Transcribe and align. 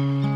Mm-hmm. 0.00 0.29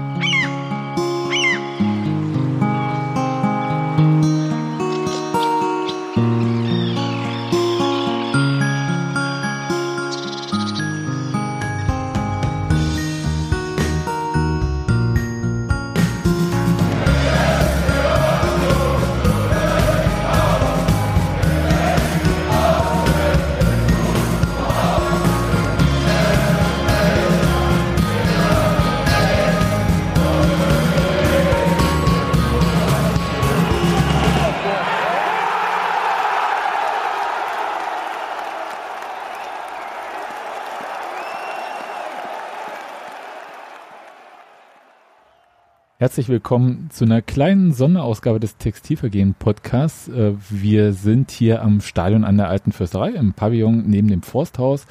Herzlich 46.14 46.28
willkommen 46.28 46.90
zu 46.92 47.06
einer 47.06 47.22
kleinen 47.22 47.72
Sonderausgabe 47.72 48.38
des 48.38 48.56
Textilvergehen 48.56 49.34
Podcasts. 49.34 50.06
Äh, 50.06 50.34
wir 50.48 50.92
sind 50.92 51.32
hier 51.32 51.60
am 51.60 51.80
Stadion 51.80 52.22
an 52.22 52.36
der 52.36 52.48
Alten 52.48 52.70
Fürsterei 52.70 53.10
im 53.10 53.32
Pavillon 53.32 53.82
neben 53.88 54.06
dem 54.06 54.22
Forsthaus. 54.22 54.86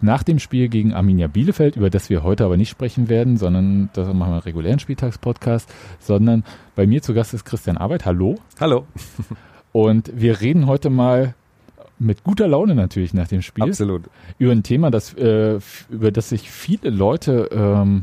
Nach 0.00 0.24
dem 0.24 0.40
Spiel 0.40 0.68
gegen 0.68 0.92
Arminia 0.92 1.28
Bielefeld, 1.28 1.76
über 1.76 1.88
das 1.88 2.10
wir 2.10 2.24
heute 2.24 2.44
aber 2.44 2.56
nicht 2.56 2.68
sprechen 2.68 3.08
werden, 3.08 3.36
sondern 3.36 3.90
das 3.92 4.08
machen 4.08 4.18
wir 4.18 4.26
einen 4.26 4.38
regulären 4.38 4.80
Spieltagspodcast, 4.80 5.72
sondern 6.00 6.42
bei 6.74 6.84
mir 6.84 7.00
zu 7.00 7.14
Gast 7.14 7.32
ist 7.32 7.44
Christian 7.44 7.76
Arbeit. 7.76 8.04
Hallo. 8.04 8.34
Hallo. 8.58 8.88
Und 9.72 10.10
wir 10.12 10.40
reden 10.40 10.66
heute 10.66 10.90
mal 10.90 11.36
mit 12.00 12.24
guter 12.24 12.48
Laune 12.48 12.74
natürlich 12.74 13.14
nach 13.14 13.28
dem 13.28 13.42
Spiel. 13.42 13.62
Absolut. 13.62 14.02
Über 14.38 14.50
ein 14.50 14.64
Thema, 14.64 14.90
das, 14.90 15.14
äh, 15.14 15.60
über 15.90 16.10
das 16.10 16.30
sich 16.30 16.50
viele 16.50 16.90
Leute, 16.90 17.50
ähm, 17.52 18.02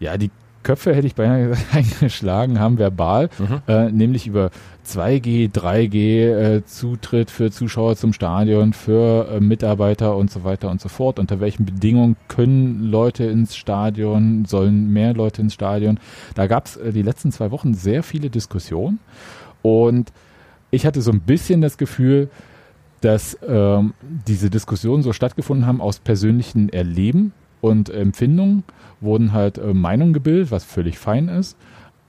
ja, 0.00 0.16
die 0.18 0.32
Köpfe, 0.66 0.92
hätte 0.96 1.06
ich 1.06 1.14
beinahe 1.14 1.48
gesagt, 1.48 1.66
eingeschlagen 1.72 2.58
haben, 2.58 2.76
verbal, 2.78 3.30
mhm. 3.38 3.62
äh, 3.68 3.92
nämlich 3.92 4.26
über 4.26 4.50
2G, 4.84 5.52
3G, 5.52 6.26
äh, 6.26 6.64
Zutritt 6.64 7.30
für 7.30 7.52
Zuschauer 7.52 7.94
zum 7.94 8.12
Stadion, 8.12 8.72
für 8.72 9.28
äh, 9.30 9.40
Mitarbeiter 9.40 10.16
und 10.16 10.28
so 10.28 10.42
weiter 10.42 10.68
und 10.68 10.80
so 10.80 10.88
fort. 10.88 11.20
Unter 11.20 11.38
welchen 11.38 11.66
Bedingungen 11.66 12.16
können 12.26 12.82
Leute 12.82 13.24
ins 13.26 13.54
Stadion, 13.54 14.44
sollen 14.44 14.92
mehr 14.92 15.14
Leute 15.14 15.40
ins 15.40 15.54
Stadion? 15.54 16.00
Da 16.34 16.48
gab 16.48 16.66
es 16.66 16.76
äh, 16.76 16.92
die 16.92 17.02
letzten 17.02 17.30
zwei 17.30 17.52
Wochen 17.52 17.72
sehr 17.72 18.02
viele 18.02 18.28
Diskussionen 18.28 18.98
und 19.62 20.12
ich 20.72 20.84
hatte 20.84 21.00
so 21.00 21.12
ein 21.12 21.20
bisschen 21.20 21.60
das 21.60 21.78
Gefühl, 21.78 22.28
dass 23.02 23.38
ähm, 23.46 23.94
diese 24.26 24.50
Diskussionen 24.50 25.04
so 25.04 25.12
stattgefunden 25.12 25.64
haben 25.64 25.80
aus 25.80 26.00
persönlichen 26.00 26.70
Erleben 26.70 27.32
und 27.66 27.90
Empfindungen 27.90 28.62
wurden 29.00 29.32
halt 29.32 29.58
äh, 29.58 29.74
Meinungen 29.74 30.12
gebildet, 30.12 30.50
was 30.50 30.64
völlig 30.64 30.98
fein 30.98 31.28
ist, 31.28 31.56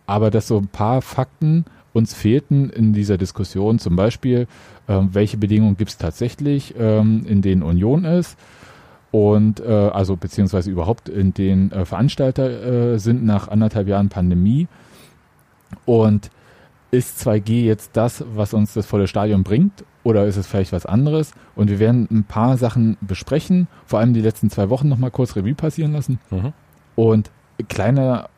aber 0.06 0.30
dass 0.32 0.48
so 0.48 0.58
ein 0.58 0.68
paar 0.68 1.02
Fakten 1.02 1.66
uns 1.94 2.14
fehlten 2.14 2.70
in 2.70 2.94
dieser 2.94 3.18
Diskussion, 3.18 3.80
zum 3.80 3.96
Beispiel, 3.96 4.48
äh, 4.88 5.00
welche 5.12 5.38
Bedingungen 5.38 5.76
gibt 5.76 5.92
es 5.92 5.98
tatsächlich, 5.98 6.76
ähm, 6.78 7.26
in 7.28 7.42
denen 7.42 7.64
Union 7.64 8.06
ist? 8.06 8.38
Und 9.10 9.60
äh, 9.62 9.72
also 9.72 10.16
beziehungsweise 10.16 10.70
überhaupt 10.70 11.10
in 11.10 11.34
denen 11.34 11.72
äh, 11.72 11.86
Veranstalter 11.86 12.94
äh, 12.94 13.00
sind 13.00 13.26
nach 13.26 13.48
anderthalb 13.48 13.88
Jahren 13.88 14.10
Pandemie. 14.10 14.68
Und 15.86 16.30
ist 16.92 17.28
2G 17.28 17.64
jetzt 17.64 17.92
das, 17.94 18.24
was 18.36 18.54
uns 18.54 18.74
das 18.74 18.86
volle 18.86 19.08
Stadion 19.08 19.44
bringt 19.44 19.84
oder 20.08 20.26
ist 20.26 20.38
es 20.38 20.48
vielleicht 20.48 20.72
was 20.72 20.86
anderes? 20.86 21.34
Und 21.54 21.70
wir 21.70 21.80
werden 21.80 22.08
ein 22.10 22.24
paar 22.24 22.56
Sachen 22.56 22.96
besprechen, 23.02 23.68
vor 23.86 24.00
allem 24.00 24.14
die 24.14 24.22
letzten 24.22 24.50
zwei 24.50 24.70
Wochen 24.70 24.88
nochmal 24.88 25.12
kurz 25.12 25.36
Revue 25.36 25.54
passieren 25.54 25.92
lassen. 25.92 26.20
Mhm. 26.32 26.54
Und 26.96 27.30
kleine, 27.68 28.30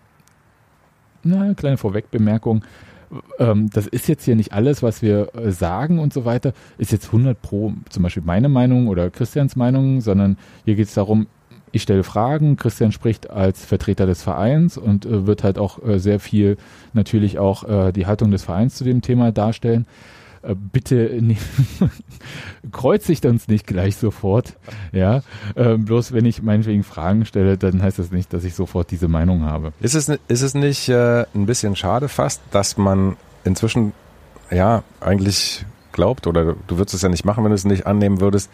na, 1.21 1.53
kleine 1.53 1.77
Vorwegbemerkung. 1.77 2.63
Ähm, 3.37 3.69
das 3.71 3.85
ist 3.85 4.07
jetzt 4.07 4.25
hier 4.25 4.35
nicht 4.35 4.51
alles, 4.51 4.81
was 4.81 5.03
wir 5.03 5.35
äh, 5.35 5.51
sagen 5.51 5.99
und 5.99 6.11
so 6.11 6.25
weiter, 6.25 6.53
ist 6.79 6.91
jetzt 6.91 7.07
100 7.07 7.39
pro 7.39 7.73
zum 7.89 8.01
Beispiel 8.01 8.23
meine 8.25 8.49
Meinung 8.49 8.87
oder 8.87 9.11
Christians 9.11 9.55
Meinung, 9.55 10.01
sondern 10.01 10.37
hier 10.65 10.73
geht 10.75 10.87
es 10.87 10.95
darum, 10.95 11.27
ich 11.71 11.83
stelle 11.83 12.03
Fragen, 12.03 12.57
Christian 12.57 12.91
spricht 12.91 13.29
als 13.29 13.63
Vertreter 13.63 14.07
des 14.07 14.23
Vereins 14.23 14.75
und 14.75 15.05
äh, 15.05 15.27
wird 15.27 15.43
halt 15.43 15.59
auch 15.59 15.83
äh, 15.83 15.99
sehr 15.99 16.19
viel 16.19 16.57
natürlich 16.93 17.37
auch 17.37 17.91
die 17.91 18.07
Haltung 18.07 18.31
des 18.31 18.43
Vereins 18.43 18.73
zu 18.73 18.83
dem 18.83 19.03
Thema 19.03 19.31
darstellen. 19.31 19.85
Äh, 20.41 20.55
bitte 20.55 20.95
ne, 21.21 21.37
kreuzigt 22.71 23.25
uns 23.25 23.47
nicht 23.47 23.67
gleich 23.67 23.97
sofort. 23.97 24.57
Ja, 24.91 25.21
äh, 25.55 25.77
bloß 25.77 26.13
wenn 26.13 26.25
ich 26.25 26.41
meinetwegen 26.41 26.83
Fragen 26.83 27.25
stelle, 27.25 27.57
dann 27.57 27.81
heißt 27.81 27.99
das 27.99 28.11
nicht, 28.11 28.33
dass 28.33 28.43
ich 28.43 28.55
sofort 28.55 28.91
diese 28.91 29.07
Meinung 29.07 29.43
habe. 29.43 29.73
Ist 29.81 29.95
es, 29.95 30.09
ist 30.09 30.41
es 30.41 30.53
nicht 30.53 30.89
äh, 30.89 31.25
ein 31.35 31.45
bisschen 31.45 31.75
schade 31.75 32.07
fast, 32.07 32.41
dass 32.51 32.77
man 32.77 33.17
inzwischen 33.43 33.93
ja 34.51 34.83
eigentlich 34.99 35.65
glaubt 35.91 36.27
oder 36.27 36.55
du 36.67 36.77
würdest 36.77 36.95
es 36.95 37.01
ja 37.01 37.09
nicht 37.09 37.25
machen, 37.25 37.43
wenn 37.43 37.51
du 37.51 37.55
es 37.55 37.65
nicht 37.65 37.85
annehmen 37.85 38.21
würdest, 38.21 38.49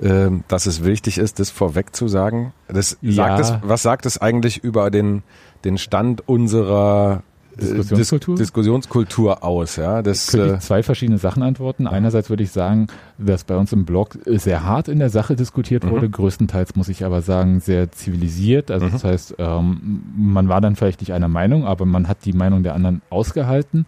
äh, 0.00 0.28
dass 0.48 0.66
es 0.66 0.84
wichtig 0.84 1.18
ist, 1.18 1.40
das 1.40 1.50
vorweg 1.50 1.94
zu 1.94 2.08
sagen. 2.08 2.52
Das 2.68 2.98
ja. 3.00 3.12
sagt 3.12 3.40
es, 3.40 3.52
was 3.62 3.82
sagt 3.82 4.06
es 4.06 4.18
eigentlich 4.18 4.62
über 4.62 4.90
den, 4.90 5.22
den 5.64 5.78
Stand 5.78 6.28
unserer 6.28 7.22
Diskussionskultur? 7.60 8.34
Dis 8.34 8.46
Diskussionskultur 8.46 9.44
aus, 9.44 9.76
ja. 9.76 10.02
Das 10.02 10.28
könnte 10.28 10.46
ich 10.46 10.52
äh, 10.54 10.58
zwei 10.60 10.82
verschiedene 10.82 11.18
Sachen 11.18 11.42
antworten. 11.42 11.86
Einerseits 11.86 12.30
würde 12.30 12.42
ich 12.42 12.50
sagen, 12.50 12.88
dass 13.18 13.44
bei 13.44 13.56
uns 13.56 13.72
im 13.72 13.84
Blog 13.84 14.18
sehr 14.26 14.64
hart 14.64 14.88
in 14.88 14.98
der 14.98 15.10
Sache 15.10 15.36
diskutiert 15.36 15.88
wurde. 15.88 16.08
Mhm. 16.08 16.12
Größtenteils 16.12 16.76
muss 16.76 16.88
ich 16.88 17.04
aber 17.04 17.22
sagen, 17.22 17.60
sehr 17.60 17.92
zivilisiert. 17.92 18.70
Also 18.70 18.86
mhm. 18.86 18.92
das 18.92 19.04
heißt, 19.04 19.34
ähm, 19.38 20.02
man 20.16 20.48
war 20.48 20.60
dann 20.60 20.76
vielleicht 20.76 21.00
nicht 21.00 21.12
einer 21.12 21.28
Meinung, 21.28 21.66
aber 21.66 21.86
man 21.86 22.08
hat 22.08 22.24
die 22.24 22.32
Meinung 22.32 22.62
der 22.62 22.74
anderen 22.74 23.02
ausgehalten. 23.10 23.86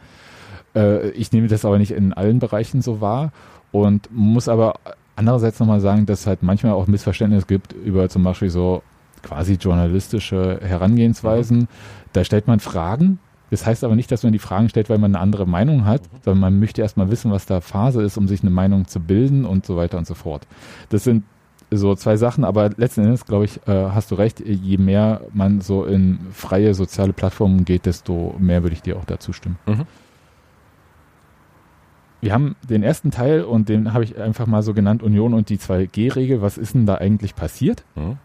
Äh, 0.74 1.10
ich 1.10 1.32
nehme 1.32 1.48
das 1.48 1.64
aber 1.64 1.78
nicht 1.78 1.92
in 1.92 2.12
allen 2.12 2.38
Bereichen 2.38 2.82
so 2.82 3.00
wahr 3.00 3.32
und 3.70 4.08
muss 4.12 4.48
aber 4.48 4.74
andererseits 5.16 5.60
nochmal 5.60 5.80
sagen, 5.80 6.06
dass 6.06 6.20
es 6.20 6.26
halt 6.26 6.42
manchmal 6.42 6.72
auch 6.72 6.86
Missverständnisse 6.86 7.46
gibt 7.46 7.72
über 7.72 8.08
zum 8.08 8.22
Beispiel 8.22 8.50
so 8.50 8.82
quasi 9.22 9.54
journalistische 9.54 10.60
Herangehensweisen. 10.62 11.58
Mhm. 11.58 11.68
Da 12.12 12.24
stellt 12.24 12.46
man 12.46 12.60
Fragen, 12.60 13.18
das 13.52 13.66
heißt 13.66 13.84
aber 13.84 13.96
nicht, 13.96 14.10
dass 14.10 14.22
man 14.22 14.32
die 14.32 14.38
Fragen 14.38 14.70
stellt, 14.70 14.88
weil 14.88 14.96
man 14.96 15.14
eine 15.14 15.22
andere 15.22 15.46
Meinung 15.46 15.84
hat, 15.84 16.10
mhm. 16.10 16.16
sondern 16.24 16.40
man 16.40 16.58
möchte 16.58 16.80
erstmal 16.80 17.10
wissen, 17.10 17.30
was 17.30 17.44
da 17.44 17.60
Phase 17.60 18.00
ist, 18.00 18.16
um 18.16 18.26
sich 18.26 18.40
eine 18.40 18.48
Meinung 18.48 18.86
zu 18.86 18.98
bilden 18.98 19.44
und 19.44 19.66
so 19.66 19.76
weiter 19.76 19.98
und 19.98 20.06
so 20.06 20.14
fort. 20.14 20.46
Das 20.88 21.04
sind 21.04 21.24
so 21.70 21.94
zwei 21.94 22.16
Sachen, 22.16 22.44
aber 22.44 22.70
letzten 22.78 23.02
Endes, 23.02 23.26
glaube 23.26 23.44
ich, 23.44 23.58
äh, 23.68 23.90
hast 23.90 24.10
du 24.10 24.14
recht, 24.14 24.40
je 24.40 24.78
mehr 24.78 25.20
man 25.34 25.60
so 25.60 25.84
in 25.84 26.20
freie 26.32 26.72
soziale 26.72 27.12
Plattformen 27.12 27.66
geht, 27.66 27.84
desto 27.84 28.34
mehr 28.38 28.62
würde 28.62 28.72
ich 28.72 28.80
dir 28.80 28.96
auch 28.96 29.04
dazu 29.04 29.34
stimmen. 29.34 29.58
Mhm. 29.66 29.82
Wir 32.22 32.32
haben 32.32 32.56
den 32.66 32.82
ersten 32.82 33.10
Teil 33.10 33.42
und 33.44 33.68
den 33.68 33.92
habe 33.92 34.04
ich 34.04 34.18
einfach 34.18 34.46
mal 34.46 34.62
so 34.62 34.72
genannt, 34.72 35.02
Union 35.02 35.34
und 35.34 35.50
die 35.50 35.58
2G-Regel. 35.58 36.40
Was 36.40 36.56
ist 36.56 36.72
denn 36.72 36.86
da 36.86 36.94
eigentlich 36.94 37.34
passiert? 37.34 37.84
Mhm. 37.96 38.16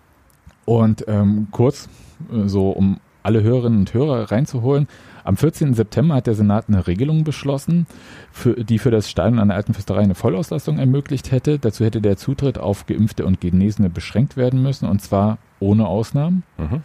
Und 0.64 1.04
ähm, 1.10 1.50
kurz, 1.52 1.90
äh, 2.32 2.48
so 2.48 2.70
um 2.70 3.02
alle 3.24 3.44
Hörerinnen 3.44 3.80
und 3.80 3.94
Hörer 3.94 4.32
reinzuholen, 4.32 4.88
am 5.28 5.36
14. 5.36 5.74
September 5.74 6.16
hat 6.16 6.28
der 6.28 6.36
Senat 6.36 6.70
eine 6.70 6.88
Regelung 6.88 7.26
beschlossen, 7.26 7.86
für, 8.32 8.64
die 8.64 8.80
für 8.80 8.92
das 8.92 9.10
Stadion 9.10 9.40
an 9.40 9.50
der 9.50 9.58
Alten 9.58 9.74
Fürsterei 9.74 10.02
eine 10.02 10.16
Vollauslastung 10.16 10.80
ermöglicht 10.80 11.32
hätte. 11.32 11.60
Dazu 11.60 11.84
hätte 11.84 12.00
der 12.00 12.16
Zutritt 12.16 12.58
auf 12.58 12.86
Geimpfte 12.86 13.26
und 13.26 13.42
Genesene 13.42 13.90
beschränkt 13.90 14.38
werden 14.38 14.64
müssen, 14.64 14.88
und 14.88 15.02
zwar 15.02 15.38
ohne 15.60 15.86
Ausnahmen. 15.86 16.44
Mhm. 16.58 16.82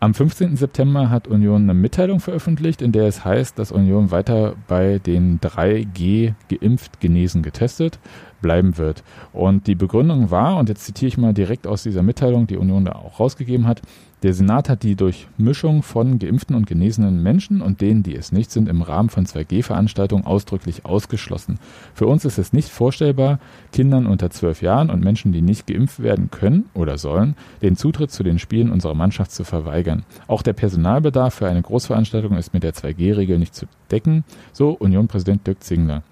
Am 0.00 0.14
15. 0.14 0.56
September 0.56 1.10
hat 1.10 1.28
Union 1.28 1.62
eine 1.62 1.74
Mitteilung 1.74 2.18
veröffentlicht, 2.18 2.82
in 2.82 2.90
der 2.90 3.06
es 3.06 3.24
heißt, 3.24 3.56
dass 3.56 3.70
Union 3.70 4.10
weiter 4.10 4.56
bei 4.66 4.98
den 4.98 5.38
3G 5.38 6.34
geimpft, 6.48 6.98
genesen, 6.98 7.44
getestet 7.44 8.00
bleiben 8.40 8.76
wird. 8.76 9.04
Und 9.32 9.68
die 9.68 9.76
Begründung 9.76 10.32
war, 10.32 10.56
und 10.56 10.68
jetzt 10.68 10.84
zitiere 10.84 11.06
ich 11.10 11.16
mal 11.16 11.32
direkt 11.32 11.68
aus 11.68 11.84
dieser 11.84 12.02
Mitteilung, 12.02 12.48
die 12.48 12.56
Union 12.56 12.84
da 12.84 12.96
auch 12.96 13.20
rausgegeben 13.20 13.68
hat, 13.68 13.82
der 14.22 14.34
Senat 14.34 14.68
hat 14.68 14.84
die 14.84 14.94
Durchmischung 14.94 15.82
von 15.82 16.18
geimpften 16.18 16.54
und 16.54 16.66
genesenen 16.66 17.22
Menschen 17.22 17.60
und 17.60 17.80
denen, 17.80 18.02
die 18.02 18.14
es 18.14 18.30
nicht 18.30 18.50
sind, 18.50 18.68
im 18.68 18.82
Rahmen 18.82 19.08
von 19.08 19.26
2G-Veranstaltungen 19.26 20.24
ausdrücklich 20.24 20.84
ausgeschlossen. 20.84 21.58
Für 21.94 22.06
uns 22.06 22.24
ist 22.24 22.38
es 22.38 22.52
nicht 22.52 22.68
vorstellbar, 22.68 23.40
Kindern 23.72 24.06
unter 24.06 24.30
zwölf 24.30 24.62
Jahren 24.62 24.90
und 24.90 25.02
Menschen, 25.02 25.32
die 25.32 25.42
nicht 25.42 25.66
geimpft 25.66 26.02
werden 26.02 26.30
können 26.30 26.66
oder 26.74 26.98
sollen, 26.98 27.34
den 27.62 27.76
Zutritt 27.76 28.12
zu 28.12 28.22
den 28.22 28.38
Spielen 28.38 28.70
unserer 28.70 28.94
Mannschaft 28.94 29.32
zu 29.32 29.42
verweigern. 29.44 30.04
Auch 30.28 30.42
der 30.42 30.52
Personalbedarf 30.52 31.34
für 31.34 31.48
eine 31.48 31.62
Großveranstaltung 31.62 32.36
ist 32.36 32.54
mit 32.54 32.62
der 32.62 32.74
2G-Regel 32.74 33.38
nicht 33.38 33.54
zu 33.54 33.66
decken, 33.90 34.24
so 34.52 34.70
Unionpräsident 34.70 35.46
Dirk 35.46 35.62
Zingler. 35.64 36.02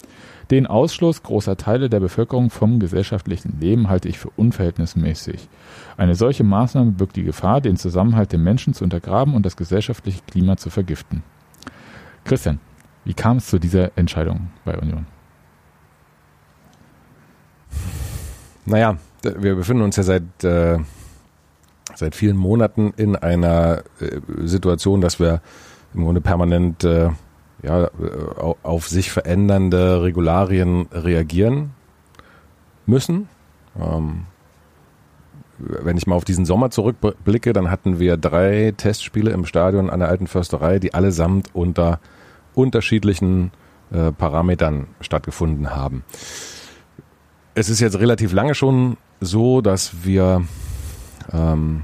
Den 0.50 0.66
Ausschluss 0.66 1.22
großer 1.22 1.56
Teile 1.56 1.88
der 1.88 2.00
Bevölkerung 2.00 2.50
vom 2.50 2.80
gesellschaftlichen 2.80 3.60
Leben 3.60 3.88
halte 3.88 4.08
ich 4.08 4.18
für 4.18 4.30
unverhältnismäßig. 4.30 5.48
Eine 5.96 6.16
solche 6.16 6.42
Maßnahme 6.42 6.90
birgt 6.90 7.14
die 7.14 7.22
Gefahr, 7.22 7.60
den 7.60 7.76
Zusammenhalt 7.76 8.32
der 8.32 8.40
Menschen 8.40 8.74
zu 8.74 8.82
untergraben 8.82 9.34
und 9.34 9.46
das 9.46 9.56
gesellschaftliche 9.56 10.22
Klima 10.26 10.56
zu 10.56 10.70
vergiften. 10.70 11.22
Christian, 12.24 12.58
wie 13.04 13.14
kam 13.14 13.36
es 13.36 13.46
zu 13.46 13.60
dieser 13.60 13.96
Entscheidung 13.96 14.50
bei 14.64 14.76
Union? 14.76 15.06
Naja, 18.66 18.98
wir 19.22 19.54
befinden 19.54 19.82
uns 19.82 19.96
ja 19.96 20.02
seit, 20.02 20.44
äh, 20.44 20.78
seit 21.94 22.16
vielen 22.16 22.36
Monaten 22.36 22.92
in 22.96 23.14
einer 23.14 23.84
äh, 24.00 24.20
Situation, 24.44 25.00
dass 25.00 25.20
wir 25.20 25.42
im 25.94 26.04
Grunde 26.04 26.20
permanent 26.20 26.82
äh, 26.82 27.10
ja, 27.62 27.84
äh, 27.84 27.88
auf 28.62 28.88
sich 28.88 29.10
verändernde 29.10 30.02
Regularien 30.02 30.86
reagieren 30.92 31.72
müssen. 32.86 33.28
Ähm, 33.78 34.26
wenn 35.58 35.96
ich 35.96 36.06
mal 36.06 36.14
auf 36.14 36.24
diesen 36.24 36.46
Sommer 36.46 36.70
zurückblicke, 36.70 37.52
dann 37.52 37.70
hatten 37.70 37.98
wir 37.98 38.16
drei 38.16 38.72
Testspiele 38.76 39.30
im 39.30 39.44
Stadion 39.44 39.90
an 39.90 40.00
der 40.00 40.08
Alten 40.08 40.26
Försterei, 40.26 40.78
die 40.78 40.94
allesamt 40.94 41.54
unter 41.54 42.00
unterschiedlichen 42.54 43.52
äh, 43.92 44.10
Parametern 44.12 44.86
stattgefunden 45.00 45.70
haben. 45.70 46.04
Es 47.54 47.68
ist 47.68 47.80
jetzt 47.80 47.98
relativ 47.98 48.32
lange 48.32 48.54
schon 48.54 48.96
so, 49.20 49.60
dass 49.60 50.04
wir 50.04 50.44
ähm, 51.32 51.82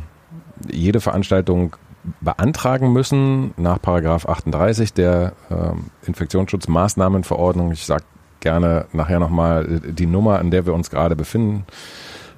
jede 0.71 1.01
Veranstaltung 1.01 1.77
beantragen 2.21 2.93
müssen 2.93 3.53
nach 3.57 3.81
Paragraph 3.81 4.27
38 4.27 4.93
der 4.93 5.33
ähm, 5.51 5.87
Infektionsschutzmaßnahmenverordnung. 6.07 7.73
Ich 7.73 7.85
sage 7.85 8.05
gerne 8.41 8.87
nachher 8.93 9.19
nochmal 9.19 9.81
die 9.81 10.07
Nummer, 10.07 10.39
an 10.39 10.51
der 10.51 10.67
wir 10.67 10.75
uns 10.75 10.91
gerade 10.91 11.17
befinden. 11.17 11.65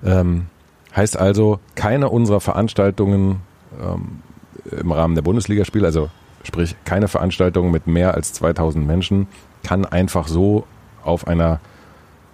Ähm, 0.05 0.47
heißt 0.95 1.19
also, 1.19 1.61
keine 1.75 2.09
unserer 2.09 2.41
Veranstaltungen 2.41 3.43
ähm, 3.81 4.23
im 4.71 4.93
Rahmen 4.93 5.15
der 5.15 5.23
Bundesligaspiele, 5.23 5.87
also 5.87 6.11
sprich 6.45 6.77
keine 6.85 7.09
Veranstaltung 7.09 7.71
mit 7.71 7.87
mehr 7.87 8.15
als 8.15 8.33
2000 8.33 8.87
Menschen, 8.87 9.27
kann 9.63 9.85
einfach 9.85 10.29
so 10.29 10.67
auf 11.05 11.27
einer 11.27 11.61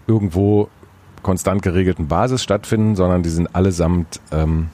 irgendwo 0.06 0.68
konstant 1.22 1.62
geregelten 1.62 2.06
Basis 2.06 2.42
stattfinden, 2.42 2.96
sondern 2.96 3.22
die 3.22 3.30
sind 3.30 3.54
allesamt 3.54 4.20
ähm, 4.30 4.68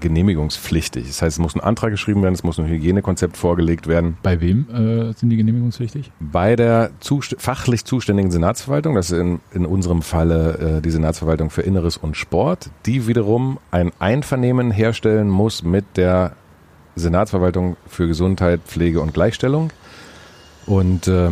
genehmigungspflichtig. 0.00 1.06
Das 1.06 1.22
heißt, 1.22 1.36
es 1.36 1.38
muss 1.38 1.54
ein 1.54 1.60
Antrag 1.60 1.90
geschrieben 1.90 2.22
werden, 2.22 2.34
es 2.34 2.42
muss 2.42 2.58
ein 2.58 2.66
Hygienekonzept 2.66 3.36
vorgelegt 3.36 3.86
werden. 3.86 4.16
Bei 4.22 4.40
wem 4.40 4.66
äh, 4.70 5.12
sind 5.14 5.30
die 5.30 5.36
genehmigungspflichtig? 5.36 6.10
Bei 6.20 6.56
der 6.56 6.90
zust 7.00 7.36
fachlich 7.38 7.84
zuständigen 7.84 8.30
Senatsverwaltung, 8.30 8.94
das 8.94 9.10
ist 9.10 9.18
in, 9.18 9.40
in 9.52 9.66
unserem 9.66 10.02
Falle 10.02 10.78
äh, 10.78 10.82
die 10.82 10.90
Senatsverwaltung 10.90 11.50
für 11.50 11.62
Inneres 11.62 11.96
und 11.96 12.16
Sport, 12.16 12.70
die 12.86 13.06
wiederum 13.06 13.58
ein 13.70 13.92
Einvernehmen 13.98 14.70
herstellen 14.70 15.28
muss 15.28 15.62
mit 15.62 15.84
der 15.96 16.32
Senatsverwaltung 16.96 17.76
für 17.86 18.06
Gesundheit, 18.06 18.60
Pflege 18.66 19.00
und 19.00 19.14
Gleichstellung. 19.14 19.72
Und 20.66 21.08
äh, 21.08 21.30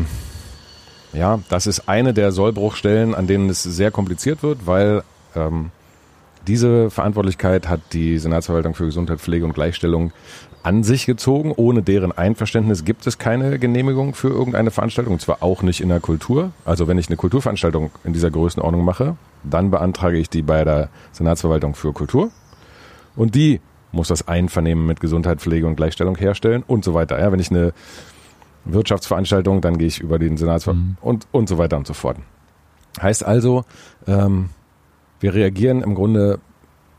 ja, 1.12 1.40
das 1.48 1.66
ist 1.66 1.88
eine 1.88 2.14
der 2.14 2.32
Sollbruchstellen, 2.32 3.14
an 3.14 3.26
denen 3.26 3.48
es 3.48 3.62
sehr 3.62 3.90
kompliziert 3.90 4.42
wird, 4.42 4.66
weil 4.66 5.02
ähm, 5.34 5.70
diese 6.46 6.90
Verantwortlichkeit 6.90 7.68
hat 7.68 7.80
die 7.92 8.18
Senatsverwaltung 8.18 8.74
für 8.74 8.86
Gesundheit, 8.86 9.20
Pflege 9.20 9.44
und 9.44 9.52
Gleichstellung 9.52 10.12
an 10.62 10.82
sich 10.84 11.06
gezogen. 11.06 11.52
Ohne 11.56 11.82
deren 11.82 12.12
Einverständnis 12.12 12.84
gibt 12.84 13.06
es 13.06 13.18
keine 13.18 13.58
Genehmigung 13.58 14.14
für 14.14 14.28
irgendeine 14.28 14.70
Veranstaltung, 14.70 15.14
und 15.14 15.20
zwar 15.20 15.42
auch 15.42 15.62
nicht 15.62 15.80
in 15.80 15.88
der 15.88 16.00
Kultur. 16.00 16.52
Also 16.64 16.88
wenn 16.88 16.98
ich 16.98 17.08
eine 17.08 17.16
Kulturveranstaltung 17.16 17.90
in 18.04 18.12
dieser 18.12 18.30
Größenordnung 18.30 18.84
mache, 18.84 19.16
dann 19.42 19.70
beantrage 19.70 20.18
ich 20.18 20.28
die 20.28 20.42
bei 20.42 20.64
der 20.64 20.88
Senatsverwaltung 21.12 21.74
für 21.74 21.92
Kultur. 21.92 22.30
Und 23.16 23.34
die 23.34 23.60
muss 23.92 24.08
das 24.08 24.28
Einvernehmen 24.28 24.86
mit 24.86 25.00
Gesundheit, 25.00 25.40
Pflege 25.40 25.66
und 25.66 25.76
Gleichstellung 25.76 26.16
herstellen 26.16 26.62
und 26.66 26.84
so 26.84 26.94
weiter. 26.94 27.18
Ja, 27.18 27.32
wenn 27.32 27.40
ich 27.40 27.50
eine 27.50 27.72
Wirtschaftsveranstaltung, 28.64 29.60
dann 29.60 29.78
gehe 29.78 29.88
ich 29.88 30.00
über 30.00 30.18
den 30.18 30.36
Senatsverwaltung 30.36 30.90
mhm. 30.90 30.96
und, 31.00 31.26
und 31.32 31.48
so 31.48 31.58
weiter 31.58 31.76
und 31.76 31.86
so 31.86 31.94
fort. 31.94 32.18
Heißt 33.00 33.24
also, 33.24 33.64
ähm, 34.06 34.50
wir 35.20 35.34
reagieren 35.34 35.82
im 35.82 35.94
Grunde 35.94 36.40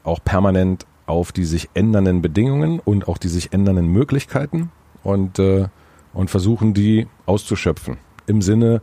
auch 0.03 0.23
permanent 0.23 0.85
auf 1.05 1.31
die 1.31 1.45
sich 1.45 1.69
ändernden 1.73 2.21
Bedingungen 2.21 2.79
und 2.79 3.07
auch 3.07 3.17
die 3.17 3.27
sich 3.27 3.51
ändernden 3.53 3.87
Möglichkeiten 3.87 4.71
und, 5.03 5.39
äh, 5.39 5.67
und 6.13 6.29
versuchen 6.29 6.73
die 6.73 7.07
auszuschöpfen. 7.25 7.97
Im 8.27 8.41
Sinne 8.41 8.81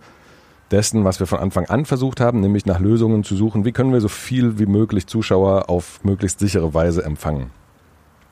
dessen, 0.71 1.05
was 1.05 1.21
wir 1.21 1.27
von 1.27 1.39
Anfang 1.39 1.67
an 1.67 1.87
versucht 1.87 2.21
haben, 2.21 2.41
nämlich 2.41 2.67
nach 2.67 2.81
Lösungen 2.81 3.25
zu 3.25 3.37
suchen, 3.37 3.65
wie 3.65 3.73
können 3.73 3.93
wir 3.93 4.01
so 4.01 4.09
viel 4.09 4.59
wie 4.59 4.67
möglich 4.67 5.07
Zuschauer 5.07 5.71
auf 5.71 6.05
möglichst 6.05 6.41
sichere 6.41 6.75
Weise 6.75 7.05
empfangen. 7.05 7.51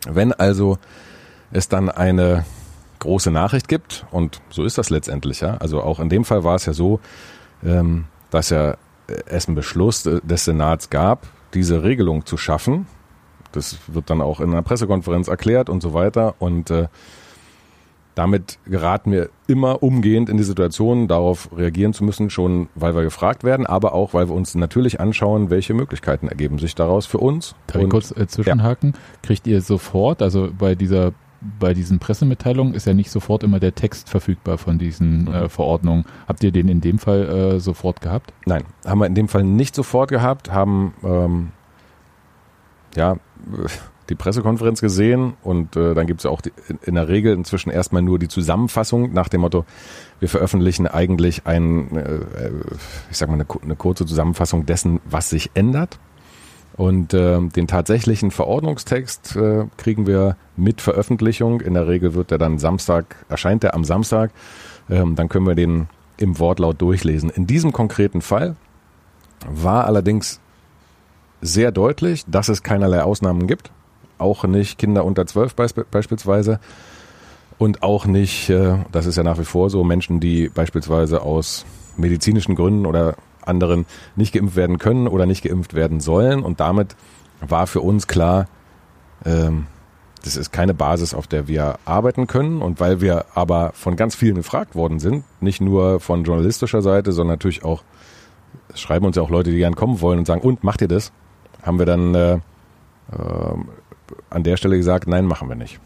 Wenn 0.06 0.32
also 0.32 0.78
es 1.50 1.68
dann 1.68 1.88
eine 1.88 2.44
große 2.98 3.30
Nachricht 3.30 3.68
gibt, 3.68 4.04
und 4.10 4.40
so 4.50 4.64
ist 4.64 4.78
das 4.78 4.90
letztendlich, 4.90 5.40
ja, 5.40 5.56
also 5.56 5.82
auch 5.82 6.00
in 6.00 6.08
dem 6.08 6.24
Fall 6.24 6.44
war 6.44 6.56
es 6.56 6.66
ja 6.66 6.72
so, 6.72 7.00
ähm, 7.64 8.04
dass 8.30 8.50
ja 8.50 8.76
es 9.26 9.46
einen 9.46 9.54
Beschluss 9.54 10.02
des 10.02 10.44
Senats 10.44 10.90
gab, 10.90 11.26
diese 11.54 11.82
Regelung 11.82 12.26
zu 12.26 12.36
schaffen. 12.36 12.86
Das 13.52 13.78
wird 13.86 14.10
dann 14.10 14.20
auch 14.20 14.40
in 14.40 14.50
einer 14.50 14.62
Pressekonferenz 14.62 15.28
erklärt 15.28 15.68
und 15.70 15.82
so 15.82 15.94
weiter. 15.94 16.34
Und 16.38 16.70
äh, 16.70 16.88
damit 18.14 18.58
geraten 18.66 19.12
wir 19.12 19.28
immer 19.46 19.82
umgehend 19.82 20.28
in 20.28 20.38
die 20.38 20.42
Situation, 20.42 21.06
darauf 21.06 21.50
reagieren 21.56 21.92
zu 21.92 22.02
müssen, 22.02 22.30
schon 22.30 22.68
weil 22.74 22.94
wir 22.94 23.02
gefragt 23.02 23.44
werden, 23.44 23.66
aber 23.66 23.94
auch 23.94 24.14
weil 24.14 24.28
wir 24.28 24.34
uns 24.34 24.54
natürlich 24.54 25.00
anschauen, 25.00 25.50
welche 25.50 25.74
Möglichkeiten 25.74 26.28
ergeben 26.28 26.58
sich 26.58 26.74
daraus 26.74 27.04
für 27.06 27.18
uns. 27.18 27.54
Darf 27.66 27.82
ich 27.82 27.90
kurz 27.90 28.10
äh, 28.12 28.26
zwischenhaken? 28.26 28.92
Ja. 28.94 29.18
Kriegt 29.22 29.46
ihr 29.46 29.60
sofort, 29.60 30.22
also 30.22 30.48
bei 30.58 30.74
dieser 30.74 31.12
bei 31.40 31.74
diesen 31.74 31.98
Pressemitteilungen 31.98 32.74
ist 32.74 32.86
ja 32.86 32.94
nicht 32.94 33.10
sofort 33.10 33.42
immer 33.42 33.60
der 33.60 33.74
Text 33.74 34.08
verfügbar 34.08 34.58
von 34.58 34.78
diesen 34.78 35.22
mhm. 35.22 35.34
äh, 35.34 35.48
Verordnungen. 35.48 36.04
Habt 36.26 36.42
ihr 36.44 36.52
den 36.52 36.68
in 36.68 36.80
dem 36.80 36.98
Fall 36.98 37.28
äh, 37.28 37.60
sofort 37.60 38.00
gehabt? 38.00 38.32
Nein, 38.44 38.64
haben 38.84 38.98
wir 38.98 39.06
in 39.06 39.14
dem 39.14 39.28
Fall 39.28 39.44
nicht 39.44 39.74
sofort 39.74 40.10
gehabt, 40.10 40.50
haben 40.50 40.94
ähm, 41.04 41.52
ja 42.94 43.16
die 44.08 44.14
Pressekonferenz 44.14 44.80
gesehen 44.80 45.34
und 45.42 45.76
äh, 45.76 45.94
dann 45.94 46.06
gibt 46.06 46.20
es 46.20 46.24
ja 46.24 46.30
auch 46.30 46.40
die, 46.40 46.52
in 46.82 46.94
der 46.94 47.08
Regel 47.08 47.34
inzwischen 47.34 47.70
erstmal 47.70 48.02
nur 48.02 48.18
die 48.18 48.28
Zusammenfassung 48.28 49.12
nach 49.12 49.28
dem 49.28 49.40
Motto, 49.40 49.64
wir 50.20 50.28
veröffentlichen 50.28 50.86
eigentlich 50.86 51.46
ein, 51.46 51.96
äh, 51.96 52.20
ich 53.10 53.16
sag 53.16 53.28
mal, 53.28 53.34
eine, 53.34 53.46
eine 53.62 53.76
kurze 53.76 54.06
Zusammenfassung 54.06 54.66
dessen, 54.66 55.00
was 55.04 55.30
sich 55.30 55.50
ändert. 55.54 55.98
Und 56.76 57.14
äh, 57.14 57.40
den 57.40 57.66
tatsächlichen 57.66 58.30
Verordnungstext 58.30 59.36
äh, 59.36 59.64
kriegen 59.78 60.06
wir 60.06 60.36
mit 60.56 60.80
Veröffentlichung. 60.80 61.60
In 61.62 61.74
der 61.74 61.88
Regel 61.88 62.14
wird 62.14 62.30
der 62.30 62.38
dann 62.38 62.58
Samstag, 62.58 63.24
erscheint 63.28 63.62
der 63.62 63.74
am 63.74 63.84
Samstag. 63.84 64.30
Ähm, 64.90 65.14
dann 65.16 65.28
können 65.28 65.46
wir 65.46 65.54
den 65.54 65.88
im 66.18 66.38
Wortlaut 66.38 66.80
durchlesen. 66.80 67.30
In 67.30 67.46
diesem 67.46 67.72
konkreten 67.72 68.20
Fall 68.20 68.56
war 69.48 69.86
allerdings 69.86 70.40
sehr 71.40 71.72
deutlich, 71.72 72.24
dass 72.26 72.48
es 72.48 72.62
keinerlei 72.62 73.02
Ausnahmen 73.02 73.46
gibt. 73.46 73.70
Auch 74.18 74.44
nicht 74.44 74.78
Kinder 74.78 75.04
unter 75.04 75.26
zwölf 75.26 75.54
beisp 75.54 75.80
beispielsweise. 75.90 76.60
Und 77.58 77.82
auch 77.82 78.04
nicht, 78.04 78.50
äh, 78.50 78.78
das 78.92 79.06
ist 79.06 79.16
ja 79.16 79.22
nach 79.22 79.38
wie 79.38 79.44
vor 79.44 79.70
so, 79.70 79.82
Menschen, 79.82 80.20
die 80.20 80.50
beispielsweise 80.50 81.22
aus 81.22 81.64
medizinischen 81.96 82.54
Gründen 82.54 82.84
oder 82.84 83.16
anderen 83.46 83.86
nicht 84.14 84.34
geimpft 84.34 84.56
werden 84.56 84.78
können 84.78 85.08
oder 85.08 85.26
nicht 85.26 85.42
geimpft 85.42 85.74
werden 85.74 86.00
sollen. 86.00 86.42
Und 86.42 86.60
damit 86.60 86.96
war 87.40 87.66
für 87.66 87.80
uns 87.80 88.06
klar, 88.06 88.48
ähm, 89.24 89.66
das 90.24 90.36
ist 90.36 90.52
keine 90.52 90.74
Basis, 90.74 91.14
auf 91.14 91.26
der 91.26 91.46
wir 91.46 91.78
arbeiten 91.84 92.26
können. 92.26 92.60
Und 92.60 92.80
weil 92.80 93.00
wir 93.00 93.26
aber 93.34 93.72
von 93.74 93.96
ganz 93.96 94.14
vielen 94.14 94.36
gefragt 94.36 94.74
worden 94.74 94.98
sind, 94.98 95.24
nicht 95.40 95.60
nur 95.60 96.00
von 96.00 96.24
journalistischer 96.24 96.82
Seite, 96.82 97.12
sondern 97.12 97.34
natürlich 97.34 97.64
auch, 97.64 97.82
schreiben 98.74 99.06
uns 99.06 99.16
ja 99.16 99.22
auch 99.22 99.30
Leute, 99.30 99.50
die 99.50 99.58
gern 99.58 99.76
kommen 99.76 100.00
wollen 100.00 100.18
und 100.18 100.26
sagen, 100.26 100.40
und 100.40 100.64
macht 100.64 100.80
ihr 100.82 100.88
das? 100.88 101.12
Haben 101.62 101.78
wir 101.78 101.86
dann 101.86 102.14
äh, 102.14 102.34
äh, 102.34 102.38
an 104.30 104.42
der 104.42 104.56
Stelle 104.56 104.76
gesagt, 104.76 105.06
nein, 105.06 105.26
machen 105.26 105.48
wir 105.48 105.56
nicht. 105.56 105.78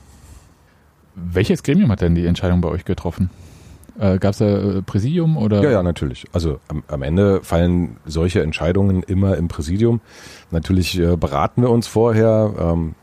Welches 1.15 1.63
Gremium 1.63 1.91
hat 1.91 2.01
denn 2.01 2.15
die 2.15 2.27
Entscheidung 2.27 2.61
bei 2.61 2.69
euch 2.69 2.85
getroffen? 2.85 3.31
Äh, 3.99 4.19
Gab 4.19 4.33
es 4.33 4.39
da 4.39 4.47
äh, 4.47 4.83
Präsidium 4.83 5.37
oder? 5.37 5.63
Ja, 5.63 5.71
ja, 5.71 5.83
natürlich. 5.83 6.27
Also 6.33 6.61
am, 6.69 6.83
am, 6.89 7.03
Ende 7.03 7.43
fallen 7.43 7.97
solche 8.07 8.43
Entscheidungen 8.43 9.03
immer 9.03 9.37
im 9.37 9.49
Präsidium. 9.49 10.01
Natürlich 10.51 10.99
äh, 10.99 11.17
beraten 11.17 11.63
wir 11.63 11.71
uns 11.71 11.87
vorher, 11.87 12.55
ähm, 12.59 12.95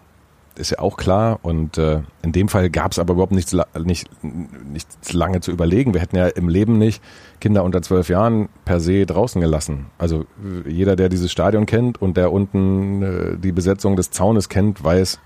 ist 0.56 0.72
ja 0.72 0.80
auch 0.80 0.98
klar. 0.98 1.40
Und 1.44 1.78
äh, 1.78 2.02
in 2.24 2.32
dem 2.32 2.50
Fall 2.50 2.70
gab 2.70 2.92
es 2.92 3.00
aber 3.00 3.14
überhaupt 3.14 3.32
nichts, 3.32 3.56
nicht, 3.84 4.10
nichts 4.24 5.14
lange 5.14 5.42
zu 5.42 5.52
überlegen. 5.52 5.94
Wir 5.94 6.02
hätten 6.02 6.16
ja 6.16 6.28
im 6.28 6.50
Leben 6.50 6.78
nicht 6.78 7.02
Kinder 7.40 7.64
unter 7.64 7.82
zwölf 7.82 8.10
Jahren 8.10 8.50
per 8.66 8.80
se 8.80 9.06
draußen 9.06 9.40
gelassen. 9.42 9.88
Also 9.98 10.26
jeder, 10.68 10.96
der 10.96 11.10
dieses 11.10 11.32
Stadion 11.32 11.66
kennt 11.66 12.02
und 12.02 12.18
der 12.18 12.32
unten 12.32 13.02
äh, 13.02 13.38
die 13.38 13.52
Besetzung 13.52 13.96
des 13.96 14.12
Zaunes 14.12 14.50
kennt, 14.50 14.84
weiß, 14.84 15.20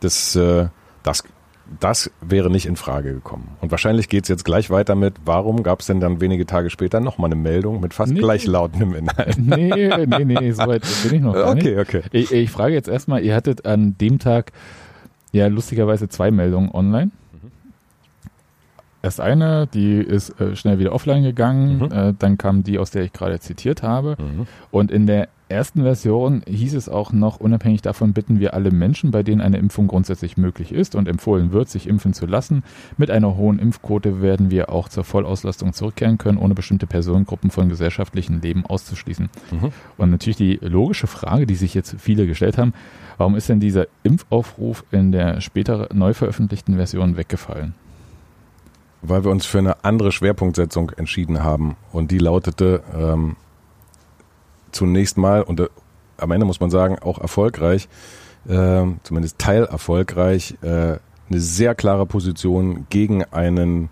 dass 0.00 0.34
äh, 0.36 0.68
das 1.02 1.24
das 1.78 2.10
wäre 2.20 2.50
nicht 2.50 2.66
in 2.66 2.76
Frage 2.76 3.12
gekommen. 3.14 3.48
Und 3.60 3.70
wahrscheinlich 3.70 4.08
geht 4.08 4.24
es 4.24 4.28
jetzt 4.28 4.44
gleich 4.44 4.70
weiter 4.70 4.94
mit, 4.94 5.14
warum 5.24 5.62
gab 5.62 5.80
es 5.80 5.86
denn 5.86 6.00
dann 6.00 6.20
wenige 6.20 6.46
Tage 6.46 6.70
später 6.70 7.00
nochmal 7.00 7.28
eine 7.28 7.40
Meldung 7.40 7.80
mit 7.80 7.94
fast 7.94 8.12
nee. 8.12 8.18
gleichlautendem 8.18 8.94
Inhalt? 8.94 9.38
Nee, 9.38 10.06
nee, 10.06 10.24
nee, 10.24 10.52
so 10.52 10.66
weit 10.66 10.82
bin 11.04 11.14
ich 11.14 11.20
noch 11.22 11.34
gar 11.34 11.50
okay, 11.50 11.76
nicht. 11.76 11.78
Okay, 11.78 12.02
Ich, 12.12 12.32
ich 12.32 12.50
frage 12.50 12.74
jetzt 12.74 12.88
erstmal, 12.88 13.22
ihr 13.22 13.34
hattet 13.34 13.66
an 13.66 13.96
dem 13.98 14.18
Tag 14.18 14.52
ja 15.32 15.46
lustigerweise 15.46 16.08
zwei 16.08 16.30
Meldungen 16.30 16.70
online. 16.70 17.10
Erst 19.02 19.20
eine, 19.20 19.66
die 19.66 19.96
ist 19.96 20.38
äh, 20.40 20.56
schnell 20.56 20.78
wieder 20.78 20.92
offline 20.92 21.22
gegangen, 21.22 21.78
mhm. 21.78 21.92
äh, 21.92 22.14
dann 22.18 22.36
kam 22.36 22.64
die, 22.64 22.78
aus 22.78 22.90
der 22.90 23.04
ich 23.04 23.12
gerade 23.12 23.40
zitiert 23.40 23.82
habe. 23.82 24.16
Mhm. 24.18 24.46
Und 24.70 24.90
in 24.90 25.06
der 25.06 25.28
ersten 25.50 25.82
Version 25.82 26.42
hieß 26.46 26.74
es 26.74 26.88
auch 26.88 27.12
noch, 27.12 27.40
unabhängig 27.40 27.82
davon 27.82 28.12
bitten 28.12 28.40
wir 28.40 28.54
alle 28.54 28.70
Menschen, 28.70 29.10
bei 29.10 29.22
denen 29.22 29.40
eine 29.40 29.58
Impfung 29.58 29.88
grundsätzlich 29.88 30.36
möglich 30.36 30.72
ist 30.72 30.94
und 30.94 31.08
empfohlen 31.08 31.52
wird, 31.52 31.68
sich 31.68 31.86
impfen 31.86 32.12
zu 32.12 32.26
lassen. 32.26 32.62
Mit 32.96 33.10
einer 33.10 33.36
hohen 33.36 33.58
Impfquote 33.58 34.22
werden 34.22 34.50
wir 34.50 34.70
auch 34.70 34.88
zur 34.88 35.04
Vollauslastung 35.04 35.72
zurückkehren 35.72 36.18
können, 36.18 36.38
ohne 36.38 36.54
bestimmte 36.54 36.86
Personengruppen 36.86 37.50
von 37.50 37.68
gesellschaftlichen 37.68 38.40
Leben 38.40 38.64
auszuschließen. 38.66 39.28
Mhm. 39.50 39.72
Und 39.96 40.10
natürlich 40.10 40.36
die 40.36 40.58
logische 40.62 41.06
Frage, 41.06 41.46
die 41.46 41.56
sich 41.56 41.74
jetzt 41.74 41.96
viele 41.98 42.26
gestellt 42.26 42.58
haben, 42.58 42.72
warum 43.18 43.36
ist 43.36 43.48
denn 43.48 43.60
dieser 43.60 43.86
Impfaufruf 44.02 44.84
in 44.90 45.12
der 45.12 45.40
später 45.40 45.88
neu 45.92 46.14
veröffentlichten 46.14 46.76
Version 46.76 47.16
weggefallen? 47.16 47.74
weil 49.02 49.24
wir 49.24 49.30
uns 49.30 49.46
für 49.46 49.58
eine 49.58 49.84
andere 49.84 50.12
Schwerpunktsetzung 50.12 50.90
entschieden 50.90 51.42
haben. 51.42 51.76
Und 51.92 52.10
die 52.10 52.18
lautete 52.18 52.82
ähm, 52.94 53.36
zunächst 54.72 55.16
mal, 55.18 55.42
und 55.42 55.60
äh, 55.60 55.68
am 56.16 56.30
Ende 56.30 56.46
muss 56.46 56.60
man 56.60 56.70
sagen, 56.70 56.98
auch 56.98 57.18
erfolgreich, 57.18 57.88
äh, 58.48 58.84
zumindest 59.02 59.38
teilerfolgreich, 59.38 60.56
äh, 60.62 60.66
eine 60.66 61.40
sehr 61.40 61.74
klare 61.74 62.06
Position 62.06 62.86
gegen 62.90 63.24
einen 63.24 63.88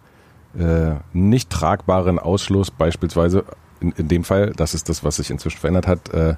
äh, 0.58 0.94
nicht 1.12 1.50
tragbaren 1.50 2.18
Ausschluss, 2.18 2.70
beispielsweise 2.70 3.44
in, 3.80 3.92
in 3.92 4.08
dem 4.08 4.24
Fall, 4.24 4.52
das 4.56 4.74
ist 4.74 4.88
das, 4.88 5.04
was 5.04 5.16
sich 5.16 5.30
inzwischen 5.30 5.58
verändert 5.58 5.86
hat, 5.86 6.08
äh, 6.12 6.34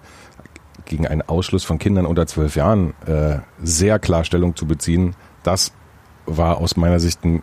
gegen 0.84 1.06
einen 1.06 1.22
Ausschluss 1.22 1.64
von 1.64 1.78
Kindern 1.78 2.06
unter 2.06 2.26
zwölf 2.26 2.56
Jahren 2.56 2.94
äh, 3.06 3.38
sehr 3.62 3.98
klar 3.98 4.24
Stellung 4.24 4.56
zu 4.56 4.66
beziehen. 4.66 5.14
Das 5.42 5.72
war 6.26 6.58
aus 6.58 6.76
meiner 6.76 7.00
Sicht 7.00 7.24
ein 7.24 7.42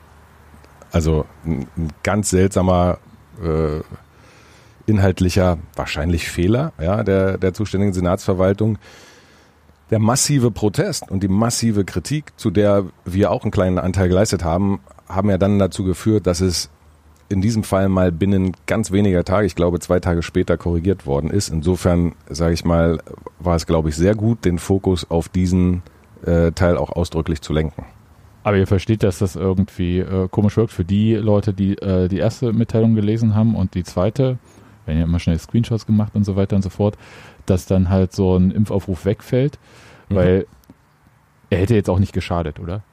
also 0.91 1.25
ein, 1.45 1.67
ein 1.77 1.89
ganz 2.03 2.29
seltsamer 2.29 2.99
äh, 3.43 3.81
inhaltlicher, 4.87 5.59
wahrscheinlich 5.75 6.29
Fehler 6.29 6.73
ja, 6.81 7.03
der, 7.03 7.37
der 7.37 7.53
zuständigen 7.53 7.93
Senatsverwaltung. 7.93 8.79
Der 9.91 9.99
massive 9.99 10.51
Protest 10.51 11.09
und 11.09 11.21
die 11.21 11.29
massive 11.29 11.85
Kritik, 11.85 12.33
zu 12.35 12.49
der 12.49 12.85
wir 13.05 13.31
auch 13.31 13.43
einen 13.43 13.51
kleinen 13.51 13.77
Anteil 13.77 14.09
geleistet 14.09 14.43
haben, 14.43 14.79
haben 15.07 15.29
ja 15.29 15.37
dann 15.37 15.59
dazu 15.59 15.83
geführt, 15.83 16.27
dass 16.27 16.41
es 16.41 16.69
in 17.29 17.41
diesem 17.41 17.63
Fall 17.63 17.89
mal 17.89 18.11
binnen 18.11 18.53
ganz 18.65 18.91
weniger 18.91 19.23
Tage, 19.23 19.45
ich 19.45 19.55
glaube 19.55 19.79
zwei 19.79 19.99
Tage 19.99 20.23
später, 20.23 20.57
korrigiert 20.57 21.05
worden 21.05 21.29
ist. 21.29 21.49
Insofern, 21.49 22.13
sage 22.29 22.53
ich 22.53 22.65
mal, 22.65 22.99
war 23.39 23.55
es, 23.55 23.65
glaube 23.65 23.89
ich, 23.89 23.95
sehr 23.95 24.15
gut, 24.15 24.45
den 24.45 24.59
Fokus 24.59 25.09
auf 25.09 25.29
diesen 25.29 25.83
äh, 26.25 26.51
Teil 26.51 26.77
auch 26.77 26.91
ausdrücklich 26.91 27.41
zu 27.41 27.53
lenken. 27.53 27.85
Aber 28.43 28.57
ihr 28.57 28.67
versteht, 28.67 29.03
dass 29.03 29.19
das 29.19 29.35
irgendwie 29.35 29.99
äh, 29.99 30.29
komisch 30.29 30.55
wirkt 30.55 30.71
für 30.71 30.85
die 30.85 31.15
Leute, 31.15 31.53
die 31.53 31.77
äh, 31.79 32.07
die 32.07 32.19
erste 32.19 32.53
Mitteilung 32.53 32.95
gelesen 32.95 33.35
haben 33.35 33.55
und 33.55 33.73
die 33.75 33.83
zweite, 33.83 34.37
wenn 34.87 34.97
ihr 34.97 35.03
immer 35.03 35.19
schnell 35.19 35.37
Screenshots 35.37 35.85
gemacht 35.85 36.15
und 36.15 36.23
so 36.23 36.35
weiter 36.35 36.55
und 36.55 36.61
so 36.61 36.69
fort, 36.69 36.97
dass 37.45 37.65
dann 37.65 37.89
halt 37.89 38.13
so 38.13 38.35
ein 38.35 38.51
Impfaufruf 38.51 39.05
wegfällt, 39.05 39.59
mhm. 40.09 40.15
weil 40.15 40.47
er 41.49 41.59
hätte 41.59 41.75
jetzt 41.75 41.89
auch 41.89 41.99
nicht 41.99 42.13
geschadet, 42.13 42.59
oder? 42.59 42.83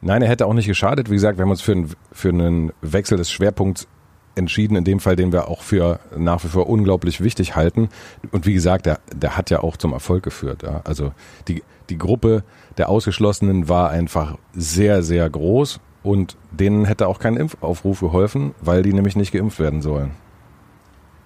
Nein, 0.00 0.22
er 0.22 0.28
hätte 0.28 0.46
auch 0.46 0.54
nicht 0.54 0.66
geschadet. 0.66 1.10
Wie 1.10 1.14
gesagt, 1.14 1.38
wir 1.38 1.42
haben 1.42 1.50
uns 1.50 1.60
für, 1.60 1.72
einen, 1.72 1.90
für 2.12 2.28
einen 2.28 2.72
Wechsel 2.82 3.18
des 3.18 3.30
Schwerpunkts 3.30 3.88
entschieden, 4.36 4.76
in 4.76 4.84
dem 4.84 5.00
Fall, 5.00 5.16
den 5.16 5.32
wir 5.32 5.48
auch 5.48 5.62
für 5.62 5.98
nach 6.16 6.42
wie 6.44 6.48
vor 6.48 6.68
unglaublich 6.68 7.20
wichtig 7.20 7.56
halten. 7.56 7.88
Und 8.30 8.46
wie 8.46 8.54
gesagt, 8.54 8.86
der, 8.86 9.00
der 9.12 9.36
hat 9.36 9.50
ja 9.50 9.60
auch 9.60 9.76
zum 9.76 9.92
Erfolg 9.92 10.22
geführt. 10.22 10.62
Ja. 10.62 10.82
Also 10.84 11.12
die, 11.48 11.64
die 11.90 11.98
Gruppe 11.98 12.44
der 12.78 12.88
Ausgeschlossenen 12.88 13.68
war 13.68 13.90
einfach 13.90 14.38
sehr, 14.54 15.02
sehr 15.02 15.28
groß 15.28 15.80
und 16.04 16.36
denen 16.52 16.84
hätte 16.84 17.08
auch 17.08 17.18
kein 17.18 17.36
Impfaufruf 17.36 18.00
geholfen, 18.00 18.54
weil 18.60 18.82
die 18.82 18.92
nämlich 18.92 19.16
nicht 19.16 19.32
geimpft 19.32 19.58
werden 19.58 19.82
sollen. 19.82 20.12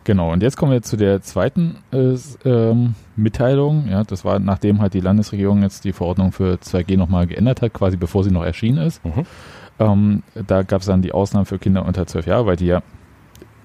Genau, 0.05 0.33
und 0.33 0.43
jetzt 0.43 0.57
kommen 0.57 0.73
wir 0.73 0.83
zu 0.83 0.97
der 0.97 1.23
zweiten 1.23 1.77
äh, 1.93 2.17
ähm, 2.45 2.95
Mitteilung. 3.15 3.89
Ja, 3.89 4.03
das 4.03 4.25
war, 4.25 4.39
nachdem 4.41 4.81
halt 4.81 4.95
die 4.95 5.01
Landesregierung 5.01 5.63
jetzt 5.63 5.85
die 5.85 5.93
Verordnung 5.93 6.33
für 6.33 6.55
2G 6.55 6.97
nochmal 6.97 7.27
geändert 7.27 7.63
hat, 7.63 7.73
quasi 7.73 7.97
bevor 7.97 8.25
sie 8.25 8.33
noch 8.33 8.45
erschienen 8.45 8.79
ist. 8.79 9.05
Mhm. 9.05 9.27
Ähm, 9.79 10.23
da 10.47 10.63
gab 10.63 10.81
es 10.81 10.87
dann 10.87 11.03
die 11.03 11.13
Ausnahmen 11.13 11.47
für 11.47 11.59
Kinder 11.59 11.87
unter 11.87 12.07
12 12.07 12.27
Jahre, 12.27 12.47
weil 12.47 12.57
die 12.57 12.67
ja 12.67 12.83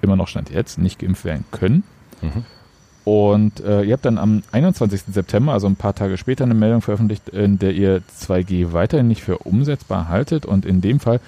immer 0.00 0.16
noch 0.16 0.28
Stand 0.28 0.50
jetzt 0.50 0.78
nicht 0.78 1.00
geimpft 1.00 1.24
werden 1.24 1.44
können. 1.50 1.82
Mhm. 2.22 2.44
Und 3.04 3.60
äh, 3.60 3.82
ihr 3.84 3.94
habt 3.94 4.04
dann 4.04 4.18
am 4.18 4.42
21. 4.52 5.02
September, 5.10 5.54
also 5.54 5.66
ein 5.66 5.76
paar 5.76 5.94
Tage 5.94 6.18
später, 6.18 6.44
eine 6.44 6.54
Meldung 6.54 6.82
veröffentlicht, 6.82 7.30
in 7.30 7.58
der 7.58 7.72
ihr 7.72 8.02
2G 8.20 8.72
weiterhin 8.72 9.08
nicht 9.08 9.22
für 9.22 9.38
umsetzbar 9.38 10.08
haltet. 10.08 10.44
Und 10.44 10.66
in 10.66 10.82
dem 10.82 11.00
Fall, 11.00 11.20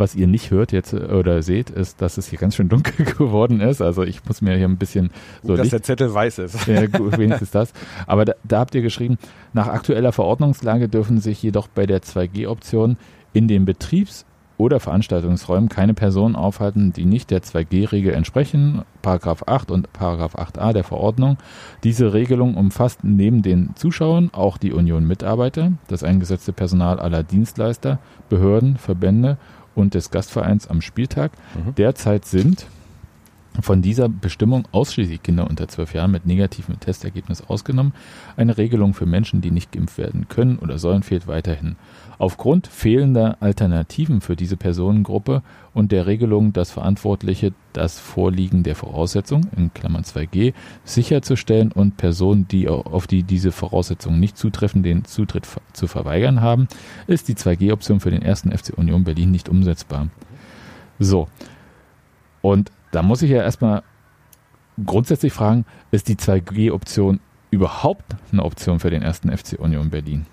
was 0.00 0.16
ihr 0.16 0.26
nicht 0.26 0.50
hört 0.50 0.72
jetzt 0.72 0.92
äh, 0.92 0.96
oder 0.96 1.42
seht, 1.42 1.70
ist, 1.70 2.02
dass 2.02 2.18
es 2.18 2.26
hier 2.26 2.38
ganz 2.38 2.56
schön 2.56 2.68
dunkel 2.68 3.04
geworden 3.18 3.60
ist. 3.60 3.80
Also 3.80 4.02
ich 4.02 4.24
muss 4.24 4.42
mir 4.42 4.56
hier 4.56 4.66
ein 4.66 4.78
bisschen 4.78 5.10
so. 5.42 5.50
Gut, 5.50 5.58
dass 5.60 5.68
der 5.68 5.82
Zettel 5.82 6.12
weiß 6.12 6.38
ist. 6.40 6.66
Ja, 6.66 6.86
gut, 6.86 7.18
wenigstens 7.18 7.50
das. 7.50 7.72
Aber 8.06 8.24
da, 8.24 8.32
da 8.42 8.60
habt 8.60 8.74
ihr 8.74 8.82
geschrieben, 8.82 9.18
nach 9.52 9.68
aktueller 9.68 10.12
Verordnungslage 10.12 10.88
dürfen 10.88 11.20
sich 11.20 11.42
jedoch 11.42 11.68
bei 11.68 11.86
der 11.86 12.02
2G-Option 12.02 12.96
in 13.32 13.46
den 13.46 13.64
Betriebs- 13.64 14.24
oder 14.60 14.78
Veranstaltungsräumen 14.78 15.70
keine 15.70 15.94
Personen 15.94 16.36
aufhalten, 16.36 16.92
die 16.92 17.06
nicht 17.06 17.30
der 17.30 17.42
2G-Regel 17.42 18.12
entsprechen, 18.12 18.82
Paragraph 19.00 19.44
8 19.46 19.70
und 19.70 19.90
Paragraph 19.94 20.36
8a 20.36 20.74
der 20.74 20.84
Verordnung. 20.84 21.38
Diese 21.82 22.12
Regelung 22.12 22.56
umfasst 22.56 23.02
neben 23.02 23.40
den 23.40 23.70
Zuschauern 23.74 24.28
auch 24.34 24.58
die 24.58 24.72
Union-Mitarbeiter, 24.72 25.72
das 25.88 26.04
eingesetzte 26.04 26.52
Personal 26.52 27.00
aller 27.00 27.22
Dienstleister, 27.22 27.98
Behörden, 28.28 28.76
Verbände 28.76 29.38
und 29.74 29.94
des 29.94 30.10
Gastvereins 30.10 30.68
am 30.68 30.80
Spieltag. 30.80 31.32
Mhm. 31.54 31.74
Derzeit 31.74 32.24
sind 32.24 32.66
von 33.60 33.82
dieser 33.82 34.08
Bestimmung 34.08 34.66
ausschließlich 34.72 35.22
Kinder 35.22 35.48
unter 35.48 35.68
12 35.68 35.94
Jahren 35.94 36.12
mit 36.12 36.24
negativem 36.24 36.78
Testergebnis 36.78 37.42
ausgenommen. 37.42 37.92
Eine 38.36 38.56
Regelung 38.56 38.94
für 38.94 39.06
Menschen, 39.06 39.40
die 39.40 39.50
nicht 39.50 39.72
geimpft 39.72 39.98
werden 39.98 40.28
können 40.28 40.58
oder 40.58 40.78
sollen, 40.78 41.02
fehlt 41.02 41.26
weiterhin. 41.26 41.76
Aufgrund 42.18 42.66
fehlender 42.68 43.38
Alternativen 43.40 44.20
für 44.20 44.36
diese 44.36 44.56
Personengruppe 44.56 45.42
und 45.74 45.90
der 45.90 46.06
Regelung, 46.06 46.52
dass 46.52 46.70
Verantwortliche 46.70 47.52
das 47.72 47.98
Vorliegen 47.98 48.62
der 48.62 48.76
Voraussetzungen 48.76 49.48
in 49.56 49.74
Klammern 49.74 50.04
2G 50.04 50.52
sicherzustellen 50.84 51.72
und 51.72 51.96
Personen, 51.96 52.46
die 52.48 52.68
auf 52.68 53.06
die 53.06 53.22
diese 53.22 53.52
Voraussetzungen 53.52 54.20
nicht 54.20 54.36
zutreffen, 54.36 54.82
den 54.82 55.04
Zutritt 55.04 55.46
zu 55.72 55.86
verweigern 55.86 56.40
haben, 56.40 56.68
ist 57.06 57.28
die 57.28 57.34
2G-Option 57.34 58.00
für 58.00 58.10
den 58.10 58.22
ersten 58.22 58.56
FC 58.56 58.76
Union 58.76 59.04
Berlin 59.04 59.30
nicht 59.30 59.48
umsetzbar. 59.48 60.08
So. 60.98 61.28
Und 62.42 62.70
da 62.90 63.02
muss 63.02 63.22
ich 63.22 63.30
ja 63.30 63.42
erstmal 63.42 63.82
grundsätzlich 64.84 65.32
fragen, 65.32 65.64
ist 65.90 66.08
die 66.08 66.16
2G-Option 66.16 67.20
überhaupt 67.50 68.16
eine 68.32 68.44
Option 68.44 68.80
für 68.80 68.90
den 68.90 69.02
ersten 69.02 69.36
FC 69.36 69.58
Union 69.58 69.90
Berlin? 69.90 70.26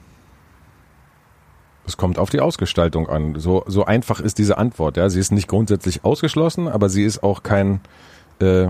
Es 1.85 1.95
kommt 1.95 2.19
auf 2.19 2.29
die 2.29 2.41
Ausgestaltung 2.41 3.07
an. 3.07 3.39
So, 3.39 3.63
so 3.65 3.85
einfach 3.85 4.19
ist 4.19 4.39
diese 4.39 4.57
Antwort. 4.57 4.97
Ja, 4.97 5.09
sie 5.09 5.19
ist 5.19 5.31
nicht 5.31 5.47
grundsätzlich 5.47 6.03
ausgeschlossen, 6.03 6.67
aber 6.67 6.89
sie 6.89 7.03
ist 7.03 7.23
auch 7.23 7.43
kein, 7.43 7.79
äh, 8.39 8.67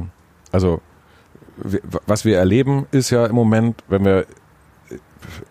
also 0.52 0.82
was 2.06 2.26
wir 2.26 2.38
erleben, 2.38 2.86
ist 2.92 3.10
ja 3.10 3.26
im 3.26 3.36
Moment, 3.36 3.84
wenn 3.88 4.06
wir 4.06 4.28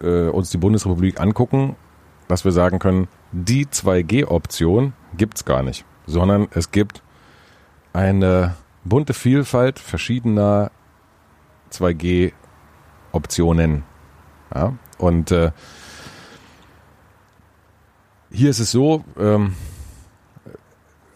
äh, 0.00 0.28
uns 0.28 0.50
die 0.50 0.59
Bundesrepublik 0.59 1.21
angucken, 1.21 1.75
dass 2.28 2.45
wir 2.45 2.52
sagen 2.52 2.78
können, 2.78 3.09
die 3.33 3.66
2G-Option 3.66 4.93
gibt's 5.16 5.45
gar 5.45 5.64
nicht, 5.64 5.85
sondern 6.07 6.47
es 6.52 6.71
gibt 6.71 7.02
eine 7.97 8.55
bunte 8.85 9.15
Vielfalt 9.15 9.79
verschiedener 9.79 10.71
2G-Optionen. 11.73 13.85
Ja? 14.55 14.75
Und 14.99 15.31
äh, 15.31 15.53
hier 18.31 18.50
ist 18.50 18.61
es 18.61 18.71
so, 18.71 19.03
ähm, 19.19 19.55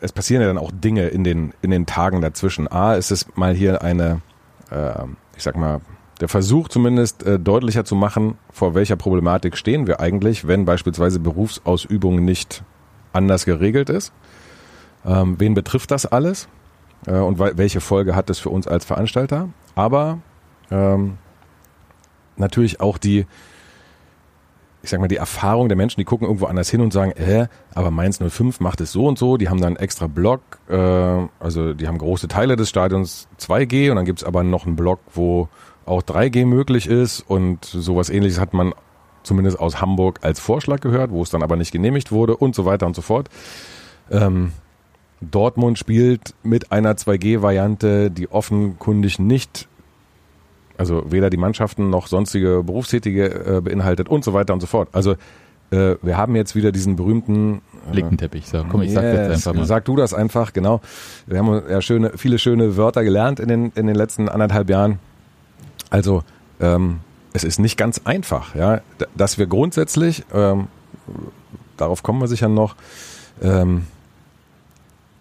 es 0.00 0.12
passieren 0.12 0.40
ja 0.40 0.48
dann 0.48 0.56
auch 0.56 0.70
Dinge 0.72 1.08
in 1.08 1.22
den, 1.22 1.52
in 1.60 1.70
den 1.70 1.84
Tagen 1.84 2.22
dazwischen. 2.22 2.66
A, 2.66 2.94
ist 2.94 3.10
es 3.10 3.26
mal 3.36 3.52
hier 3.52 3.82
eine, 3.82 4.22
äh, 4.70 5.04
ich 5.36 5.42
sag 5.42 5.56
mal, 5.56 5.82
der 6.22 6.28
Versuch 6.28 6.68
zumindest 6.68 7.22
äh, 7.24 7.38
deutlicher 7.38 7.84
zu 7.84 7.94
machen, 7.94 8.38
vor 8.50 8.74
welcher 8.74 8.96
Problematik 8.96 9.58
stehen 9.58 9.86
wir 9.86 10.00
eigentlich, 10.00 10.46
wenn 10.46 10.64
beispielsweise 10.64 11.20
Berufsausübung 11.20 12.24
nicht 12.24 12.64
anders 13.12 13.44
geregelt 13.44 13.90
ist. 13.90 14.14
Ähm, 15.04 15.38
wen 15.38 15.52
betrifft 15.52 15.90
das 15.90 16.06
alles? 16.06 16.48
Äh, 17.06 17.12
und 17.12 17.38
welche 17.38 17.80
Folge 17.80 18.14
hat 18.14 18.30
es 18.30 18.38
für 18.38 18.50
uns 18.50 18.66
als 18.66 18.84
Veranstalter? 18.84 19.48
Aber 19.74 20.18
ähm, 20.70 21.18
natürlich 22.36 22.80
auch 22.80 22.98
die, 22.98 23.26
ich 24.82 24.90
sag 24.90 25.00
mal, 25.00 25.08
die 25.08 25.16
Erfahrung 25.16 25.68
der 25.68 25.76
Menschen, 25.76 26.00
die 26.00 26.04
gucken 26.04 26.26
irgendwo 26.26 26.46
anders 26.46 26.70
hin 26.70 26.80
und 26.80 26.92
sagen, 26.92 27.12
äh, 27.12 27.48
aber 27.74 27.90
Mainz 27.90 28.18
05 28.18 28.60
macht 28.60 28.80
es 28.80 28.92
so 28.92 29.06
und 29.06 29.18
so, 29.18 29.36
die 29.36 29.48
haben 29.48 29.60
dann 29.60 29.76
extra 29.76 30.06
Block, 30.06 30.40
äh, 30.68 30.76
also 31.38 31.74
die 31.74 31.86
haben 31.86 31.98
große 31.98 32.28
Teile 32.28 32.56
des 32.56 32.68
Stadions 32.68 33.28
2G 33.38 33.90
und 33.90 33.96
dann 33.96 34.04
gibt's 34.04 34.24
aber 34.24 34.42
noch 34.42 34.66
einen 34.66 34.76
Block, 34.76 35.00
wo 35.14 35.48
auch 35.86 36.02
3G 36.02 36.46
möglich 36.46 36.86
ist 36.86 37.20
und 37.20 37.64
sowas 37.64 38.10
ähnliches 38.10 38.38
hat 38.38 38.54
man 38.54 38.74
zumindest 39.22 39.58
aus 39.60 39.80
Hamburg 39.80 40.20
als 40.22 40.40
Vorschlag 40.40 40.80
gehört, 40.80 41.10
wo 41.10 41.22
es 41.22 41.30
dann 41.30 41.42
aber 41.42 41.56
nicht 41.56 41.72
genehmigt 41.72 42.10
wurde 42.12 42.36
und 42.36 42.54
so 42.54 42.64
weiter 42.64 42.86
und 42.86 42.96
so 42.96 43.02
fort. 43.02 43.28
Ähm, 44.10 44.52
Dortmund 45.20 45.78
spielt 45.78 46.34
mit 46.42 46.72
einer 46.72 46.94
2G-Variante, 46.94 48.10
die 48.10 48.30
offenkundig 48.30 49.18
nicht 49.18 49.68
also 50.80 51.04
weder 51.12 51.28
die 51.28 51.36
Mannschaften 51.36 51.90
noch 51.90 52.06
sonstige 52.06 52.62
Berufstätige 52.62 53.58
äh, 53.58 53.60
beinhaltet 53.60 54.08
und 54.08 54.24
so 54.24 54.32
weiter 54.32 54.54
und 54.54 54.60
so 54.60 54.66
fort. 54.66 54.88
Also 54.92 55.12
äh, 55.70 55.96
wir 56.00 56.16
haben 56.16 56.34
jetzt 56.36 56.56
wieder 56.56 56.72
diesen 56.72 56.96
berühmten 56.96 57.60
äh, 57.90 57.96
Linkenteppich. 57.96 58.48
So, 58.48 58.64
komm, 58.66 58.80
ich 58.80 58.92
sag 58.92 59.04
yes, 59.04 59.14
jetzt 59.14 59.30
einfach 59.46 59.52
mal. 59.52 59.66
Sag 59.66 59.84
du 59.84 59.94
das 59.94 60.14
einfach, 60.14 60.54
genau. 60.54 60.80
Wir 61.26 61.38
haben 61.38 61.62
ja 61.68 61.82
schöne, 61.82 62.12
viele 62.16 62.38
schöne 62.38 62.78
Wörter 62.78 63.04
gelernt 63.04 63.40
in 63.40 63.48
den, 63.48 63.72
in 63.74 63.86
den 63.86 63.94
letzten 63.94 64.30
anderthalb 64.30 64.70
Jahren. 64.70 64.98
Also 65.90 66.22
ähm, 66.60 67.00
es 67.34 67.44
ist 67.44 67.58
nicht 67.58 67.76
ganz 67.76 68.00
einfach, 68.04 68.54
ja, 68.54 68.80
dass 69.14 69.36
wir 69.36 69.46
grundsätzlich, 69.46 70.24
ähm, 70.32 70.68
darauf 71.76 72.02
kommen 72.02 72.22
wir 72.22 72.28
sicher 72.28 72.48
noch, 72.48 72.74
ähm, 73.42 73.86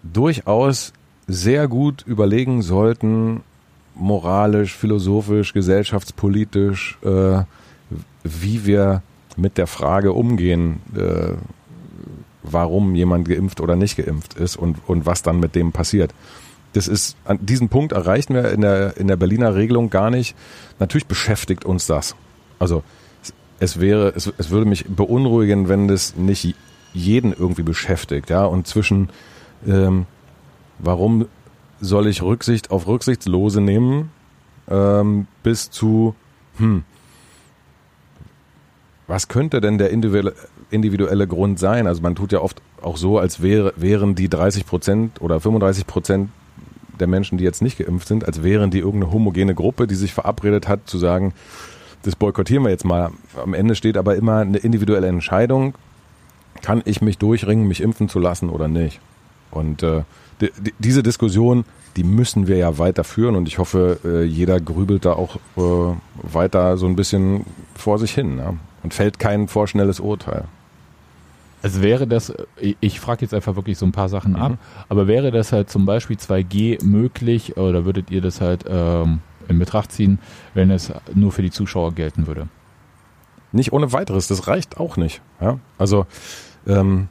durchaus 0.02 0.92
sehr 1.26 1.68
gut 1.68 2.02
überlegen 2.06 2.62
sollten, 2.62 3.42
moralisch, 3.94 4.74
philosophisch, 4.74 5.52
gesellschaftspolitisch, 5.52 6.98
äh, 7.02 7.42
wie 8.24 8.66
wir 8.66 9.02
mit 9.36 9.58
der 9.58 9.66
Frage 9.66 10.12
umgehen, 10.12 10.80
äh, 10.96 11.34
warum 12.42 12.94
jemand 12.94 13.28
geimpft 13.28 13.60
oder 13.60 13.76
nicht 13.76 13.96
geimpft 13.96 14.34
ist 14.34 14.56
und, 14.56 14.78
und 14.86 15.06
was 15.06 15.22
dann 15.22 15.40
mit 15.40 15.54
dem 15.54 15.72
passiert. 15.72 16.14
Das 16.72 16.88
ist, 16.88 17.16
an 17.24 17.38
diesen 17.44 17.68
Punkt 17.68 17.92
erreichen 17.92 18.34
wir 18.34 18.50
in 18.52 18.60
der, 18.60 18.96
in 18.96 19.08
der 19.08 19.16
Berliner 19.16 19.54
Regelung 19.54 19.90
gar 19.90 20.10
nicht. 20.10 20.36
Natürlich 20.78 21.06
beschäftigt 21.06 21.64
uns 21.64 21.86
das. 21.86 22.14
Also, 22.58 22.82
es 23.58 23.80
wäre, 23.80 24.12
es, 24.16 24.32
es 24.38 24.50
würde 24.50 24.66
mich 24.66 24.86
beunruhigen, 24.86 25.68
wenn 25.68 25.88
das 25.88 26.16
nicht 26.16 26.54
jeden 26.92 27.32
irgendwie 27.32 27.62
beschäftigt, 27.62 28.30
ja, 28.30 28.44
und 28.44 28.66
zwischen, 28.66 29.10
ähm, 29.66 30.06
warum 30.78 31.26
soll 31.80 32.06
ich 32.06 32.22
Rücksicht 32.22 32.70
auf 32.70 32.86
Rücksichtslose 32.86 33.60
nehmen, 33.60 34.10
ähm, 34.68 35.26
bis 35.42 35.70
zu, 35.70 36.14
hm, 36.56 36.84
was 39.06 39.28
könnte 39.28 39.60
denn 39.60 39.78
der 39.78 39.90
individuelle, 39.90 41.26
Grund 41.26 41.58
sein? 41.58 41.86
Also 41.86 42.00
man 42.00 42.14
tut 42.14 42.32
ja 42.32 42.40
oft 42.40 42.62
auch 42.80 42.96
so, 42.96 43.18
als 43.18 43.42
wäre, 43.42 43.72
wären 43.76 44.14
die 44.14 44.28
30 44.28 44.66
Prozent 44.66 45.20
oder 45.20 45.40
35 45.40 45.86
Prozent 45.86 46.30
der 47.00 47.08
Menschen, 47.08 47.38
die 47.38 47.44
jetzt 47.44 47.62
nicht 47.62 47.78
geimpft 47.78 48.06
sind, 48.06 48.24
als 48.24 48.42
wären 48.42 48.70
die 48.70 48.78
irgendeine 48.78 49.12
homogene 49.12 49.54
Gruppe, 49.54 49.86
die 49.86 49.94
sich 49.94 50.14
verabredet 50.14 50.68
hat, 50.68 50.88
zu 50.88 50.98
sagen, 50.98 51.34
das 52.02 52.14
boykottieren 52.14 52.62
wir 52.64 52.70
jetzt 52.70 52.84
mal. 52.84 53.10
Am 53.42 53.54
Ende 53.54 53.74
steht 53.74 53.96
aber 53.96 54.16
immer 54.16 54.38
eine 54.38 54.58
individuelle 54.58 55.08
Entscheidung, 55.08 55.74
kann 56.62 56.82
ich 56.84 57.00
mich 57.00 57.18
durchringen, 57.18 57.66
mich 57.66 57.80
impfen 57.80 58.08
zu 58.08 58.18
lassen 58.18 58.48
oder 58.48 58.68
nicht. 58.68 59.00
Und 59.50 59.82
äh, 59.82 60.02
diese 60.78 61.02
Diskussion, 61.02 61.64
die 61.96 62.04
müssen 62.04 62.46
wir 62.46 62.56
ja 62.56 62.78
weiterführen 62.78 63.34
und 63.34 63.48
ich 63.48 63.58
hoffe, 63.58 63.98
äh, 64.04 64.22
jeder 64.22 64.60
grübelt 64.60 65.04
da 65.04 65.12
auch 65.12 65.36
äh, 65.56 65.96
weiter 66.22 66.76
so 66.76 66.86
ein 66.86 66.96
bisschen 66.96 67.44
vor 67.74 67.98
sich 67.98 68.12
hin 68.12 68.36
ne? 68.36 68.58
und 68.82 68.94
fällt 68.94 69.18
kein 69.18 69.48
vorschnelles 69.48 70.00
Urteil. 70.00 70.44
Also 71.62 71.82
wäre 71.82 72.06
das, 72.06 72.32
ich 72.80 73.00
frage 73.00 73.22
jetzt 73.22 73.34
einfach 73.34 73.54
wirklich 73.54 73.76
so 73.76 73.84
ein 73.84 73.92
paar 73.92 74.08
Sachen 74.08 74.34
ab, 74.34 74.52
mhm. 74.52 74.58
aber 74.88 75.06
wäre 75.06 75.30
das 75.30 75.52
halt 75.52 75.68
zum 75.68 75.84
Beispiel 75.84 76.16
2G 76.16 76.82
möglich 76.84 77.58
oder 77.58 77.84
würdet 77.84 78.10
ihr 78.10 78.22
das 78.22 78.40
halt 78.40 78.64
ähm, 78.66 79.18
in 79.48 79.58
Betracht 79.58 79.92
ziehen, 79.92 80.20
wenn 80.54 80.70
es 80.70 80.90
nur 81.12 81.32
für 81.32 81.42
die 81.42 81.50
Zuschauer 81.50 81.92
gelten 81.92 82.26
würde? 82.26 82.48
Nicht 83.52 83.72
ohne 83.72 83.92
weiteres, 83.92 84.26
das 84.28 84.46
reicht 84.46 84.78
auch 84.78 84.96
nicht. 84.96 85.20
Ja? 85.40 85.58
Also 85.76 86.06
ähm, 86.66 87.08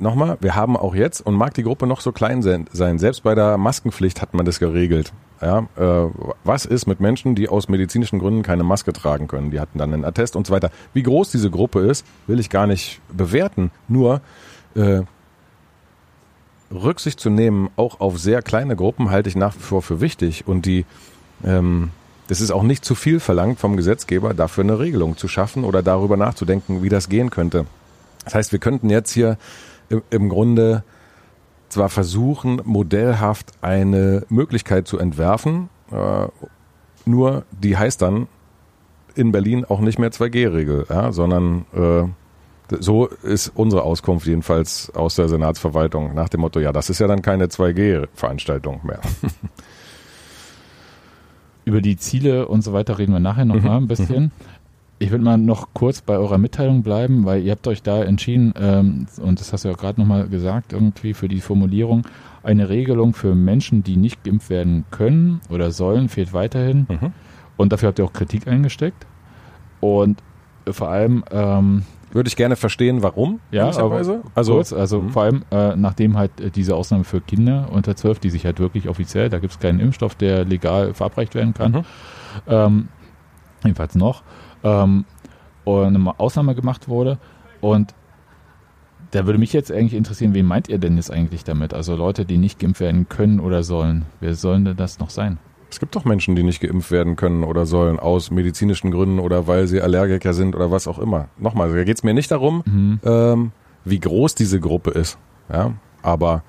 nochmal, 0.00 0.38
wir 0.40 0.54
haben 0.54 0.76
auch 0.76 0.94
jetzt, 0.94 1.20
und 1.20 1.34
mag 1.34 1.54
die 1.54 1.62
Gruppe 1.62 1.86
noch 1.86 2.00
so 2.00 2.12
klein 2.12 2.42
sein, 2.42 2.98
selbst 2.98 3.22
bei 3.22 3.34
der 3.34 3.58
Maskenpflicht 3.58 4.22
hat 4.22 4.34
man 4.34 4.46
das 4.46 4.58
geregelt. 4.58 5.12
Ja, 5.40 5.68
äh, 5.76 6.10
was 6.42 6.64
ist 6.64 6.86
mit 6.86 6.98
Menschen, 6.98 7.36
die 7.36 7.48
aus 7.48 7.68
medizinischen 7.68 8.18
Gründen 8.18 8.42
keine 8.42 8.64
Maske 8.64 8.92
tragen 8.92 9.28
können? 9.28 9.50
Die 9.50 9.60
hatten 9.60 9.78
dann 9.78 9.94
einen 9.94 10.04
Attest 10.04 10.34
und 10.34 10.46
so 10.46 10.52
weiter. 10.52 10.70
Wie 10.94 11.02
groß 11.02 11.30
diese 11.30 11.50
Gruppe 11.50 11.80
ist, 11.80 12.04
will 12.26 12.40
ich 12.40 12.50
gar 12.50 12.66
nicht 12.66 13.00
bewerten. 13.12 13.70
Nur 13.86 14.20
äh, 14.74 15.02
Rücksicht 16.72 17.20
zu 17.20 17.30
nehmen, 17.30 17.70
auch 17.76 18.00
auf 18.00 18.18
sehr 18.18 18.42
kleine 18.42 18.74
Gruppen, 18.74 19.10
halte 19.10 19.28
ich 19.28 19.36
nach 19.36 19.54
wie 19.54 19.60
vor 19.60 19.80
für 19.80 20.00
wichtig. 20.00 20.46
Und 20.46 20.66
die, 20.66 20.84
ähm, 21.44 21.90
das 22.26 22.40
ist 22.40 22.50
auch 22.50 22.64
nicht 22.64 22.84
zu 22.84 22.96
viel 22.96 23.20
verlangt 23.20 23.60
vom 23.60 23.76
Gesetzgeber, 23.76 24.34
dafür 24.34 24.64
eine 24.64 24.80
Regelung 24.80 25.16
zu 25.16 25.28
schaffen 25.28 25.62
oder 25.62 25.82
darüber 25.82 26.16
nachzudenken, 26.16 26.82
wie 26.82 26.88
das 26.88 27.08
gehen 27.08 27.30
könnte. 27.30 27.66
Das 28.24 28.34
heißt, 28.34 28.52
wir 28.52 28.58
könnten 28.58 28.90
jetzt 28.90 29.12
hier 29.12 29.38
im 30.10 30.28
Grunde 30.28 30.84
zwar 31.68 31.88
versuchen, 31.88 32.60
modellhaft 32.64 33.52
eine 33.60 34.24
Möglichkeit 34.28 34.88
zu 34.88 34.98
entwerfen, 34.98 35.68
äh, 35.92 36.28
nur 37.04 37.44
die 37.50 37.76
heißt 37.76 38.02
dann 38.02 38.26
in 39.14 39.32
Berlin 39.32 39.64
auch 39.64 39.80
nicht 39.80 39.98
mehr 39.98 40.10
2G-Regel, 40.10 40.86
ja, 40.88 41.12
sondern 41.12 41.64
äh, 41.74 42.04
so 42.80 43.06
ist 43.06 43.50
unsere 43.54 43.82
Auskunft 43.82 44.26
jedenfalls 44.26 44.92
aus 44.94 45.16
der 45.16 45.28
Senatsverwaltung 45.28 46.14
nach 46.14 46.28
dem 46.28 46.40
Motto, 46.42 46.60
ja, 46.60 46.72
das 46.72 46.90
ist 46.90 46.98
ja 46.98 47.06
dann 47.06 47.22
keine 47.22 47.46
2G-Veranstaltung 47.46 48.80
mehr. 48.84 49.00
Über 51.64 51.80
die 51.80 51.96
Ziele 51.96 52.48
und 52.48 52.62
so 52.62 52.72
weiter 52.72 52.98
reden 52.98 53.12
wir 53.12 53.20
nachher 53.20 53.44
noch 53.44 53.56
mhm. 53.56 53.68
ein 53.68 53.88
bisschen. 53.88 54.24
Mhm. 54.24 54.30
Ich 55.00 55.10
würde 55.10 55.24
mal 55.24 55.38
noch 55.38 55.68
kurz 55.74 56.00
bei 56.00 56.16
eurer 56.16 56.38
Mitteilung 56.38 56.82
bleiben, 56.82 57.24
weil 57.24 57.42
ihr 57.42 57.52
habt 57.52 57.68
euch 57.68 57.82
da 57.82 58.02
entschieden, 58.02 58.52
ähm, 58.58 59.06
und 59.22 59.38
das 59.38 59.52
hast 59.52 59.64
du 59.64 59.68
ja 59.68 59.74
gerade 59.74 60.00
nochmal 60.00 60.28
gesagt, 60.28 60.72
irgendwie 60.72 61.14
für 61.14 61.28
die 61.28 61.40
Formulierung, 61.40 62.02
eine 62.42 62.68
Regelung 62.68 63.14
für 63.14 63.34
Menschen, 63.34 63.84
die 63.84 63.96
nicht 63.96 64.24
geimpft 64.24 64.50
werden 64.50 64.84
können 64.90 65.40
oder 65.50 65.70
sollen, 65.70 66.08
fehlt 66.08 66.32
weiterhin. 66.32 66.86
Mhm. 66.88 67.12
Und 67.56 67.72
dafür 67.72 67.88
habt 67.88 67.98
ihr 67.98 68.04
auch 68.04 68.12
Kritik 68.12 68.48
eingesteckt. 68.48 69.06
Und 69.80 70.22
vor 70.68 70.88
allem 70.88 71.24
ähm, 71.30 71.82
würde 72.12 72.28
ich 72.28 72.36
gerne 72.36 72.56
verstehen, 72.56 73.02
warum. 73.02 73.40
Ja, 73.50 73.68
aber 73.78 73.96
also, 74.34 74.54
kurz, 74.54 74.72
also 74.72 75.02
mhm. 75.02 75.10
vor 75.10 75.22
allem 75.22 75.42
äh, 75.50 75.76
nachdem 75.76 76.16
halt 76.16 76.40
äh, 76.40 76.50
diese 76.50 76.74
Ausnahme 76.74 77.04
für 77.04 77.20
Kinder 77.20 77.68
unter 77.70 77.94
12, 77.94 78.18
die 78.18 78.30
sich 78.30 78.44
halt 78.44 78.60
wirklich 78.60 78.88
offiziell, 78.88 79.28
da 79.28 79.38
gibt 79.38 79.52
es 79.52 79.58
keinen 79.58 79.80
Impfstoff, 79.80 80.14
der 80.14 80.44
legal 80.44 80.94
verabreicht 80.94 81.34
werden 81.34 81.54
kann, 81.54 81.72
mhm. 81.72 81.84
ähm, 82.46 82.88
jedenfalls 83.64 83.94
noch, 83.94 84.22
ähm, 84.62 85.04
und 85.64 85.96
eine 85.96 86.20
Ausnahme 86.20 86.54
gemacht 86.54 86.88
wurde. 86.88 87.18
Und 87.60 87.94
da 89.10 89.26
würde 89.26 89.38
mich 89.38 89.52
jetzt 89.52 89.72
eigentlich 89.72 89.94
interessieren, 89.94 90.34
wen 90.34 90.46
meint 90.46 90.68
ihr 90.68 90.78
denn 90.78 90.96
jetzt 90.96 91.10
eigentlich 91.10 91.44
damit? 91.44 91.72
Also 91.74 91.96
Leute, 91.96 92.24
die 92.24 92.38
nicht 92.38 92.58
geimpft 92.58 92.80
werden 92.80 93.08
können 93.08 93.40
oder 93.40 93.62
sollen. 93.62 94.04
Wer 94.20 94.34
sollen 94.34 94.64
denn 94.64 94.76
das 94.76 94.98
noch 94.98 95.10
sein? 95.10 95.38
Es 95.70 95.80
gibt 95.80 95.96
doch 95.96 96.04
Menschen, 96.04 96.34
die 96.34 96.42
nicht 96.42 96.60
geimpft 96.60 96.90
werden 96.90 97.16
können 97.16 97.44
oder 97.44 97.66
sollen, 97.66 97.98
aus 97.98 98.30
medizinischen 98.30 98.90
Gründen 98.90 99.18
oder 99.18 99.46
weil 99.46 99.66
sie 99.66 99.82
Allergiker 99.82 100.32
sind 100.32 100.56
oder 100.56 100.70
was 100.70 100.88
auch 100.88 100.98
immer. 100.98 101.28
Nochmal, 101.38 101.74
da 101.74 101.84
geht 101.84 101.98
es 101.98 102.02
mir 102.02 102.14
nicht 102.14 102.30
darum, 102.30 102.62
mhm. 102.64 103.00
ähm, 103.04 103.52
wie 103.84 104.00
groß 104.00 104.34
diese 104.34 104.60
Gruppe 104.60 104.90
ist. 104.90 105.18
Ja, 105.52 105.74
aber 106.02 106.42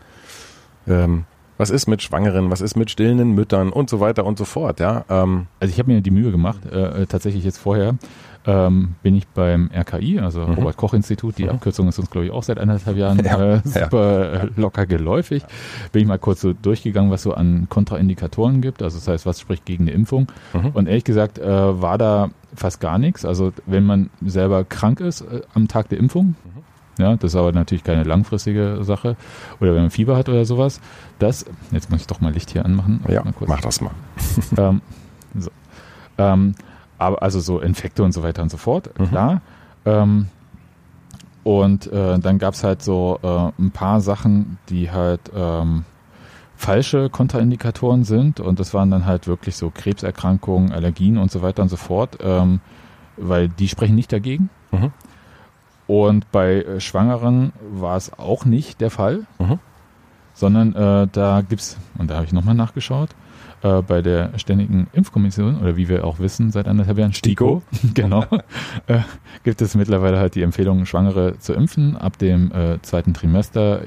ähm, 0.88 1.26
was 1.60 1.70
ist 1.70 1.88
mit 1.88 2.02
Schwangeren, 2.02 2.50
was 2.50 2.62
ist 2.62 2.78
mit 2.78 2.90
stillenden 2.90 3.36
Müttern 3.36 3.70
und 3.70 3.90
so 3.90 4.00
weiter 4.00 4.26
und 4.26 4.38
so 4.38 4.46
fort, 4.46 4.80
ja. 4.80 5.04
Ähm, 5.10 5.48
also 5.60 5.72
ich 5.72 5.78
habe 5.78 5.92
mir 5.92 6.02
die 6.02 6.10
Mühe 6.10 6.32
gemacht, 6.32 6.66
äh, 6.66 7.06
tatsächlich 7.06 7.44
jetzt 7.44 7.58
vorher 7.58 7.96
ähm, 8.48 8.96
bin 9.04 9.14
ich 9.14 9.28
beim 9.28 9.70
RKI, 9.76 10.22
also 10.22 10.40
mhm. 10.40 10.54
Robert 10.54 10.78
Koch 10.78 10.94
Institut, 10.94 11.38
die 11.38 11.44
mhm. 11.44 11.50
Abkürzung 11.50 11.90
ist 11.90 12.00
uns 12.00 12.10
glaube 12.10 12.28
ich 12.28 12.32
auch 12.32 12.44
seit 12.44 12.60
anderthalb 12.60 12.96
Jahren 12.96 13.20
ja, 13.26 13.56
äh, 13.56 13.62
super 13.66 14.34
ja. 14.34 14.50
locker 14.56 14.86
geläufig. 14.86 15.44
Bin 15.92 16.02
ich 16.02 16.08
mal 16.08 16.18
kurz 16.18 16.40
so 16.40 16.54
durchgegangen, 16.54 17.12
was 17.12 17.24
so 17.24 17.34
an 17.34 17.68
Kontraindikatoren 17.70 18.62
gibt, 18.62 18.82
also 18.82 18.98
das 18.98 19.10
heißt, 19.10 19.26
was 19.26 19.42
spricht 19.42 19.66
gegen 19.66 19.84
eine 19.84 19.92
Impfung. 19.92 20.28
Mhm. 20.54 20.70
Und 20.74 20.88
ehrlich 20.88 21.04
gesagt 21.04 21.40
äh, 21.40 21.82
war 21.82 21.98
da 21.98 22.30
fast 22.56 22.80
gar 22.80 22.98
nichts. 22.98 23.26
Also 23.26 23.52
wenn 23.66 23.84
man 23.84 24.10
selber 24.26 24.64
krank 24.64 25.02
ist 25.02 25.22
äh, 25.22 25.42
am 25.54 25.68
Tag 25.68 25.90
der 25.90 26.00
Impfung, 26.00 26.28
mhm. 26.28 26.59
Ja, 27.00 27.16
das 27.16 27.32
ist 27.32 27.36
aber 27.36 27.52
natürlich 27.52 27.84
keine 27.84 28.04
langfristige 28.04 28.84
Sache. 28.84 29.16
Oder 29.60 29.74
wenn 29.74 29.84
man 29.84 29.92
Fieber 29.92 30.18
hat 30.18 30.30
oder 30.30 30.46
sowas. 30.46 30.82
Das, 31.18 31.46
jetzt 31.72 31.90
muss 31.90 32.02
ich 32.02 32.08
doch 32.08 32.22
mal 32.22 32.32
Licht 32.32 32.52
hier 32.52 32.66
anmachen. 32.66 33.04
Ja, 33.08 33.24
mach 33.48 33.62
das 33.62 33.82
mal. 33.82 33.92
ähm, 34.58 34.82
so. 35.36 35.50
ähm, 36.18 36.56
aber 36.98 37.24
also 37.24 37.40
so 37.40 37.60
Infekte 37.60 38.04
und 38.04 38.12
so 38.12 38.22
weiter 38.22 38.44
und 38.44 38.52
so 38.52 38.58
fort, 38.58 38.90
mhm. 39.00 39.08
klar. 39.08 39.42
Ähm, 39.86 40.28
und 41.44 41.88
äh, 41.88 42.20
dann 42.20 42.38
gab 42.38 42.54
es 42.54 42.64
halt 42.64 42.84
so 42.84 43.20
äh, 43.24 43.62
ein 43.62 43.72
paar 43.72 44.02
Sachen, 44.02 44.58
die 44.70 44.92
halt 44.92 45.32
ähm, 45.34 45.86
falsche 46.58 47.10
Kontraindikatoren 47.10 48.04
sind. 48.04 48.42
Und 48.42 48.60
das 48.60 48.74
waren 48.74 48.92
dann 48.92 49.06
halt 49.06 49.28
wirklich 49.28 49.56
so 49.56 49.72
Krebserkrankungen, 49.74 50.74
Allergien 50.74 51.18
und 51.18 51.32
so 51.32 51.42
weiter 51.42 51.64
und 51.64 51.70
so 51.70 51.78
fort. 51.78 52.18
Ähm, 52.22 52.60
weil 53.16 53.48
die 53.48 53.70
sprechen 53.70 53.96
nicht 53.96 54.12
dagegen. 54.12 54.50
Mhm. 54.72 54.92
Und 55.90 56.32
bei 56.32 56.62
äh, 56.62 56.80
Schwangeren 56.80 57.52
war 57.72 57.98
es 57.98 58.14
auch 58.14 58.46
nicht 58.46 58.80
der 58.80 58.92
Fall, 58.92 59.26
mhm. 59.40 59.58
sondern 60.36 60.76
äh, 60.76 61.08
da 61.12 61.42
gibt's 61.42 61.80
und 61.98 62.12
da 62.12 62.16
habe 62.18 62.26
ich 62.28 62.32
nochmal 62.32 62.54
nachgeschaut, 62.54 63.10
äh, 63.64 63.82
bei 63.82 64.04
der 64.04 64.38
Ständigen 64.38 64.86
Impfkommission, 64.94 65.60
oder 65.60 65.78
wie 65.78 65.90
wir 65.90 66.06
auch 66.06 66.20
wissen, 66.20 66.52
seit 66.52 66.68
anderthalb 66.68 67.00
Jahren, 67.00 67.14
STIKO, 67.14 67.64
genau, 67.96 68.24
äh, 68.86 69.00
gibt 69.44 69.64
es 69.64 69.74
mittlerweile 69.74 70.20
halt 70.20 70.36
die 70.36 70.44
Empfehlung, 70.44 70.86
Schwangere 70.86 71.40
zu 71.40 71.54
impfen 71.54 71.98
ab 71.98 72.20
dem 72.20 72.52
äh, 72.52 72.80
zweiten 72.84 73.16
Trimester. 73.16 73.82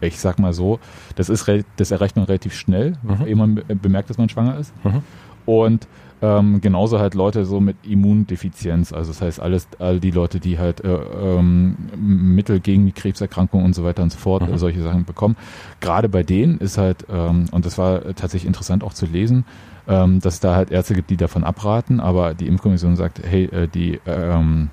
Ich 0.00 0.18
sag 0.18 0.40
mal 0.40 0.52
so, 0.52 0.80
das 1.14 1.28
ist 1.28 1.48
das 1.76 1.92
erreicht 1.92 2.16
man 2.16 2.24
relativ 2.24 2.54
schnell, 2.54 2.94
mhm. 3.04 3.24
ehe 3.24 3.36
man 3.36 3.62
bemerkt, 3.68 4.10
dass 4.10 4.18
man 4.18 4.28
schwanger 4.28 4.58
ist. 4.58 4.74
Mhm. 4.84 5.02
Und 5.46 5.86
ähm, 6.24 6.62
genauso 6.62 7.00
halt 7.00 7.14
Leute 7.14 7.44
so 7.44 7.60
mit 7.60 7.76
Immundefizienz, 7.86 8.94
also 8.94 9.10
das 9.10 9.20
heißt 9.20 9.40
alles, 9.40 9.68
all 9.78 10.00
die 10.00 10.10
Leute, 10.10 10.40
die 10.40 10.58
halt 10.58 10.82
äh, 10.82 10.88
ähm, 10.88 11.76
Mittel 11.96 12.60
gegen 12.60 12.86
die 12.86 12.92
Krebserkrankung 12.92 13.62
und 13.62 13.74
so 13.74 13.84
weiter 13.84 14.02
und 14.02 14.10
so 14.10 14.18
fort, 14.18 14.48
mhm. 14.48 14.56
solche 14.56 14.80
Sachen 14.80 15.04
bekommen. 15.04 15.36
Gerade 15.80 16.08
bei 16.08 16.22
denen 16.22 16.58
ist 16.58 16.78
halt, 16.78 17.04
ähm, 17.10 17.44
und 17.50 17.66
das 17.66 17.76
war 17.76 18.00
tatsächlich 18.14 18.46
interessant 18.46 18.82
auch 18.84 18.94
zu 18.94 19.04
lesen, 19.04 19.44
ähm, 19.86 20.20
dass 20.20 20.34
es 20.34 20.40
da 20.40 20.54
halt 20.56 20.70
Ärzte 20.70 20.94
gibt, 20.94 21.10
die 21.10 21.18
davon 21.18 21.44
abraten, 21.44 22.00
aber 22.00 22.32
die 22.32 22.48
Impfkommission 22.48 22.96
sagt, 22.96 23.20
hey, 23.22 23.44
äh, 23.44 23.68
die 23.68 24.00
ähm, 24.06 24.70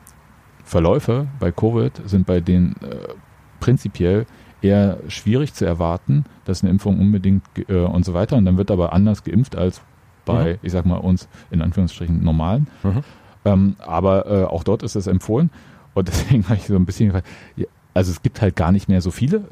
Verläufe 0.63 1.27
bei 1.41 1.51
Covid 1.51 2.01
sind 2.05 2.25
bei 2.25 2.39
denen 2.39 2.77
äh, 2.81 3.13
prinzipiell 3.59 4.25
eher 4.61 4.99
schwierig 5.09 5.53
zu 5.53 5.65
erwarten, 5.65 6.23
dass 6.45 6.63
eine 6.63 6.71
Impfung 6.71 6.97
unbedingt 6.97 7.43
äh, 7.67 7.73
und 7.73 8.05
so 8.05 8.13
weiter. 8.13 8.37
Und 8.37 8.45
dann 8.45 8.57
wird 8.57 8.71
aber 8.71 8.93
anders 8.93 9.25
geimpft 9.25 9.57
als 9.57 9.81
bei, 10.25 10.53
mhm. 10.53 10.59
ich 10.61 10.71
sag 10.71 10.85
mal, 10.85 10.97
uns 10.97 11.27
in 11.49 11.61
Anführungsstrichen 11.61 12.23
normalen. 12.23 12.67
Mhm. 12.83 13.03
Ähm, 13.45 13.75
aber 13.79 14.25
äh, 14.27 14.43
auch 14.45 14.63
dort 14.63 14.83
ist 14.83 14.95
es 14.95 15.07
empfohlen. 15.07 15.49
Und 15.93 16.07
deswegen 16.07 16.43
habe 16.45 16.55
ich 16.55 16.67
so 16.67 16.75
ein 16.75 16.85
bisschen, 16.85 17.21
also 17.93 18.11
es 18.11 18.21
gibt 18.21 18.41
halt 18.41 18.55
gar 18.55 18.71
nicht 18.71 18.87
mehr 18.87 19.01
so 19.01 19.11
viele. 19.11 19.43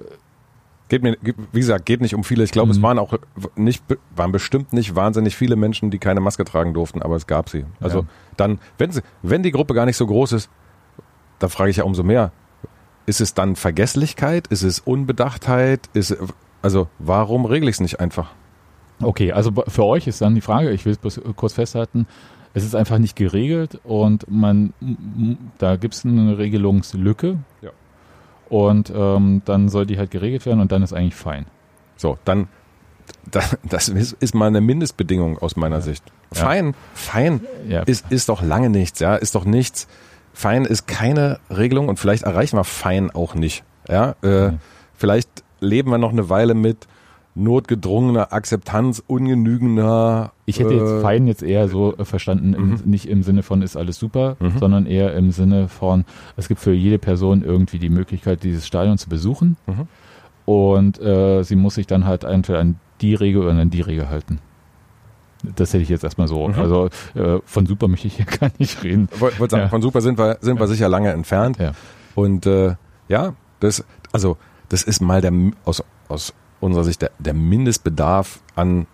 Geht 0.87 1.03
mir, 1.03 1.17
wie 1.51 1.59
gesagt, 1.59 1.85
geht 1.85 2.01
nicht 2.01 2.15
um 2.15 2.23
viele. 2.23 2.43
Ich 2.43 2.51
glaube, 2.51 2.67
mhm. 2.67 2.77
es 2.77 2.81
waren 2.81 2.97
auch 2.97 3.13
nicht, 3.55 3.83
waren 4.15 4.31
bestimmt 4.31 4.73
nicht 4.73 4.95
wahnsinnig 4.95 5.35
viele 5.35 5.55
Menschen, 5.55 5.91
die 5.91 5.99
keine 5.99 6.19
Maske 6.19 6.45
tragen 6.45 6.73
durften, 6.73 7.01
aber 7.01 7.15
es 7.15 7.27
gab 7.27 7.49
sie. 7.49 7.65
Also 7.79 7.99
ja. 7.99 8.05
dann, 8.37 8.59
wenn 8.77 8.91
sie, 8.91 9.01
wenn 9.21 9.43
die 9.43 9.51
Gruppe 9.51 9.73
gar 9.73 9.85
nicht 9.85 9.97
so 9.97 10.07
groß 10.07 10.33
ist, 10.33 10.49
da 11.37 11.47
frage 11.47 11.69
ich 11.69 11.77
ja 11.77 11.83
umso 11.83 12.03
mehr. 12.03 12.31
Ist 13.05 13.21
es 13.21 13.33
dann 13.33 13.55
Vergesslichkeit? 13.55 14.47
Ist 14.47 14.63
es 14.63 14.79
Unbedachtheit? 14.79 15.89
Ist, 15.93 16.15
also 16.61 16.87
warum 16.99 17.45
regle 17.45 17.69
ich 17.69 17.77
es 17.77 17.79
nicht 17.79 17.99
einfach? 17.99 18.33
Okay, 19.01 19.31
also 19.31 19.51
für 19.67 19.85
euch 19.85 20.07
ist 20.07 20.21
dann 20.21 20.35
die 20.35 20.41
Frage, 20.41 20.71
ich 20.71 20.85
will 20.85 20.97
es 21.03 21.21
kurz 21.35 21.53
festhalten, 21.53 22.05
es 22.53 22.63
ist 22.63 22.75
einfach 22.75 22.97
nicht 22.97 23.15
geregelt 23.15 23.79
und 23.83 24.29
man 24.29 24.73
da 25.57 25.75
gibt 25.75 25.93
es 25.93 26.05
eine 26.05 26.37
Regelungslücke. 26.37 27.37
Ja. 27.61 27.69
Und 28.49 28.91
ähm, 28.95 29.43
dann 29.45 29.69
soll 29.69 29.85
die 29.85 29.97
halt 29.97 30.09
geregelt 30.11 30.45
werden 30.45 30.59
und 30.59 30.71
dann 30.71 30.81
ist 30.81 30.91
eigentlich 30.91 31.15
fein. 31.15 31.45
So, 31.95 32.17
dann 32.25 32.47
das, 33.29 33.57
das 33.63 33.89
ist 33.89 34.35
mal 34.35 34.47
eine 34.47 34.61
Mindestbedingung 34.61 35.37
aus 35.37 35.55
meiner 35.55 35.77
ja. 35.77 35.81
Sicht. 35.81 36.03
Fein, 36.31 36.67
ja. 36.67 36.73
fein 36.93 37.41
ja. 37.67 37.81
Ist, 37.83 38.11
ist 38.11 38.29
doch 38.29 38.41
lange 38.41 38.69
nichts, 38.69 38.99
ja, 38.99 39.15
ist 39.15 39.35
doch 39.35 39.45
nichts. 39.45 39.87
Fein 40.33 40.65
ist 40.65 40.87
keine 40.87 41.39
Regelung 41.49 41.89
und 41.89 41.99
vielleicht 41.99 42.23
erreichen 42.23 42.57
wir 42.57 42.63
fein 42.63 43.11
auch 43.11 43.35
nicht. 43.35 43.63
Ja, 43.87 44.15
äh, 44.21 44.53
vielleicht 44.95 45.29
leben 45.59 45.91
wir 45.91 45.97
noch 45.97 46.11
eine 46.11 46.29
Weile 46.29 46.53
mit 46.53 46.87
notgedrungener 47.35 48.33
Akzeptanz, 48.33 49.03
ungenügender. 49.05 50.33
Ich 50.45 50.59
hätte 50.59 50.73
jetzt 50.73 50.91
äh, 50.91 51.01
fein 51.01 51.27
jetzt 51.27 51.43
eher 51.43 51.67
so 51.67 51.95
äh, 51.97 52.05
verstanden, 52.05 52.53
im, 52.53 52.69
mhm. 52.69 52.81
nicht 52.85 53.07
im 53.07 53.23
Sinne 53.23 53.43
von 53.43 53.61
ist 53.61 53.77
alles 53.77 53.97
super, 53.97 54.35
mhm. 54.39 54.57
sondern 54.59 54.85
eher 54.85 55.13
im 55.13 55.31
Sinne 55.31 55.67
von, 55.67 56.05
es 56.37 56.47
gibt 56.47 56.59
für 56.59 56.73
jede 56.73 56.99
Person 56.99 57.43
irgendwie 57.43 57.79
die 57.79 57.89
Möglichkeit, 57.89 58.43
dieses 58.43 58.67
Stadion 58.67 58.97
zu 58.97 59.09
besuchen. 59.09 59.57
Mhm. 59.67 59.87
Und 60.45 60.99
äh, 61.01 61.43
sie 61.43 61.55
muss 61.55 61.75
sich 61.75 61.87
dann 61.87 62.05
halt 62.05 62.23
entweder 62.23 62.59
an 62.59 62.79
die 63.01 63.15
Regel 63.15 63.43
oder 63.43 63.51
an 63.51 63.69
die 63.69 63.81
Regel 63.81 64.09
halten. 64.09 64.39
Das 65.43 65.73
hätte 65.73 65.83
ich 65.83 65.89
jetzt 65.89 66.03
erstmal 66.03 66.27
so. 66.27 66.47
Mhm. 66.47 66.55
Also 66.55 66.89
äh, 67.15 67.39
von 67.45 67.65
super 67.65 67.87
möchte 67.87 68.07
ich 68.07 68.15
hier 68.15 68.25
gar 68.39 68.51
nicht 68.57 68.83
reden. 68.83 69.07
Wollte 69.19 69.37
sagen, 69.49 69.63
ja. 69.63 69.69
von 69.69 69.81
super 69.81 70.01
sind 70.01 70.17
wir, 70.17 70.37
sind 70.41 70.59
wir 70.59 70.67
sicher 70.67 70.89
lange 70.89 71.11
entfernt. 71.11 71.57
Ja. 71.59 71.71
Und 72.15 72.45
äh, 72.45 72.75
ja, 73.07 73.33
das, 73.59 73.85
also 74.11 74.37
das 74.69 74.83
ist 74.83 75.01
mal 75.01 75.21
der 75.21 75.31
aus, 75.65 75.83
aus 76.07 76.33
unserer 76.59 76.83
Sicht 76.83 77.01
der, 77.01 77.11
der 77.19 77.33
Mindestbedarf 77.33 78.41
an, 78.55 78.87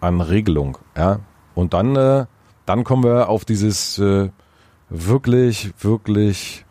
an 0.00 0.20
Regelung. 0.20 0.78
Ja? 0.96 1.20
Und 1.54 1.74
dann, 1.74 1.96
äh, 1.96 2.26
dann 2.66 2.84
kommen 2.84 3.04
wir 3.04 3.28
auf 3.28 3.44
dieses 3.44 3.98
äh, 3.98 4.30
wirklich, 4.88 5.72
wirklich 5.80 6.64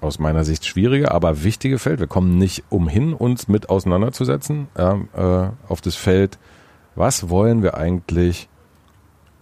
aus 0.00 0.18
meiner 0.18 0.44
Sicht 0.44 0.66
schwierige, 0.66 1.12
aber 1.12 1.44
wichtige 1.44 1.78
Feld. 1.78 2.00
Wir 2.00 2.08
kommen 2.08 2.36
nicht 2.36 2.64
umhin, 2.70 3.14
uns 3.14 3.48
mit 3.48 3.70
auseinanderzusetzen 3.70 4.68
ja, 4.76 4.98
äh, 5.14 5.50
auf 5.68 5.80
das 5.80 5.94
Feld. 5.94 6.38
Was 6.94 7.30
wollen 7.30 7.62
wir 7.62 7.76
eigentlich 7.76 8.48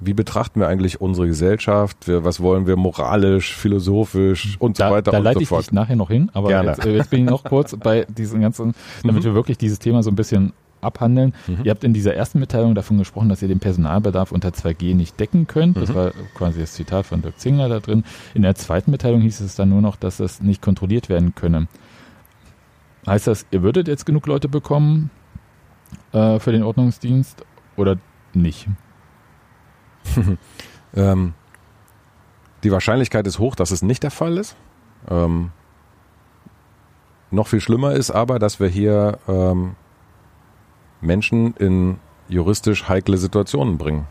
wie 0.00 0.14
betrachten 0.14 0.60
wir 0.60 0.68
eigentlich 0.68 1.00
unsere 1.00 1.26
Gesellschaft? 1.26 1.96
Was 2.06 2.40
wollen 2.40 2.66
wir 2.66 2.76
moralisch, 2.76 3.54
philosophisch 3.54 4.56
und 4.58 4.80
da, 4.80 4.88
so 4.88 4.94
weiter 4.94 5.10
da 5.10 5.18
und 5.18 5.24
leite 5.24 5.40
so 5.40 5.46
fort. 5.46 5.60
ich 5.62 5.66
dich 5.68 5.74
nachher 5.74 5.96
noch 5.96 6.08
hin, 6.08 6.30
aber 6.32 6.48
Gerne. 6.48 6.70
Jetzt, 6.70 6.86
äh, 6.86 6.96
jetzt 6.96 7.10
bin 7.10 7.24
ich 7.24 7.30
noch 7.30 7.44
kurz 7.44 7.76
bei 7.76 8.06
diesen 8.06 8.40
ganzen, 8.40 8.74
damit 9.02 9.22
mhm. 9.22 9.26
wir 9.26 9.34
wirklich 9.34 9.58
dieses 9.58 9.78
Thema 9.78 10.02
so 10.02 10.10
ein 10.10 10.16
bisschen 10.16 10.52
abhandeln. 10.80 11.34
Mhm. 11.46 11.58
Ihr 11.64 11.70
habt 11.70 11.84
in 11.84 11.92
dieser 11.92 12.14
ersten 12.14 12.38
Mitteilung 12.38 12.74
davon 12.74 12.96
gesprochen, 12.96 13.28
dass 13.28 13.42
ihr 13.42 13.48
den 13.48 13.60
Personalbedarf 13.60 14.32
unter 14.32 14.48
2G 14.48 14.94
nicht 14.94 15.20
decken 15.20 15.46
könnt. 15.46 15.76
Das 15.76 15.90
mhm. 15.90 15.94
war 15.94 16.12
quasi 16.34 16.60
das 16.60 16.72
Zitat 16.72 17.06
von 17.06 17.20
Dirk 17.20 17.38
Zingler 17.38 17.68
da 17.68 17.80
drin. 17.80 18.04
In 18.34 18.42
der 18.42 18.54
zweiten 18.54 18.90
Mitteilung 18.90 19.20
hieß 19.20 19.40
es 19.40 19.54
dann 19.54 19.68
nur 19.68 19.82
noch, 19.82 19.96
dass 19.96 20.16
das 20.16 20.40
nicht 20.40 20.62
kontrolliert 20.62 21.08
werden 21.08 21.34
könne. 21.34 21.68
Heißt 23.06 23.26
das, 23.26 23.46
ihr 23.50 23.62
würdet 23.62 23.88
jetzt 23.88 24.06
genug 24.06 24.26
Leute 24.26 24.48
bekommen 24.48 25.10
äh, 26.12 26.38
für 26.38 26.52
den 26.52 26.62
Ordnungsdienst 26.62 27.44
oder 27.76 27.96
nicht? 28.34 28.68
ähm, 30.94 31.34
die 32.62 32.72
Wahrscheinlichkeit 32.72 33.26
ist 33.26 33.38
hoch, 33.38 33.54
dass 33.54 33.70
es 33.70 33.82
nicht 33.82 34.02
der 34.02 34.10
Fall 34.10 34.36
ist. 34.36 34.56
Ähm, 35.08 35.50
noch 37.30 37.46
viel 37.46 37.60
schlimmer 37.60 37.92
ist 37.92 38.10
aber, 38.10 38.38
dass 38.38 38.60
wir 38.60 38.68
hier 38.68 39.18
ähm, 39.28 39.76
Menschen 41.00 41.54
in 41.54 41.98
juristisch 42.28 42.88
heikle 42.88 43.16
Situationen 43.16 43.78
bringen. 43.78 44.06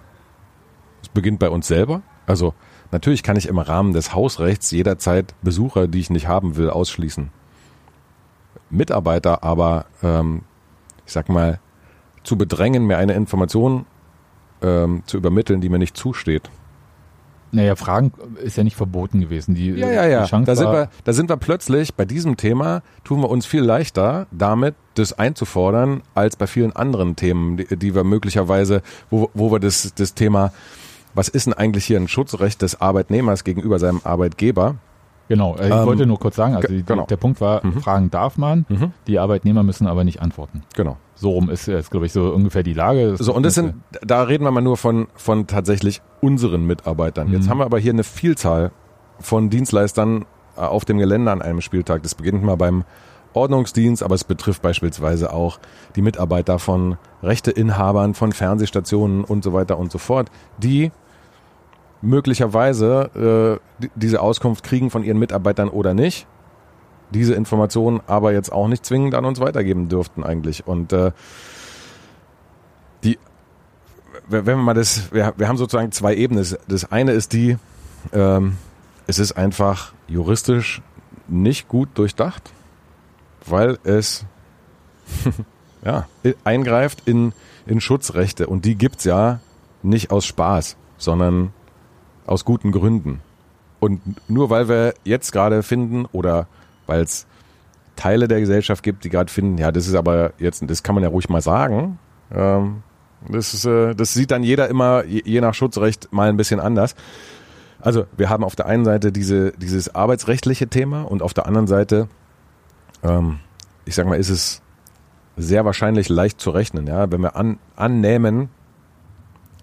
Es 1.01 1.09
beginnt 1.09 1.39
bei 1.39 1.49
uns 1.49 1.67
selber. 1.67 2.01
Also 2.25 2.53
natürlich 2.91 3.23
kann 3.23 3.37
ich 3.37 3.47
im 3.47 3.57
Rahmen 3.57 3.93
des 3.93 4.13
Hausrechts 4.13 4.71
jederzeit 4.71 5.33
Besucher, 5.41 5.87
die 5.87 5.99
ich 5.99 6.09
nicht 6.09 6.27
haben 6.27 6.55
will, 6.55 6.69
ausschließen. 6.69 7.31
Mitarbeiter 8.69 9.43
aber, 9.43 9.85
ähm, 10.03 10.43
ich 11.05 11.13
sag 11.13 11.29
mal, 11.29 11.59
zu 12.23 12.37
bedrängen, 12.37 12.85
mir 12.85 12.97
eine 12.97 13.13
Information 13.13 13.85
ähm, 14.61 15.03
zu 15.05 15.17
übermitteln, 15.17 15.61
die 15.61 15.69
mir 15.69 15.79
nicht 15.79 15.97
zusteht. 15.97 16.49
Naja, 17.51 17.75
Fragen 17.75 18.11
ist 18.43 18.57
ja 18.57 18.63
nicht 18.63 18.75
verboten 18.75 19.21
gewesen. 19.21 19.55
Die, 19.55 19.71
ja, 19.71 19.91
ja, 19.91 20.05
ja. 20.05 20.25
da, 20.27 20.55
sind 20.55 20.71
wir, 20.71 20.89
da 21.03 21.13
sind 21.13 21.29
wir 21.29 21.37
plötzlich, 21.37 21.95
bei 21.95 22.05
diesem 22.05 22.37
Thema 22.37 22.83
tun 23.03 23.21
wir 23.21 23.29
uns 23.29 23.47
viel 23.47 23.63
leichter 23.63 24.27
damit, 24.31 24.75
das 24.93 25.17
einzufordern, 25.17 26.03
als 26.13 26.35
bei 26.35 26.45
vielen 26.45 26.75
anderen 26.75 27.15
Themen, 27.15 27.57
die, 27.57 27.75
die 27.75 27.95
wir 27.95 28.03
möglicherweise, 28.03 28.83
wo, 29.09 29.31
wo 29.33 29.51
wir 29.51 29.59
das, 29.59 29.93
das 29.95 30.13
Thema, 30.13 30.51
was 31.15 31.27
ist 31.27 31.47
denn 31.47 31.53
eigentlich 31.53 31.85
hier 31.85 31.99
ein 31.99 32.07
Schutzrecht 32.07 32.61
des 32.61 32.81
Arbeitnehmers 32.81 33.43
gegenüber 33.43 33.79
seinem 33.79 34.01
Arbeitgeber? 34.03 34.75
Genau, 35.27 35.55
äh, 35.55 35.67
ich 35.67 35.73
ähm, 35.73 35.85
wollte 35.85 36.05
nur 36.05 36.19
kurz 36.19 36.35
sagen, 36.35 36.55
also 36.55 36.67
die, 36.67 36.83
genau. 36.83 37.05
der 37.05 37.17
Punkt 37.17 37.41
war, 37.41 37.65
mhm. 37.65 37.81
Fragen 37.81 38.11
darf 38.11 38.37
man, 38.37 38.65
mhm. 38.69 38.93
die 39.07 39.17
Arbeitnehmer 39.17 39.63
müssen 39.63 39.87
aber 39.87 40.03
nicht 40.03 40.21
antworten. 40.21 40.63
Genau. 40.75 40.97
So 41.19 41.31
rum 41.31 41.49
ist 41.49 41.65
jetzt, 41.65 41.91
glaube 41.91 42.05
ich, 42.05 42.13
so 42.13 42.33
ungefähr 42.33 42.63
die 42.63 42.73
Lage. 42.73 43.11
Das 43.11 43.19
so, 43.19 43.33
und 43.33 43.43
das 43.43 43.53
sind, 43.53 43.73
da 44.01 44.23
reden 44.23 44.45
wir 44.45 44.51
mal 44.51 44.61
nur 44.61 44.77
von, 44.77 45.07
von 45.15 45.47
tatsächlich 45.47 46.01
unseren 46.21 46.65
Mitarbeitern. 46.65 47.27
Mhm. 47.27 47.33
Jetzt 47.33 47.49
haben 47.49 47.57
wir 47.57 47.65
aber 47.65 47.77
hier 47.77 47.91
eine 47.91 48.05
Vielzahl 48.05 48.71
von 49.19 49.49
Dienstleistern 49.49 50.23
äh, 50.55 50.61
auf 50.61 50.85
dem 50.85 50.97
Gelände 50.97 51.29
an 51.29 51.41
einem 51.41 51.59
Spieltag. 51.59 52.03
Das 52.03 52.15
beginnt 52.15 52.41
mal 52.41 52.55
beim 52.55 52.85
Ordnungsdienst, 53.33 54.01
aber 54.01 54.15
es 54.15 54.23
betrifft 54.23 54.61
beispielsweise 54.61 55.33
auch 55.33 55.59
die 55.97 56.01
Mitarbeiter 56.01 56.57
von 56.57 56.97
Rechteinhabern, 57.21 58.13
von 58.13 58.31
Fernsehstationen 58.31 59.25
und 59.25 59.43
so 59.43 59.51
weiter 59.51 59.77
und 59.77 59.91
so 59.91 59.97
fort, 59.97 60.31
die 60.57 60.89
möglicherweise 62.01 63.59
äh, 63.81 63.87
diese 63.95 64.21
Auskunft 64.21 64.63
kriegen 64.63 64.89
von 64.89 65.03
ihren 65.03 65.19
Mitarbeitern 65.19 65.67
oder 65.67 65.93
nicht 65.93 66.27
diese 67.11 67.33
Informationen 67.33 68.01
aber 68.07 68.33
jetzt 68.33 68.51
auch 68.51 68.67
nicht 68.67 68.85
zwingend 68.85 69.15
an 69.15 69.25
uns 69.25 69.39
weitergeben 69.39 69.89
dürften 69.89 70.23
eigentlich. 70.23 70.67
Und 70.67 70.93
äh, 70.93 71.11
die, 73.03 73.17
wenn 74.27 74.45
wir 74.45 74.55
mal 74.57 74.73
das, 74.73 75.11
wir, 75.11 75.33
wir 75.37 75.47
haben 75.47 75.57
sozusagen 75.57 75.91
zwei 75.91 76.15
Ebenen. 76.15 76.45
Das 76.67 76.91
eine 76.91 77.11
ist 77.11 77.33
die, 77.33 77.57
ähm, 78.13 78.57
es 79.07 79.19
ist 79.19 79.33
einfach 79.33 79.93
juristisch 80.07 80.81
nicht 81.27 81.67
gut 81.67 81.89
durchdacht, 81.95 82.51
weil 83.45 83.77
es 83.83 84.25
ja, 85.83 86.07
eingreift 86.43 87.03
in, 87.05 87.33
in 87.65 87.81
Schutzrechte 87.81 88.47
und 88.47 88.65
die 88.65 88.75
gibt's 88.75 89.03
ja 89.03 89.39
nicht 89.81 90.11
aus 90.11 90.25
Spaß, 90.25 90.75
sondern 90.97 91.53
aus 92.25 92.45
guten 92.45 92.71
Gründen. 92.71 93.21
Und 93.79 94.01
nur 94.29 94.49
weil 94.49 94.67
wir 94.67 94.93
jetzt 95.03 95.31
gerade 95.31 95.63
finden 95.63 96.05
oder 96.11 96.47
weil 96.89 97.03
es 97.03 97.25
Teile 97.95 98.27
der 98.27 98.39
Gesellschaft 98.39 98.83
gibt, 98.83 99.03
die 99.03 99.09
gerade 99.09 99.31
finden, 99.31 99.57
ja, 99.57 99.71
das 99.71 99.87
ist 99.87 99.95
aber 99.95 100.33
jetzt, 100.39 100.63
das 100.67 100.83
kann 100.83 100.95
man 100.95 101.03
ja 101.03 101.09
ruhig 101.09 101.29
mal 101.29 101.41
sagen. 101.41 101.99
Ähm, 102.33 102.83
das, 103.27 103.53
ist, 103.53 103.65
äh, 103.65 103.93
das 103.93 104.13
sieht 104.13 104.31
dann 104.31 104.43
jeder 104.43 104.67
immer, 104.69 105.05
je, 105.05 105.21
je 105.25 105.41
nach 105.41 105.53
Schutzrecht, 105.53 106.11
mal 106.11 106.29
ein 106.29 106.37
bisschen 106.37 106.59
anders. 106.59 106.95
Also 107.81 108.05
wir 108.17 108.29
haben 108.29 108.43
auf 108.43 108.55
der 108.55 108.65
einen 108.65 108.85
Seite 108.85 109.11
diese, 109.11 109.51
dieses 109.53 109.93
arbeitsrechtliche 109.95 110.67
Thema 110.67 111.03
und 111.03 111.21
auf 111.21 111.33
der 111.33 111.45
anderen 111.45 111.67
Seite, 111.67 112.07
ähm, 113.03 113.39
ich 113.85 113.95
sag 113.95 114.05
mal, 114.07 114.17
ist 114.17 114.29
es 114.29 114.61
sehr 115.37 115.65
wahrscheinlich 115.65 116.09
leicht 116.09 116.41
zu 116.41 116.51
rechnen, 116.51 116.87
ja, 116.87 117.11
wenn 117.11 117.21
wir 117.21 117.35
an, 117.35 117.59
annehmen, 117.75 118.49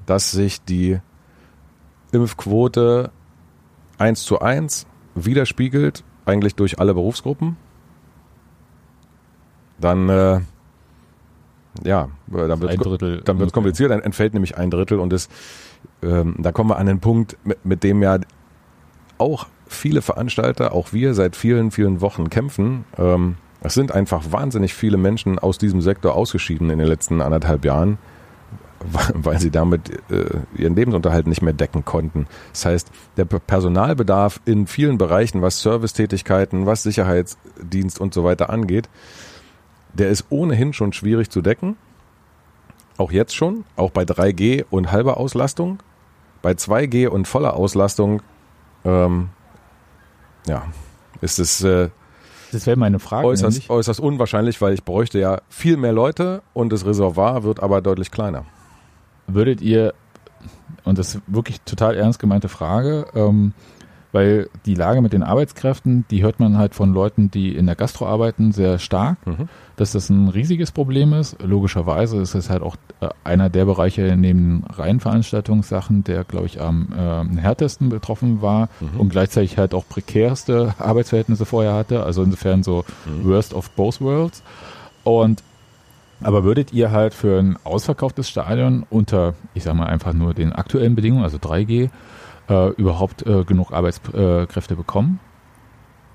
dass 0.06 0.30
sich 0.30 0.62
die 0.62 1.00
Impfquote 2.12 3.10
eins 3.98 4.22
zu 4.22 4.40
eins 4.40 4.86
widerspiegelt, 5.14 6.04
eigentlich 6.26 6.54
durch 6.54 6.78
alle 6.78 6.94
Berufsgruppen, 6.94 7.56
dann 9.78 10.08
äh, 10.08 10.40
ja, 11.84 12.08
dann 12.28 12.60
wird 12.60 13.28
dann 13.28 13.38
wird 13.38 13.52
kompliziert, 13.52 13.90
dann 13.90 14.00
entfällt 14.00 14.34
nämlich 14.34 14.56
ein 14.56 14.70
Drittel 14.70 14.98
und 14.98 15.12
es, 15.12 15.28
ähm, 16.02 16.36
da 16.38 16.52
kommen 16.52 16.70
wir 16.70 16.78
an 16.78 16.86
den 16.86 17.00
Punkt, 17.00 17.36
mit, 17.44 17.64
mit 17.64 17.84
dem 17.84 18.02
ja 18.02 18.18
auch 19.18 19.46
viele 19.66 20.02
Veranstalter, 20.02 20.72
auch 20.72 20.92
wir 20.92 21.14
seit 21.14 21.36
vielen, 21.36 21.70
vielen 21.70 22.00
Wochen 22.00 22.30
kämpfen. 22.30 22.84
Ähm, 22.98 23.36
es 23.62 23.74
sind 23.74 23.92
einfach 23.92 24.30
wahnsinnig 24.30 24.74
viele 24.74 24.96
Menschen 24.96 25.38
aus 25.38 25.58
diesem 25.58 25.80
Sektor 25.80 26.14
ausgeschieden 26.14 26.70
in 26.70 26.78
den 26.78 26.88
letzten 26.88 27.20
anderthalb 27.20 27.64
Jahren, 27.64 27.98
weil 29.14 29.40
sie 29.40 29.50
damit 29.50 29.90
äh, 30.10 30.40
ihren 30.56 30.76
Lebensunterhalt 30.76 31.26
nicht 31.26 31.42
mehr 31.42 31.52
decken 31.52 31.84
konnten. 31.84 32.26
Das 32.52 32.66
heißt, 32.66 32.90
der 33.16 33.24
Personalbedarf 33.24 34.40
in 34.44 34.66
vielen 34.66 34.98
Bereichen, 34.98 35.42
was 35.42 35.60
Servicetätigkeiten, 35.60 36.66
was 36.66 36.82
Sicherheitsdienst 36.82 38.00
und 38.00 38.14
so 38.14 38.24
weiter 38.24 38.50
angeht, 38.50 38.88
der 39.94 40.10
ist 40.10 40.26
ohnehin 40.30 40.72
schon 40.72 40.92
schwierig 40.92 41.30
zu 41.30 41.40
decken. 41.40 41.76
Auch 42.98 43.12
jetzt 43.12 43.34
schon, 43.34 43.64
auch 43.76 43.90
bei 43.90 44.02
3G 44.02 44.64
und 44.70 44.92
halber 44.92 45.16
Auslastung. 45.18 45.78
Bei 46.42 46.52
2G 46.52 47.08
und 47.08 47.26
voller 47.26 47.54
Auslastung, 47.54 48.22
ähm, 48.84 49.30
ja, 50.46 50.64
ist 51.20 51.38
es 51.38 51.62
äh, 51.62 51.88
das 52.52 52.66
wäre 52.66 52.78
meine 52.78 53.00
Frage. 53.00 53.26
Äußerst, 53.26 53.68
äußerst 53.68 54.00
unwahrscheinlich, 54.00 54.60
weil 54.62 54.72
ich 54.72 54.84
bräuchte 54.84 55.18
ja 55.18 55.40
viel 55.48 55.76
mehr 55.76 55.92
Leute 55.92 56.42
und 56.54 56.72
das 56.72 56.86
Reservoir 56.86 57.42
wird 57.42 57.60
aber 57.60 57.82
deutlich 57.82 58.10
kleiner. 58.10 58.44
Würdet 59.26 59.60
ihr, 59.60 59.94
und 60.84 60.98
das 60.98 61.14
ist 61.14 61.22
wirklich 61.26 61.60
total 61.62 61.96
ernst 61.96 62.18
gemeinte 62.18 62.48
Frage, 62.48 63.06
ähm, 63.14 63.52
weil 64.16 64.48
die 64.64 64.74
Lage 64.74 65.02
mit 65.02 65.12
den 65.12 65.22
Arbeitskräften, 65.22 66.06
die 66.10 66.22
hört 66.22 66.40
man 66.40 66.56
halt 66.56 66.74
von 66.74 66.94
Leuten, 66.94 67.30
die 67.30 67.54
in 67.54 67.66
der 67.66 67.74
Gastro 67.74 68.06
arbeiten, 68.06 68.50
sehr 68.50 68.78
stark, 68.78 69.18
mhm. 69.26 69.48
dass 69.76 69.92
das 69.92 70.08
ein 70.08 70.28
riesiges 70.28 70.72
Problem 70.72 71.12
ist. 71.12 71.36
Logischerweise 71.42 72.18
ist 72.18 72.34
es 72.34 72.48
halt 72.48 72.62
auch 72.62 72.76
äh, 73.00 73.08
einer 73.24 73.50
der 73.50 73.66
Bereiche 73.66 74.16
neben 74.16 74.64
reinen 74.72 75.00
Veranstaltungssachen, 75.00 76.02
der, 76.04 76.24
glaube 76.24 76.46
ich, 76.46 76.62
am 76.62 76.88
äh, 76.96 77.40
härtesten 77.40 77.90
betroffen 77.90 78.40
war 78.40 78.70
mhm. 78.80 79.00
und 79.00 79.08
gleichzeitig 79.10 79.58
halt 79.58 79.74
auch 79.74 79.86
prekärste 79.86 80.74
Arbeitsverhältnisse 80.78 81.44
vorher 81.44 81.74
hatte. 81.74 82.02
Also 82.02 82.22
insofern 82.22 82.62
so 82.62 82.86
mhm. 83.04 83.28
worst 83.28 83.52
of 83.52 83.68
both 83.72 84.00
worlds. 84.00 84.42
Und 85.04 85.42
aber 86.20 86.44
würdet 86.44 86.72
ihr 86.72 86.90
halt 86.90 87.14
für 87.14 87.38
ein 87.38 87.58
ausverkauftes 87.64 88.28
Stadion 88.28 88.86
unter, 88.90 89.34
ich 89.54 89.64
sag 89.64 89.74
mal 89.74 89.86
einfach 89.86 90.12
nur 90.12 90.34
den 90.34 90.52
aktuellen 90.52 90.94
Bedingungen, 90.94 91.24
also 91.24 91.38
3G, 91.38 91.90
äh, 92.48 92.68
überhaupt 92.70 93.26
äh, 93.26 93.44
genug 93.44 93.72
Arbeitskräfte 93.72 94.76
bekommen? 94.76 95.20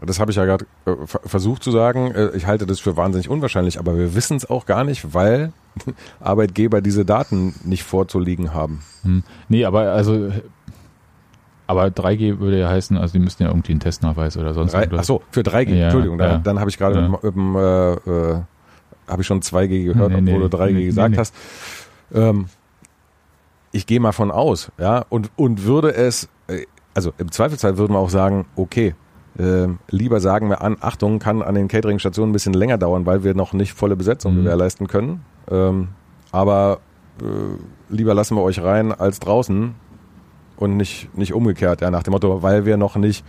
Das 0.03 0.19
habe 0.19 0.31
ich 0.31 0.37
ja 0.37 0.45
gerade 0.45 0.65
äh, 0.85 0.95
versucht 1.05 1.63
zu 1.63 1.69
sagen. 1.69 2.11
Äh, 2.11 2.29
ich 2.35 2.47
halte 2.47 2.65
das 2.65 2.79
für 2.79 2.97
wahnsinnig 2.97 3.29
unwahrscheinlich, 3.29 3.77
aber 3.77 3.97
wir 3.97 4.15
wissen 4.15 4.35
es 4.37 4.49
auch 4.49 4.65
gar 4.65 4.83
nicht, 4.83 5.13
weil 5.13 5.53
Arbeitgeber 6.19 6.81
diese 6.81 7.05
Daten 7.05 7.53
nicht 7.63 7.83
vorzulegen 7.83 8.53
haben. 8.53 8.81
Hm. 9.03 9.23
Nee, 9.47 9.65
aber 9.65 9.91
also 9.91 10.31
aber 11.67 11.85
3G 11.85 12.39
würde 12.39 12.59
ja 12.59 12.69
heißen, 12.69 12.97
also 12.97 13.13
die 13.13 13.19
müssten 13.19 13.43
ja 13.43 13.49
irgendwie 13.49 13.71
einen 13.71 13.79
Testnachweis 13.79 14.35
oder 14.35 14.53
sonst 14.53 14.73
was. 14.73 14.87
Ach 14.91 15.03
so, 15.03 15.21
für 15.31 15.39
3G, 15.41 15.73
ja, 15.73 15.85
Entschuldigung, 15.85 16.19
ja. 16.19 16.33
dann, 16.33 16.43
dann 16.43 16.59
habe 16.59 16.69
ich 16.69 16.77
gerade 16.77 16.99
ja. 16.99 17.07
mit, 17.07 17.35
mit, 17.35 17.55
äh, 17.55 17.93
äh, 17.93 18.41
habe 19.11 19.21
ich 19.21 19.27
schon 19.27 19.41
2G 19.41 19.85
gehört, 19.85 20.11
nee, 20.11 20.17
obwohl 20.17 20.43
nee, 20.43 20.49
du 20.49 20.57
3G 20.57 20.71
nee, 20.73 20.85
gesagt 20.85 21.17
hast. 21.17 21.35
Ähm, 22.13 22.45
ich 23.71 23.85
gehe 23.85 23.99
mal 23.99 24.11
von 24.11 24.31
aus, 24.31 24.71
ja, 24.77 25.05
und, 25.09 25.31
und 25.35 25.63
würde 25.65 25.93
es, 25.93 26.29
äh, 26.47 26.65
also 26.93 27.13
im 27.17 27.31
Zweifelsfall 27.31 27.77
würden 27.77 27.93
wir 27.93 27.99
auch 27.99 28.09
sagen, 28.09 28.45
okay, 28.55 28.95
äh, 29.37 29.67
lieber 29.89 30.19
sagen 30.19 30.49
wir 30.49 30.61
an, 30.61 30.77
Achtung, 30.81 31.19
kann 31.19 31.41
an 31.41 31.55
den 31.55 31.67
Catering-Stationen 31.67 32.31
ein 32.31 32.33
bisschen 32.33 32.53
länger 32.53 32.77
dauern, 32.77 33.05
weil 33.05 33.23
wir 33.23 33.33
noch 33.33 33.53
nicht 33.53 33.73
volle 33.73 33.95
Besetzung 33.95 34.33
mhm. 34.33 34.37
gewährleisten 34.39 34.87
können. 34.87 35.23
Ähm, 35.49 35.89
aber 36.31 36.79
äh, 37.21 37.93
lieber 37.93 38.13
lassen 38.13 38.35
wir 38.35 38.43
euch 38.43 38.61
rein 38.61 38.91
als 38.91 39.19
draußen 39.19 39.73
und 40.57 40.77
nicht, 40.77 41.15
nicht 41.17 41.33
umgekehrt, 41.33 41.81
ja, 41.81 41.91
nach 41.91 42.03
dem 42.03 42.11
Motto, 42.11 42.43
weil 42.43 42.65
wir 42.65 42.77
noch 42.77 42.95
nicht 42.97 43.25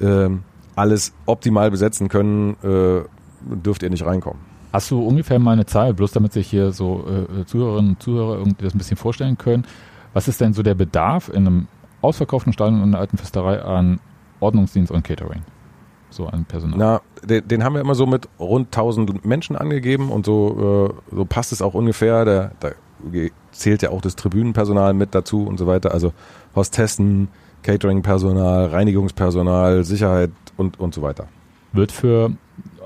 äh, 0.00 0.28
alles 0.76 1.12
optimal 1.26 1.70
besetzen 1.70 2.08
können, 2.08 2.56
äh, 2.62 3.02
dürft 3.40 3.82
ihr 3.82 3.90
nicht 3.90 4.04
reinkommen. 4.04 4.51
Hast 4.72 4.90
du 4.90 5.02
ungefähr 5.02 5.38
mal 5.38 5.52
eine 5.52 5.66
Zahl, 5.66 5.92
bloß 5.92 6.12
damit 6.12 6.32
sich 6.32 6.48
hier 6.48 6.72
so 6.72 7.04
äh, 7.06 7.44
Zuhörerinnen 7.44 7.92
und 7.92 8.02
Zuhörer 8.02 8.38
irgendwie 8.38 8.64
das 8.64 8.74
ein 8.74 8.78
bisschen 8.78 8.96
vorstellen 8.96 9.36
können? 9.36 9.66
Was 10.14 10.28
ist 10.28 10.40
denn 10.40 10.54
so 10.54 10.62
der 10.62 10.74
Bedarf 10.74 11.28
in 11.28 11.46
einem 11.46 11.68
ausverkauften 12.00 12.52
Stadion 12.52 12.82
und 12.82 12.88
einer 12.88 12.98
alten 12.98 13.18
Festerei 13.18 13.62
an 13.62 14.00
Ordnungsdienst 14.40 14.90
und 14.90 15.04
Catering? 15.04 15.42
So 16.08 16.26
an 16.26 16.44
Personal. 16.44 16.78
Na, 16.78 17.00
den, 17.26 17.46
den 17.46 17.64
haben 17.64 17.74
wir 17.74 17.80
immer 17.80 17.94
so 17.94 18.06
mit 18.06 18.28
rund 18.38 18.66
1000 18.68 19.24
Menschen 19.24 19.56
angegeben 19.56 20.10
und 20.10 20.26
so, 20.26 20.94
äh, 21.10 21.14
so 21.14 21.24
passt 21.24 21.52
es 21.52 21.62
auch 21.62 21.74
ungefähr. 21.74 22.24
Da, 22.24 22.50
da 22.60 22.70
zählt 23.52 23.82
ja 23.82 23.90
auch 23.90 24.00
das 24.00 24.16
Tribünenpersonal 24.16 24.94
mit 24.94 25.14
dazu 25.14 25.46
und 25.46 25.58
so 25.58 25.66
weiter. 25.66 25.92
Also 25.92 26.12
Hostessen, 26.54 27.28
Catering-Personal, 27.62 28.66
Reinigungspersonal, 28.66 29.84
Sicherheit 29.84 30.30
und, 30.56 30.80
und 30.80 30.94
so 30.94 31.02
weiter. 31.02 31.28
Wird 31.72 31.92
für 31.92 32.32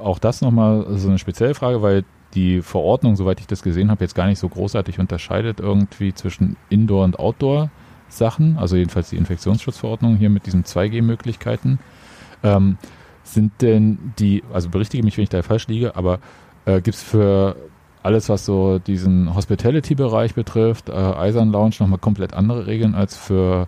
auch 0.02 0.18
das 0.18 0.40
nochmal 0.40 0.86
so 0.96 1.08
eine 1.08 1.18
spezielle 1.18 1.54
Frage, 1.54 1.82
weil 1.82 2.04
die 2.34 2.62
Verordnung, 2.62 3.16
soweit 3.16 3.40
ich 3.40 3.46
das 3.46 3.62
gesehen 3.62 3.90
habe, 3.90 4.04
jetzt 4.04 4.14
gar 4.14 4.26
nicht 4.26 4.38
so 4.38 4.48
großartig 4.48 4.98
unterscheidet 4.98 5.60
irgendwie 5.60 6.12
zwischen 6.12 6.56
Indoor- 6.68 7.04
und 7.04 7.18
Outdoor-Sachen, 7.18 8.58
also 8.58 8.76
jedenfalls 8.76 9.10
die 9.10 9.16
Infektionsschutzverordnung 9.16 10.16
hier 10.16 10.30
mit 10.30 10.46
diesen 10.46 10.64
2G-Möglichkeiten. 10.64 11.78
Ähm, 12.42 12.78
sind 13.22 13.60
denn 13.60 14.12
die, 14.18 14.44
also 14.52 14.68
berichtige 14.68 15.02
mich, 15.02 15.16
wenn 15.16 15.24
ich 15.24 15.30
da 15.30 15.42
falsch 15.42 15.66
liege, 15.66 15.96
aber 15.96 16.20
äh, 16.64 16.80
gibt 16.80 16.96
es 16.96 17.02
für 17.02 17.56
alles, 18.02 18.28
was 18.28 18.46
so 18.46 18.78
diesen 18.78 19.34
Hospitality-Bereich 19.34 20.34
betrifft, 20.34 20.88
äh, 20.88 20.92
Eisern 20.92 21.50
Lounge 21.50 21.76
nochmal 21.80 21.98
komplett 21.98 22.34
andere 22.34 22.66
Regeln 22.66 22.94
als 22.94 23.16
für 23.16 23.66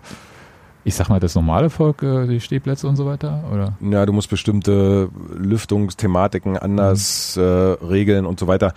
ich 0.89 0.95
sag 0.95 1.07
mal, 1.07 1.19
das 1.19 1.35
normale 1.35 1.69
Volk, 1.69 2.01
äh, 2.01 2.25
die 2.25 2.41
Stehplätze 2.41 2.87
und 2.87 2.95
so 2.95 3.05
weiter? 3.05 3.43
Oder? 3.53 3.73
Ja, 3.79 4.05
du 4.07 4.11
musst 4.11 4.29
bestimmte 4.29 5.09
Lüftungsthematiken 5.37 6.57
anders 6.57 7.35
mhm. 7.37 7.43
äh, 7.43 7.45
regeln 7.85 8.25
und 8.25 8.39
so 8.39 8.47
weiter. 8.47 8.73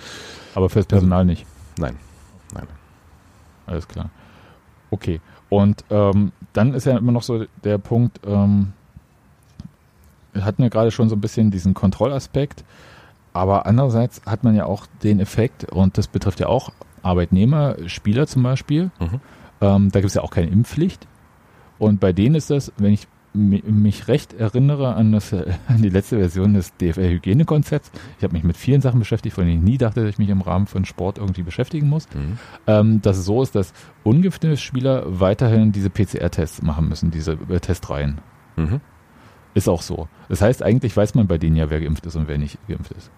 Aber 0.55 0.69
fürs 0.69 0.85
Personal 0.85 1.23
ähm, 1.23 1.29
nicht? 1.29 1.47
Nein, 1.79 1.97
nein. 2.55 2.67
Alles 3.67 3.89
klar. 3.89 4.11
Okay. 4.91 5.21
Und 5.49 5.85
ähm, 5.89 6.33
dann 6.53 6.75
ist 6.75 6.85
ja 6.85 6.99
immer 6.99 7.13
noch 7.13 7.23
so 7.23 7.47
der 7.65 7.79
Punkt, 7.79 8.21
ähm, 8.27 8.75
wir 10.35 10.45
hatten 10.45 10.63
ja 10.63 10.69
gerade 10.69 10.91
schon 10.91 11.09
so 11.09 11.17
ein 11.17 11.21
bisschen 11.21 11.51
diesen 11.51 11.73
Kontrollaspekt, 11.73 12.63
aber 13.33 13.65
andererseits 13.65 14.21
hat 14.27 14.45
man 14.45 14.55
ja 14.55 14.67
auch 14.67 14.87
den 15.03 15.19
Effekt, 15.19 15.65
und 15.65 15.97
das 15.97 16.09
betrifft 16.09 16.41
ja 16.41 16.49
auch 16.49 16.73
Arbeitnehmer, 17.03 17.77
Spieler 17.87 18.27
zum 18.27 18.43
Beispiel, 18.43 18.91
mhm. 19.01 19.21
ähm, 19.63 19.91
da 19.91 20.01
gibt 20.01 20.11
es 20.11 20.15
ja 20.15 20.23
auch 20.23 20.31
keine 20.31 20.49
Impfpflicht. 20.49 21.07
Und 21.83 21.99
bei 21.99 22.13
denen 22.13 22.37
ist 22.37 22.49
das, 22.49 22.73
wenn 22.77 22.93
ich 22.93 23.09
mich 23.35 24.07
recht 24.07 24.35
erinnere 24.35 24.95
an, 24.95 25.11
das, 25.11 25.33
an 25.33 25.83
die 25.83 25.89
letzte 25.89 26.17
Version 26.17 26.55
des 26.55 26.77
DFL-Hygienekonzepts. 26.77 27.91
Ich 28.19 28.23
habe 28.23 28.35
mich 28.35 28.45
mit 28.45 28.57
vielen 28.57 28.81
Sachen 28.81 29.01
beschäftigt, 29.01 29.35
von 29.35 29.45
denen 29.45 29.59
ich 29.59 29.65
nie 29.65 29.79
dachte, 29.79 30.03
dass 30.03 30.11
ich 30.11 30.19
mich 30.19 30.29
im 30.29 30.43
Rahmen 30.43 30.69
von 30.69 30.85
Sport 30.85 31.19
irgendwie 31.19 31.43
beschäftigen 31.43 31.89
muss. 31.89 32.07
Mhm. 32.15 32.39
Ähm, 32.69 33.03
dass 33.03 33.19
es 33.19 33.25
so 33.25 33.43
ist, 33.43 33.57
dass 33.57 33.73
ungeimpfte 34.05 34.57
Spieler 34.57 35.03
weiterhin 35.07 35.73
diese 35.73 35.91
PCR-Tests 35.91 36.63
machen 36.63 36.89
müssen, 36.89 37.11
diese 37.11 37.37
äh, 37.49 37.59
Testreihen. 37.59 38.19
Mhm. 38.55 38.81
Ist 39.55 39.69
auch 39.69 39.83
so. 39.83 40.07
Das 40.29 40.41
heißt, 40.41 40.63
eigentlich 40.63 40.97
weiß 40.97 41.17
man 41.17 41.27
bei 41.27 41.39
denen 41.39 41.57
ja, 41.57 41.69
wer 41.69 41.81
geimpft 41.81 42.07
ist 42.07 42.15
und 42.15 42.29
wer 42.29 42.39
nicht 42.39 42.65
geimpft 42.69 42.93
ist. 42.93 43.11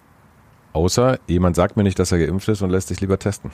Außer 0.73 1.19
jemand 1.27 1.55
sagt 1.55 1.77
mir 1.77 1.83
nicht, 1.83 1.99
dass 1.99 2.11
er 2.11 2.17
geimpft 2.17 2.49
ist 2.49 2.63
und 2.63 2.71
lässt 2.71 2.87
sich 2.87 2.99
lieber 2.99 3.19
testen. 3.19 3.51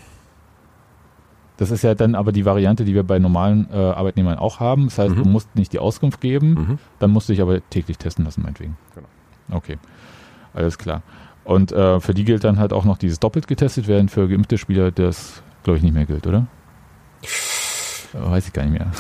Das 1.62 1.69
ist 1.69 1.84
ja 1.84 1.93
dann 1.93 2.15
aber 2.15 2.32
die 2.32 2.43
Variante, 2.43 2.86
die 2.86 2.95
wir 2.95 3.04
bei 3.04 3.19
normalen 3.19 3.67
äh, 3.71 3.76
Arbeitnehmern 3.76 4.39
auch 4.39 4.60
haben. 4.60 4.86
Das 4.86 4.97
heißt, 4.97 5.15
mhm. 5.15 5.24
du 5.24 5.30
musst 5.30 5.56
nicht 5.56 5.71
die 5.71 5.78
Auskunft 5.78 6.19
geben, 6.19 6.54
mhm. 6.54 6.80
dann 6.97 7.12
musst 7.12 7.30
du 7.30 7.34
dich 7.34 7.41
aber 7.43 7.62
täglich 7.69 8.00
testen 8.00 8.26
lassen, 8.26 8.41
meinetwegen. 8.41 8.80
Genau. 8.95 9.08
Okay, 9.52 9.78
alles 10.56 10.80
klar. 10.80 11.04
Und 11.43 11.71
äh, 11.71 12.00
für 12.00 12.15
die 12.15 12.26
gilt 12.26 12.45
dann 12.45 12.58
halt 12.58 12.74
auch 12.74 12.84
noch 12.84 12.97
dieses 12.97 13.19
doppelt 13.19 13.47
getestet 13.47 13.88
werden. 13.88 14.10
Für 14.10 14.28
geimpfte 14.28 14.58
Spieler, 14.58 14.89
das 14.89 15.43
glaube 15.62 15.78
ich 15.78 15.84
nicht 15.84 15.93
mehr 15.93 16.08
gilt, 16.08 16.26
oder? 16.26 16.47
Weiß 18.13 18.47
ich 18.47 18.54
gar 18.54 18.65
nicht 18.65 18.80
mehr. 18.80 18.91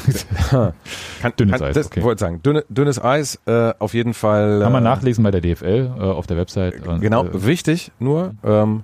kann, 1.19 1.33
dünnes 1.39 1.57
kann, 1.57 1.67
Eis, 1.67 1.73
das 1.73 1.87
okay. 1.87 2.03
wollte 2.03 2.19
sagen. 2.19 2.43
Dünne, 2.43 2.63
dünnes 2.69 3.03
Eis, 3.03 3.39
äh, 3.47 3.73
auf 3.79 3.95
jeden 3.95 4.13
Fall. 4.13 4.59
Kann 4.61 4.71
man 4.71 4.85
äh, 4.85 4.87
nachlesen 4.87 5.23
bei 5.23 5.31
der 5.31 5.41
DFL 5.41 5.95
äh, 5.97 5.99
auf 5.99 6.27
der 6.27 6.37
Website. 6.37 6.85
Und, 6.85 7.01
genau, 7.01 7.25
äh, 7.25 7.43
wichtig 7.43 7.91
nur, 7.97 8.35
ähm, 8.43 8.83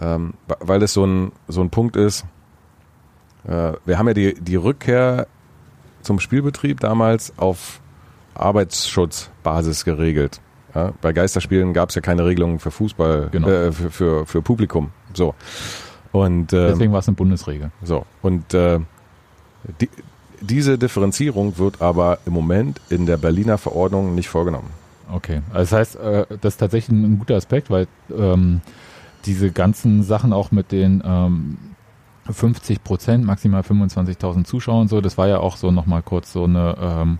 ähm, 0.00 0.32
weil 0.60 0.80
das 0.80 0.94
so 0.94 1.04
ein, 1.04 1.32
so 1.46 1.60
ein 1.60 1.68
Punkt 1.68 1.96
ist. 1.96 2.24
Äh, 3.46 3.72
wir 3.84 3.98
haben 3.98 4.08
ja 4.08 4.14
die, 4.14 4.34
die 4.34 4.56
Rückkehr 4.56 5.26
zum 6.02 6.20
Spielbetrieb 6.20 6.80
damals 6.80 7.32
auf 7.36 7.80
Arbeitsschutzbasis 8.34 9.84
geregelt. 9.84 10.40
Ja, 10.74 10.92
bei 11.00 11.12
Geisterspielen 11.12 11.74
gab 11.74 11.90
es 11.90 11.94
ja 11.94 12.00
keine 12.00 12.24
Regelungen 12.24 12.58
für 12.58 12.70
Fußball, 12.70 13.28
genau. 13.30 13.48
äh, 13.48 13.72
für, 13.72 13.90
für, 13.90 14.26
für 14.26 14.42
Publikum. 14.42 14.90
So. 15.12 15.34
Und, 16.12 16.52
äh, 16.52 16.68
Deswegen 16.68 16.92
war 16.92 17.00
es 17.00 17.08
eine 17.08 17.14
Bundesregel. 17.14 17.70
So. 17.82 18.06
Und 18.22 18.54
äh, 18.54 18.80
die, 19.80 19.88
diese 20.40 20.78
Differenzierung 20.78 21.58
wird 21.58 21.80
aber 21.82 22.18
im 22.26 22.32
Moment 22.32 22.80
in 22.90 23.06
der 23.06 23.16
Berliner 23.16 23.58
Verordnung 23.58 24.14
nicht 24.14 24.28
vorgenommen. 24.28 24.70
Okay, 25.10 25.42
also 25.52 25.60
das 25.60 25.72
heißt, 25.72 25.96
äh, 25.96 26.26
das 26.40 26.54
ist 26.54 26.58
tatsächlich 26.58 26.96
ein 26.96 27.18
guter 27.18 27.36
Aspekt, 27.36 27.70
weil 27.70 27.86
ähm, 28.16 28.60
diese 29.26 29.50
ganzen 29.50 30.02
Sachen 30.02 30.32
auch 30.32 30.52
mit 30.52 30.72
den 30.72 31.02
ähm, 31.04 31.58
50 32.30 32.84
Prozent, 32.84 33.24
maximal 33.24 33.62
25.000 33.62 34.44
Zuschauer 34.44 34.80
und 34.80 34.88
so, 34.88 35.00
das 35.00 35.18
war 35.18 35.28
ja 35.28 35.38
auch 35.38 35.56
so 35.56 35.70
nochmal 35.70 36.02
kurz 36.02 36.32
so 36.32 36.44
eine 36.44 36.76
ähm, 36.80 37.18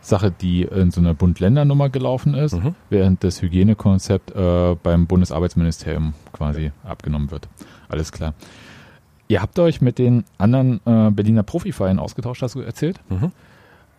Sache, 0.00 0.30
die 0.30 0.62
in 0.62 0.90
so 0.90 1.00
einer 1.00 1.14
Bund-Länder-Nummer 1.14 1.90
gelaufen 1.90 2.34
ist, 2.34 2.54
mhm. 2.54 2.74
während 2.88 3.22
das 3.24 3.42
Hygienekonzept 3.42 4.34
äh, 4.34 4.76
beim 4.82 5.06
Bundesarbeitsministerium 5.06 6.14
quasi 6.32 6.72
abgenommen 6.84 7.30
wird. 7.30 7.48
Alles 7.88 8.12
klar. 8.12 8.34
Ihr 9.28 9.42
habt 9.42 9.58
euch 9.58 9.80
mit 9.80 9.98
den 9.98 10.24
anderen 10.38 10.80
äh, 10.86 11.10
Berliner 11.10 11.42
Profivereinen 11.42 11.98
ausgetauscht, 11.98 12.42
hast 12.42 12.54
du 12.54 12.60
erzählt? 12.60 13.00
Mhm. 13.10 13.32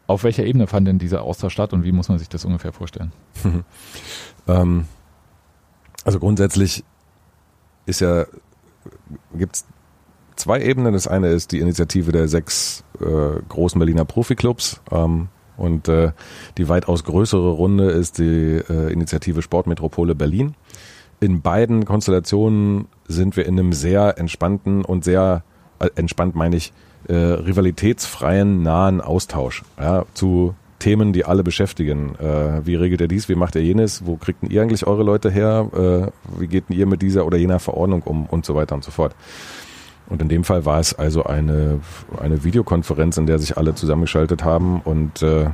Auf 0.07 0.23
welcher 0.23 0.43
Ebene 0.43 0.67
fand 0.67 0.87
denn 0.87 0.99
dieser 0.99 1.21
Austausch 1.21 1.53
statt 1.53 1.71
und 1.71 1.83
wie 1.83 1.91
muss 1.91 2.09
man 2.09 2.17
sich 2.17 2.27
das 2.27 2.43
ungefähr 2.45 2.73
vorstellen? 2.73 3.11
ähm, 4.47 4.85
also 6.03 6.19
grundsätzlich 6.19 6.83
ist 7.85 8.01
ja, 8.01 8.25
gibt 9.33 9.55
es 9.55 9.65
zwei 10.41 10.61
Ebenen. 10.61 10.93
Das 10.93 11.07
eine 11.07 11.29
ist 11.29 11.51
die 11.51 11.59
Initiative 11.59 12.11
der 12.11 12.27
sechs 12.27 12.83
äh, 12.99 13.05
großen 13.47 13.79
Berliner 13.79 14.05
Profiklubs. 14.05 14.81
Ähm, 14.91 15.29
und 15.57 15.87
äh, 15.87 16.11
die 16.57 16.69
weitaus 16.69 17.03
größere 17.03 17.51
Runde 17.51 17.91
ist 17.91 18.17
die 18.17 18.61
äh, 18.67 18.91
Initiative 18.91 19.41
Sportmetropole 19.41 20.15
Berlin. 20.15 20.55
In 21.19 21.41
beiden 21.41 21.85
Konstellationen 21.85 22.87
sind 23.07 23.37
wir 23.37 23.45
in 23.45 23.59
einem 23.59 23.73
sehr 23.73 24.17
entspannten 24.17 24.83
und 24.83 25.03
sehr 25.03 25.43
äh, 25.79 25.89
entspannt 25.95 26.35
meine 26.35 26.55
ich 26.55 26.73
äh, 27.07 27.13
rivalitätsfreien 27.13 28.63
nahen 28.63 29.01
Austausch 29.01 29.63
ja, 29.79 30.05
zu 30.13 30.55
Themen, 30.79 31.13
die 31.13 31.25
alle 31.25 31.43
beschäftigen. 31.43 32.15
Äh, 32.15 32.65
wie 32.65 32.75
regelt 32.75 33.01
ihr 33.01 33.07
dies? 33.07 33.29
Wie 33.29 33.35
macht 33.35 33.55
ihr 33.55 33.63
jenes? 33.63 34.05
Wo 34.05 34.15
kriegt 34.15 34.43
ihr 34.43 34.61
eigentlich 34.63 34.87
eure 34.87 35.03
Leute 35.03 35.29
her? 35.29 36.11
Äh, 36.35 36.39
wie 36.39 36.47
geht 36.47 36.65
ihr 36.69 36.87
mit 36.87 37.03
dieser 37.03 37.27
oder 37.27 37.37
jener 37.37 37.59
Verordnung 37.59 38.01
um? 38.01 38.25
Und 38.25 38.45
so 38.45 38.55
weiter 38.55 38.73
und 38.73 38.83
so 38.83 38.89
fort. 38.89 39.15
Und 40.11 40.21
in 40.21 40.27
dem 40.27 40.43
Fall 40.43 40.65
war 40.65 40.81
es 40.81 40.93
also 40.93 41.23
eine, 41.23 41.79
eine 42.19 42.43
Videokonferenz, 42.43 43.17
in 43.17 43.27
der 43.27 43.39
sich 43.39 43.57
alle 43.57 43.75
zusammengeschaltet 43.75 44.43
haben 44.43 44.81
und 44.81 45.21
äh, 45.21 45.43
äh, 45.43 45.49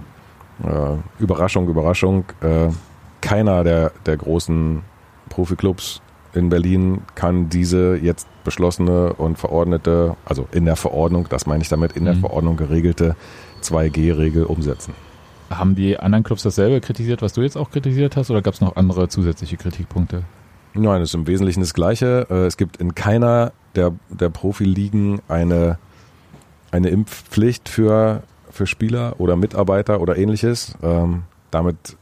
Überraschung, 1.20 1.70
Überraschung, 1.70 2.26
äh, 2.42 2.70
keiner 3.22 3.64
der, 3.64 3.92
der 4.08 4.18
großen 4.18 4.82
Profiklubs 5.30 6.02
in 6.34 6.50
Berlin 6.50 7.02
kann 7.14 7.50
diese 7.50 7.98
jetzt 7.98 8.28
beschlossene 8.44 9.14
und 9.14 9.38
verordnete, 9.38 10.16
also 10.26 10.48
in 10.52 10.66
der 10.66 10.76
Verordnung, 10.76 11.28
das 11.30 11.46
meine 11.46 11.62
ich 11.62 11.70
damit, 11.70 11.92
in 11.92 12.06
der 12.06 12.16
mhm. 12.16 12.22
Verordnung 12.22 12.58
geregelte 12.58 13.16
2G-Regel 13.62 14.46
umsetzen. 14.46 14.96
Haben 15.52 15.76
die 15.76 16.00
anderen 16.00 16.24
Clubs 16.24 16.42
dasselbe 16.42 16.82
kritisiert, 16.82 17.22
was 17.22 17.34
du 17.34 17.42
jetzt 17.42 17.58
auch 17.58 17.70
kritisiert 17.70 18.18
hast, 18.18 18.32
oder 18.32 18.42
gab 18.42 18.56
es 18.56 18.62
noch 18.62 18.76
andere 18.76 19.08
zusätzliche 19.08 19.58
Kritikpunkte? 19.58 20.24
Nein, 20.78 21.02
es 21.02 21.10
ist 21.10 21.16
im 21.16 21.28
Wesentlichen 21.28 21.62
das 21.62 21.74
Gleiche. 21.74 22.28
Äh, 22.30 22.46
es 22.46 22.58
gibt 22.58 22.78
in 22.78 22.94
keiner 22.96 23.52
der, 23.76 23.94
der 24.10 24.30
Profiligen 24.30 25.22
eine, 25.28 25.80
eine 26.72 26.90
Impfpflicht 26.90 27.68
für, 27.68 28.24
für 28.50 28.68
Spieler 28.68 29.16
oder 29.20 29.36
Mitarbeiter 29.36 30.02
oder 30.02 30.18
ähnliches. 30.18 30.76
Ähm, 30.84 31.24
damit 31.52 31.98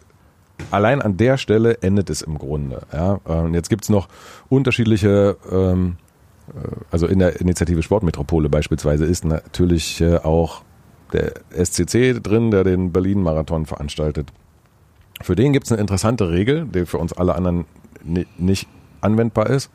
allein 0.72 1.02
an 1.02 1.18
der 1.18 1.38
Stelle 1.38 1.82
endet 1.82 2.10
es 2.10 2.22
im 2.22 2.38
Grunde. 2.38 2.82
Ja? 2.92 3.14
Und 3.24 3.54
jetzt 3.54 3.70
gibt's 3.70 3.90
noch 3.90 4.08
unterschiedliche, 4.50 5.38
ähm, 5.52 5.96
äh, 6.50 6.68
also 6.92 7.08
in 7.08 7.20
der 7.20 7.40
Initiative 7.40 7.82
Sportmetropole 7.82 8.50
beispielsweise 8.50 9.06
ist 9.06 9.24
natürlich 9.24 10.02
äh, 10.02 10.18
auch 10.18 10.64
der 11.14 11.34
SCC 11.52 12.22
drin, 12.22 12.52
der 12.52 12.64
den 12.66 12.92
Berlin-Marathon 12.92 13.66
veranstaltet. 13.66 14.34
Für 15.22 15.36
den 15.36 15.54
gibt's 15.54 15.72
eine 15.72 15.80
interessante 15.80 16.30
Regel, 16.30 16.66
die 16.66 16.86
für 16.86 16.98
uns 16.98 17.14
alle 17.14 17.36
anderen 17.36 17.66
nicht 18.06 18.68
anwendbar 19.02 19.50
ist. 19.50 19.70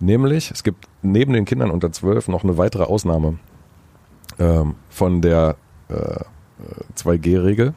Nämlich, 0.00 0.50
es 0.50 0.62
gibt 0.62 0.88
neben 1.02 1.32
den 1.32 1.44
Kindern 1.44 1.70
unter 1.70 1.90
12 1.90 2.28
noch 2.28 2.44
eine 2.44 2.56
weitere 2.56 2.84
Ausnahme 2.84 3.38
ähm, 4.38 4.76
von 4.88 5.20
der 5.20 5.56
äh, 5.88 6.24
2G-Regel. 6.96 7.74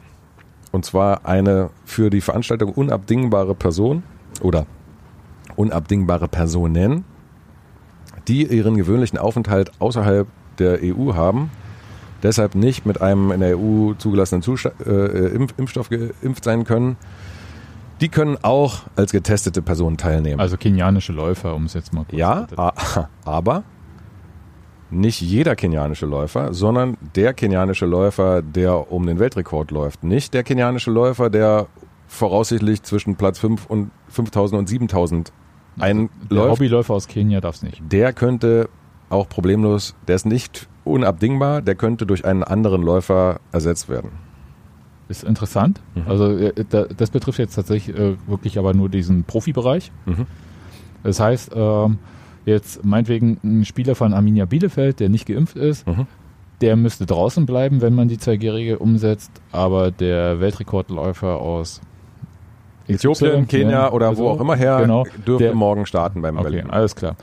Und 0.70 0.84
zwar 0.84 1.26
eine 1.26 1.70
für 1.84 2.10
die 2.10 2.20
Veranstaltung 2.20 2.72
unabdingbare 2.72 3.54
Person 3.54 4.02
oder 4.40 4.66
unabdingbare 5.56 6.28
Personen, 6.28 7.04
die 8.28 8.46
ihren 8.46 8.76
gewöhnlichen 8.76 9.18
Aufenthalt 9.18 9.72
außerhalb 9.80 10.28
der 10.58 10.78
EU 10.82 11.14
haben, 11.14 11.50
deshalb 12.22 12.54
nicht 12.54 12.86
mit 12.86 13.02
einem 13.02 13.32
in 13.32 13.40
der 13.40 13.58
EU 13.58 13.94
zugelassenen 13.94 14.42
Zustand, 14.42 14.80
äh, 14.86 15.26
Impf 15.28 15.54
Impfstoff 15.58 15.90
geimpft 15.90 16.44
sein 16.44 16.64
können 16.64 16.96
die 18.02 18.08
können 18.08 18.36
auch 18.42 18.80
als 18.96 19.12
getestete 19.12 19.62
Personen 19.62 19.96
teilnehmen. 19.96 20.40
Also 20.40 20.56
kenianische 20.56 21.12
Läufer, 21.12 21.54
um 21.54 21.66
es 21.66 21.74
jetzt 21.74 21.92
mal 21.92 22.04
kurz 22.04 22.18
Ja, 22.18 22.48
aber 23.24 23.62
nicht 24.90 25.20
jeder 25.20 25.54
kenianische 25.54 26.04
Läufer, 26.04 26.52
sondern 26.52 26.98
der 27.14 27.32
kenianische 27.32 27.86
Läufer, 27.86 28.42
der 28.42 28.90
um 28.90 29.06
den 29.06 29.20
Weltrekord 29.20 29.70
läuft. 29.70 30.02
Nicht 30.02 30.34
der 30.34 30.42
kenianische 30.42 30.90
Läufer, 30.90 31.30
der 31.30 31.68
voraussichtlich 32.08 32.82
zwischen 32.82 33.14
Platz 33.14 33.38
5 33.38 33.66
und 33.66 33.92
5000 34.08 34.58
und 34.58 34.68
7000 34.68 35.32
einläuft. 35.78 36.10
Der 36.30 36.50
Hobbyläufer 36.50 36.94
aus 36.94 37.06
Kenia 37.06 37.40
darf 37.40 37.54
es 37.54 37.62
nicht. 37.62 37.80
Der 37.90 38.12
könnte 38.12 38.68
auch 39.10 39.28
problemlos, 39.28 39.94
der 40.08 40.16
ist 40.16 40.26
nicht 40.26 40.68
unabdingbar, 40.82 41.62
der 41.62 41.76
könnte 41.76 42.04
durch 42.04 42.24
einen 42.24 42.42
anderen 42.42 42.82
Läufer 42.82 43.40
ersetzt 43.52 43.88
werden 43.88 44.10
ist 45.12 45.24
interessant. 45.24 45.80
Mhm. 45.94 46.02
Also 46.08 46.36
äh, 46.36 46.52
das 46.96 47.10
betrifft 47.10 47.38
jetzt 47.38 47.54
tatsächlich 47.54 47.96
äh, 47.96 48.16
wirklich 48.26 48.58
aber 48.58 48.74
nur 48.74 48.88
diesen 48.88 49.24
Profibereich. 49.24 49.92
Mhm. 50.06 50.26
Das 51.04 51.20
heißt, 51.20 51.52
ähm, 51.54 51.98
jetzt 52.44 52.84
meinetwegen 52.84 53.38
ein 53.44 53.64
Spieler 53.64 53.94
von 53.94 54.14
Arminia 54.14 54.46
Bielefeld, 54.46 55.00
der 55.00 55.08
nicht 55.08 55.26
geimpft 55.26 55.56
ist, 55.56 55.86
mhm. 55.86 56.06
der 56.60 56.76
müsste 56.76 57.06
draußen 57.06 57.46
bleiben, 57.46 57.80
wenn 57.82 57.94
man 57.94 58.08
die 58.08 58.16
2G-Regel 58.16 58.76
umsetzt, 58.76 59.30
aber 59.52 59.90
der 59.90 60.40
Weltrekordläufer 60.40 61.36
aus 61.40 61.80
Äthiopien, 62.88 63.46
Kenia 63.46 63.92
oder 63.92 64.08
also, 64.08 64.24
wo 64.24 64.28
auch 64.30 64.40
immer 64.40 64.56
her 64.56 64.78
genau, 64.80 65.04
dürfte 65.26 65.44
der, 65.44 65.54
morgen 65.54 65.86
starten 65.86 66.22
beim 66.22 66.36
okay, 66.36 66.50
Berlin. 66.50 66.70
Alles 66.70 66.96
klar. 66.96 67.16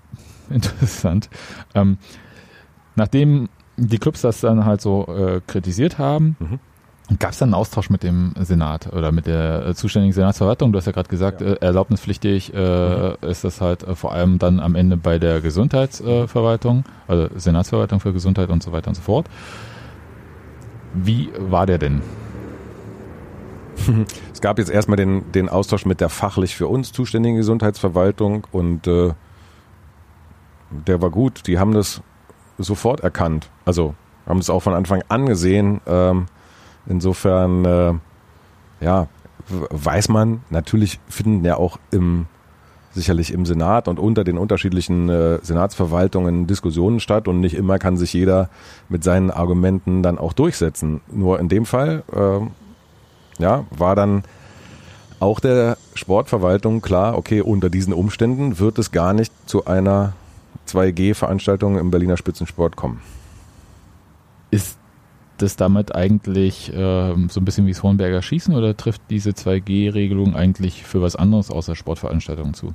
Interessant. 0.50 1.28
Ähm, 1.74 1.98
nachdem 2.96 3.48
die 3.76 3.98
Clubs 3.98 4.22
das 4.22 4.40
dann 4.40 4.64
halt 4.64 4.80
so 4.80 5.06
äh, 5.06 5.40
kritisiert 5.46 5.98
haben, 5.98 6.36
mhm 6.38 6.58
Gab 7.18 7.32
es 7.32 7.38
dann 7.38 7.48
einen 7.48 7.54
Austausch 7.54 7.90
mit 7.90 8.02
dem 8.02 8.32
Senat 8.40 8.90
oder 8.90 9.12
mit 9.12 9.26
der 9.26 9.66
äh, 9.66 9.74
zuständigen 9.74 10.14
Senatsverwaltung? 10.14 10.72
Du 10.72 10.78
hast 10.78 10.86
ja 10.86 10.92
gerade 10.92 11.08
gesagt, 11.08 11.42
ja. 11.42 11.48
äh, 11.48 11.56
erlaubnispflichtig 11.60 12.54
äh, 12.54 12.56
mhm. 12.56 13.16
ist 13.28 13.44
das 13.44 13.60
halt 13.60 13.82
äh, 13.82 13.94
vor 13.94 14.12
allem 14.12 14.38
dann 14.38 14.58
am 14.58 14.74
Ende 14.74 14.96
bei 14.96 15.18
der 15.18 15.42
Gesundheitsverwaltung, 15.42 16.84
also 17.06 17.28
Senatsverwaltung 17.36 18.00
für 18.00 18.14
Gesundheit 18.14 18.48
und 18.48 18.62
so 18.62 18.72
weiter 18.72 18.88
und 18.88 18.94
so 18.94 19.02
fort. 19.02 19.26
Wie 20.94 21.30
war 21.38 21.66
der 21.66 21.78
denn? 21.78 22.00
Es 24.32 24.40
gab 24.40 24.58
jetzt 24.58 24.70
erstmal 24.70 24.96
den, 24.96 25.32
den 25.32 25.48
Austausch 25.48 25.86
mit 25.86 26.00
der 26.00 26.08
fachlich 26.08 26.54
für 26.54 26.68
uns 26.68 26.92
zuständigen 26.92 27.36
Gesundheitsverwaltung 27.36 28.46
und 28.52 28.86
äh, 28.86 29.14
der 30.70 31.00
war 31.00 31.10
gut. 31.10 31.46
Die 31.46 31.58
haben 31.58 31.72
das 31.72 32.02
sofort 32.58 33.00
erkannt. 33.00 33.48
Also 33.64 33.94
haben 34.26 34.38
es 34.38 34.50
auch 34.50 34.60
von 34.60 34.74
Anfang 34.74 35.02
an 35.08 35.26
gesehen. 35.26 35.80
Ähm, 35.86 36.26
Insofern, 36.86 37.64
äh, 37.64 37.94
ja, 38.80 39.08
weiß 39.48 40.08
man, 40.08 40.42
natürlich 40.50 41.00
finden 41.08 41.44
ja 41.44 41.56
auch 41.56 41.78
im 41.90 42.26
sicherlich 42.94 43.32
im 43.32 43.44
Senat 43.44 43.88
und 43.88 43.98
unter 43.98 44.22
den 44.24 44.38
unterschiedlichen 44.38 45.08
äh, 45.08 45.38
Senatsverwaltungen 45.42 46.46
Diskussionen 46.46 47.00
statt 47.00 47.26
und 47.26 47.40
nicht 47.40 47.54
immer 47.54 47.78
kann 47.78 47.96
sich 47.96 48.12
jeder 48.12 48.48
mit 48.88 49.02
seinen 49.02 49.30
Argumenten 49.30 50.02
dann 50.02 50.16
auch 50.16 50.32
durchsetzen. 50.32 51.00
Nur 51.10 51.40
in 51.40 51.48
dem 51.48 51.66
Fall, 51.66 52.04
äh, 52.12 53.42
ja, 53.42 53.64
war 53.70 53.96
dann 53.96 54.22
auch 55.18 55.40
der 55.40 55.76
Sportverwaltung 55.94 56.82
klar, 56.82 57.18
okay, 57.18 57.40
unter 57.40 57.68
diesen 57.68 57.92
Umständen 57.92 58.58
wird 58.58 58.78
es 58.78 58.92
gar 58.92 59.12
nicht 59.12 59.32
zu 59.48 59.64
einer 59.64 60.12
2G-Veranstaltung 60.68 61.78
im 61.78 61.90
Berliner 61.90 62.16
Spitzensport 62.16 62.76
kommen. 62.76 63.00
ist 64.50 64.78
das 65.38 65.56
damit 65.56 65.94
eigentlich 65.94 66.72
ähm, 66.74 67.28
so 67.28 67.40
ein 67.40 67.44
bisschen 67.44 67.66
wie 67.66 67.72
das 67.72 67.82
Hornberger 67.82 68.22
Schießen 68.22 68.54
oder 68.54 68.76
trifft 68.76 69.02
diese 69.10 69.30
2G-Regelung 69.30 70.34
eigentlich 70.34 70.84
für 70.84 71.02
was 71.02 71.16
anderes 71.16 71.50
außer 71.50 71.74
Sportveranstaltungen 71.74 72.54
zu? 72.54 72.74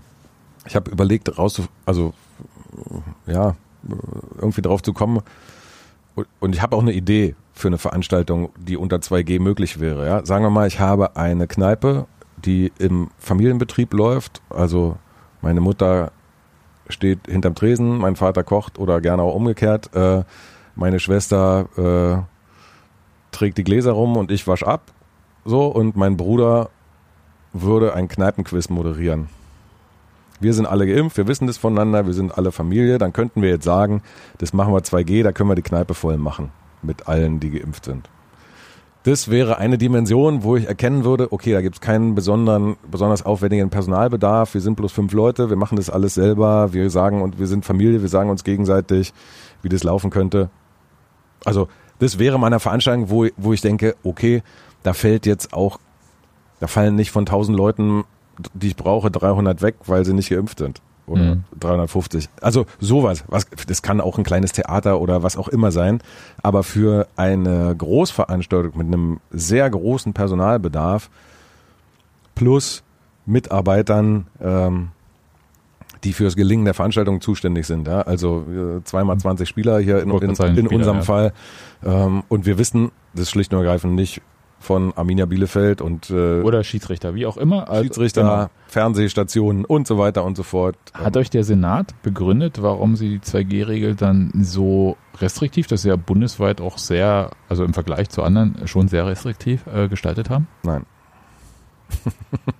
Ich 0.65 0.75
habe 0.75 0.91
überlegt, 0.91 1.37
raus, 1.37 1.61
also 1.85 2.13
ja, 3.25 3.55
irgendwie 4.37 4.61
drauf 4.61 4.81
zu 4.83 4.93
kommen. 4.93 5.21
Und 6.39 6.53
ich 6.53 6.61
habe 6.61 6.75
auch 6.75 6.81
eine 6.81 6.91
Idee 6.91 7.35
für 7.53 7.67
eine 7.67 7.77
Veranstaltung, 7.77 8.49
die 8.57 8.77
unter 8.77 8.97
2G 8.97 9.39
möglich 9.39 9.79
wäre. 9.79 10.05
Ja? 10.05 10.25
Sagen 10.25 10.43
wir 10.43 10.49
mal, 10.49 10.67
ich 10.67 10.79
habe 10.79 11.15
eine 11.15 11.47
Kneipe, 11.47 12.07
die 12.37 12.71
im 12.77 13.09
Familienbetrieb 13.17 13.93
läuft. 13.93 14.41
Also 14.49 14.97
meine 15.41 15.61
Mutter 15.61 16.11
steht 16.89 17.19
hinterm 17.27 17.55
Tresen, 17.55 17.97
mein 17.97 18.15
Vater 18.15 18.43
kocht 18.43 18.79
oder 18.79 18.99
gerne 19.01 19.21
auch 19.21 19.35
umgekehrt. 19.35 19.93
Äh, 19.95 20.23
meine 20.75 20.99
Schwester 20.99 21.67
äh, 21.77 22.38
trägt 23.39 23.57
die 23.57 23.63
Gläser 23.63 23.93
rum 23.93 24.17
und 24.17 24.31
ich 24.31 24.47
wasch 24.47 24.63
ab. 24.63 24.91
So, 25.45 25.67
und 25.67 25.95
mein 25.95 26.17
Bruder 26.17 26.69
würde 27.53 27.93
ein 27.93 28.09
Kneipenquiz 28.09 28.69
moderieren. 28.69 29.29
Wir 30.41 30.53
sind 30.53 30.65
alle 30.65 30.85
geimpft, 30.85 31.17
wir 31.17 31.27
wissen 31.27 31.47
das 31.47 31.57
voneinander, 31.57 32.05
wir 32.05 32.13
sind 32.13 32.37
alle 32.37 32.51
Familie. 32.51 32.97
Dann 32.97 33.13
könnten 33.13 33.41
wir 33.41 33.49
jetzt 33.49 33.63
sagen, 33.63 34.01
das 34.37 34.53
machen 34.53 34.73
wir 34.73 34.81
2G, 34.81 35.23
da 35.23 35.31
können 35.31 35.49
wir 35.49 35.55
die 35.55 35.61
Kneipe 35.61 35.93
voll 35.93 36.17
machen. 36.17 36.51
Mit 36.81 37.07
allen, 37.07 37.39
die 37.39 37.49
geimpft 37.49 37.85
sind. 37.85 38.09
Das 39.03 39.29
wäre 39.29 39.57
eine 39.57 39.77
Dimension, 39.77 40.43
wo 40.43 40.57
ich 40.57 40.67
erkennen 40.67 41.05
würde, 41.05 41.31
okay, 41.31 41.53
da 41.53 41.61
gibt 41.61 41.75
es 41.75 41.81
keinen 41.81 42.15
besonderen, 42.15 42.75
besonders 42.91 43.25
aufwendigen 43.25 43.69
Personalbedarf. 43.69 44.53
Wir 44.53 44.61
sind 44.61 44.75
bloß 44.75 44.91
fünf 44.91 45.13
Leute, 45.13 45.49
wir 45.49 45.55
machen 45.55 45.77
das 45.77 45.89
alles 45.89 46.13
selber. 46.13 46.73
Wir 46.73 46.89
sagen 46.89 47.21
und 47.21 47.39
wir 47.39 47.47
sind 47.47 47.63
Familie, 47.63 48.01
wir 48.01 48.09
sagen 48.09 48.29
uns 48.29 48.43
gegenseitig, 48.43 49.13
wie 49.61 49.69
das 49.69 49.83
laufen 49.83 50.09
könnte. 50.09 50.49
Also 51.45 51.69
das 51.99 52.19
wäre 52.19 52.39
meiner 52.39 52.59
Veranstaltung, 52.59 53.09
wo, 53.09 53.27
wo 53.37 53.53
ich 53.53 53.61
denke, 53.61 53.95
okay, 54.03 54.43
da 54.83 54.93
fällt 54.93 55.25
jetzt 55.25 55.53
auch, 55.53 55.79
da 56.59 56.67
fallen 56.67 56.95
nicht 56.95 57.11
von 57.11 57.21
1000 57.21 57.57
Leuten, 57.57 58.03
die 58.53 58.67
ich 58.67 58.75
brauche, 58.75 59.11
300 59.11 59.61
weg, 59.61 59.75
weil 59.85 60.05
sie 60.05 60.13
nicht 60.13 60.29
geimpft 60.29 60.59
sind. 60.59 60.81
Oder 61.09 61.35
mhm. 61.35 61.43
350. 61.59 62.29
Also 62.39 62.65
sowas. 62.79 63.23
Was, 63.27 63.47
das 63.67 63.81
kann 63.81 63.99
auch 63.99 64.17
ein 64.17 64.23
kleines 64.23 64.51
Theater 64.51 65.01
oder 65.01 65.23
was 65.23 65.37
auch 65.37 65.47
immer 65.47 65.71
sein. 65.71 66.01
Aber 66.43 66.63
für 66.63 67.07
eine 67.15 67.75
Großveranstaltung 67.75 68.77
mit 68.77 68.87
einem 68.87 69.19
sehr 69.31 69.67
großen 69.69 70.13
Personalbedarf 70.13 71.09
plus 72.35 72.83
Mitarbeitern, 73.25 74.27
ähm, 74.39 74.89
die 76.03 76.13
fürs 76.13 76.35
Gelingen 76.35 76.65
der 76.65 76.73
Veranstaltung 76.73 77.21
zuständig 77.21 77.67
sind. 77.67 77.87
Ja? 77.87 78.01
Also 78.01 78.81
zweimal 78.83 79.17
20 79.17 79.47
Spieler 79.47 79.79
hier 79.79 80.01
in, 80.01 80.09
in, 80.09 80.57
in 80.57 80.67
unserem 80.67 80.97
ja. 80.97 81.03
Fall. 81.03 81.33
Ähm, 81.83 82.23
und 82.29 82.45
wir 82.45 82.57
wissen 82.57 82.91
das 83.13 83.29
schlicht 83.29 83.53
und 83.53 83.59
ergreifend 83.59 83.95
nicht 83.95 84.21
von 84.59 84.93
Arminia 84.95 85.25
Bielefeld 85.25 85.81
und 85.81 86.09
äh, 86.09 86.41
oder 86.41 86.63
Schiedsrichter, 86.63 87.15
wie 87.15 87.25
auch 87.25 87.37
immer. 87.37 87.69
Also, 87.69 87.83
Schiedsrichter, 87.83 88.21
genau. 88.21 88.49
Fernsehstationen 88.67 89.65
und 89.65 89.87
so 89.87 89.97
weiter 89.97 90.23
und 90.25 90.35
so 90.35 90.43
fort. 90.43 90.75
Hat 90.93 91.15
euch 91.17 91.29
der 91.29 91.43
Senat 91.43 91.95
begründet, 92.03 92.61
warum 92.61 92.95
sie 92.95 93.09
die 93.09 93.19
2G-Regel 93.19 93.95
dann 93.95 94.31
so 94.41 94.97
restriktiv, 95.17 95.67
das 95.67 95.81
ist 95.81 95.85
ja 95.85 95.95
bundesweit 95.95 96.61
auch 96.61 96.77
sehr, 96.77 97.31
also 97.47 97.63
im 97.63 97.73
Vergleich 97.73 98.09
zu 98.09 98.21
anderen 98.21 98.67
schon 98.67 98.87
sehr 98.89 99.07
restriktiv 99.07 99.65
äh, 99.73 99.87
gestaltet 99.87 100.29
haben? 100.29 100.47
Nein. 100.63 100.85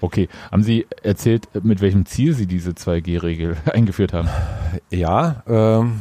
Okay, 0.00 0.28
haben 0.50 0.62
Sie 0.62 0.86
erzählt, 1.02 1.48
mit 1.62 1.80
welchem 1.80 2.06
Ziel 2.06 2.34
Sie 2.34 2.46
diese 2.46 2.70
2G-Regel 2.70 3.56
eingeführt 3.72 4.12
haben? 4.12 4.28
Ja, 4.90 5.42
ähm, 5.46 6.00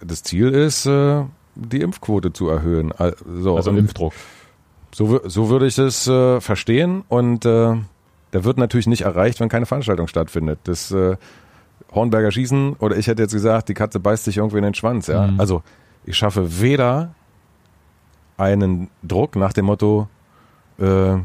das 0.00 0.22
Ziel 0.22 0.48
ist, 0.48 0.86
äh, 0.86 1.24
die 1.54 1.80
Impfquote 1.80 2.32
zu 2.32 2.48
erhöhen. 2.48 2.92
Also, 2.92 3.56
also 3.56 3.70
Impfdruck. 3.70 4.12
So, 4.94 5.20
so 5.28 5.48
würde 5.48 5.66
ich 5.66 5.78
es 5.78 6.06
äh, 6.06 6.40
verstehen 6.40 7.04
und 7.08 7.44
äh, 7.44 7.74
der 8.32 8.44
wird 8.44 8.58
natürlich 8.58 8.86
nicht 8.86 9.02
erreicht, 9.02 9.40
wenn 9.40 9.48
keine 9.48 9.66
Veranstaltung 9.66 10.08
stattfindet. 10.08 10.60
Das 10.64 10.90
äh, 10.90 11.16
Hornberger 11.92 12.30
Schießen 12.30 12.74
oder 12.74 12.96
ich 12.96 13.06
hätte 13.06 13.22
jetzt 13.22 13.32
gesagt, 13.32 13.68
die 13.68 13.74
Katze 13.74 14.00
beißt 14.00 14.24
sich 14.24 14.38
irgendwie 14.38 14.58
in 14.58 14.64
den 14.64 14.74
Schwanz. 14.74 15.06
Ja? 15.06 15.26
Mhm. 15.26 15.40
Also 15.40 15.62
ich 16.04 16.16
schaffe 16.16 16.60
weder 16.60 17.14
einen 18.36 18.88
Druck 19.02 19.36
nach 19.36 19.52
dem 19.52 19.66
Motto, 19.66 20.08
äh, 20.78 21.16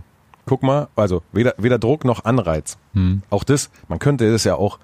guck 0.45 0.63
mal, 0.63 0.87
also 0.95 1.21
weder, 1.31 1.53
weder 1.57 1.79
Druck 1.79 2.05
noch 2.05 2.25
Anreiz. 2.25 2.77
Mhm. 2.93 3.23
Auch 3.29 3.43
das, 3.43 3.69
man 3.87 3.99
könnte 3.99 4.31
das 4.31 4.43
ja 4.43 4.55
auch 4.55 4.79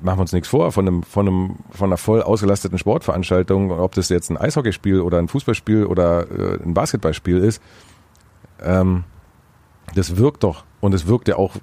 machen 0.00 0.18
wir 0.18 0.22
uns 0.22 0.32
nichts 0.32 0.48
vor, 0.48 0.72
von 0.72 0.86
einem, 0.86 1.02
von 1.02 1.28
einem, 1.28 1.56
von 1.70 1.90
einer 1.90 1.96
voll 1.96 2.22
ausgelasteten 2.22 2.78
Sportveranstaltung, 2.78 3.70
ob 3.70 3.94
das 3.94 4.08
jetzt 4.08 4.30
ein 4.30 4.36
Eishockeyspiel 4.36 5.00
oder 5.00 5.18
ein 5.18 5.28
Fußballspiel 5.28 5.84
oder 5.84 6.30
äh, 6.30 6.62
ein 6.62 6.74
Basketballspiel 6.74 7.38
ist, 7.38 7.62
ähm, 8.62 9.04
das 9.94 10.16
wirkt 10.16 10.44
doch 10.44 10.64
und 10.80 10.94
es 10.94 11.06
wirkt 11.06 11.28
ja 11.28 11.36
auch 11.36 11.56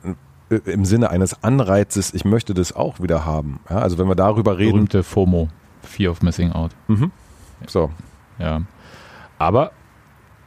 äh, 0.50 0.56
im 0.66 0.86
Sinne 0.86 1.10
eines 1.10 1.44
Anreizes, 1.44 2.14
ich 2.14 2.26
möchte 2.26 2.54
das 2.54 2.76
auch 2.76 3.00
wieder 3.00 3.26
haben. 3.26 3.60
Ja, 3.70 3.78
also 3.78 3.98
wenn 3.98 4.08
wir 4.08 4.16
darüber 4.16 4.58
reden. 4.58 4.74
Berühmte 4.74 5.04
FOMO, 5.04 5.50
Fear 5.82 6.12
of 6.12 6.22
Missing 6.22 6.52
Out. 6.52 6.72
Mhm. 6.88 7.12
So. 7.68 7.90
Ja. 8.38 8.62
Aber 9.40 9.72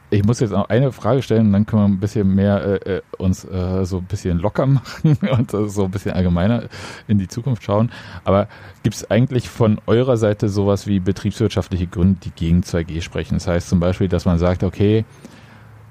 ich 0.09 0.23
muss 0.23 0.39
jetzt 0.39 0.51
noch 0.51 0.69
eine 0.69 0.91
Frage 0.91 1.21
stellen, 1.21 1.51
dann 1.51 1.65
können 1.65 1.81
wir 1.81 1.87
ein 1.87 1.99
bisschen 1.99 2.33
mehr 2.33 2.81
äh, 2.85 2.95
äh 2.97 3.01
uns 3.17 3.43
äh, 3.43 3.83
so 3.85 3.97
ein 3.97 4.05
bisschen 4.05 4.39
locker 4.39 4.65
machen 4.65 5.17
und 5.31 5.53
äh, 5.53 5.67
so 5.67 5.85
ein 5.85 5.91
bisschen 5.91 6.11
allgemeiner 6.11 6.63
in 7.07 7.17
die 7.17 7.27
Zukunft 7.27 7.63
schauen. 7.63 7.91
Aber 8.23 8.47
gibt 8.83 8.95
es 8.95 9.09
eigentlich 9.11 9.49
von 9.49 9.81
eurer 9.85 10.17
Seite 10.17 10.49
sowas 10.49 10.87
wie 10.87 10.99
betriebswirtschaftliche 10.99 11.87
Gründe, 11.87 12.19
die 12.23 12.31
gegen 12.31 12.61
2G 12.61 13.01
sprechen? 13.01 13.35
Das 13.35 13.47
heißt 13.47 13.67
zum 13.67 13.79
Beispiel, 13.79 14.07
dass 14.07 14.25
man 14.25 14.37
sagt, 14.37 14.63
okay, 14.63 15.03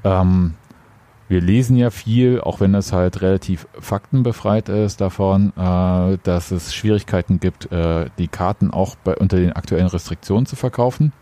ähm, 0.04 0.54
wir 1.28 1.40
lesen 1.40 1.76
ja 1.76 1.90
viel, 1.90 2.40
auch 2.40 2.60
wenn 2.60 2.72
das 2.72 2.92
halt 2.92 3.20
relativ 3.20 3.66
faktenbefreit 3.78 4.68
ist 4.68 5.00
davon, 5.00 5.52
äh, 5.56 6.18
dass 6.22 6.52
es 6.52 6.74
Schwierigkeiten 6.74 7.40
gibt, 7.40 7.70
äh, 7.72 8.06
die 8.18 8.28
Karten 8.28 8.70
auch 8.70 8.94
bei, 8.94 9.16
unter 9.16 9.36
den 9.36 9.52
aktuellen 9.52 9.88
Restriktionen 9.88 10.46
zu 10.46 10.56
verkaufen. 10.56 11.12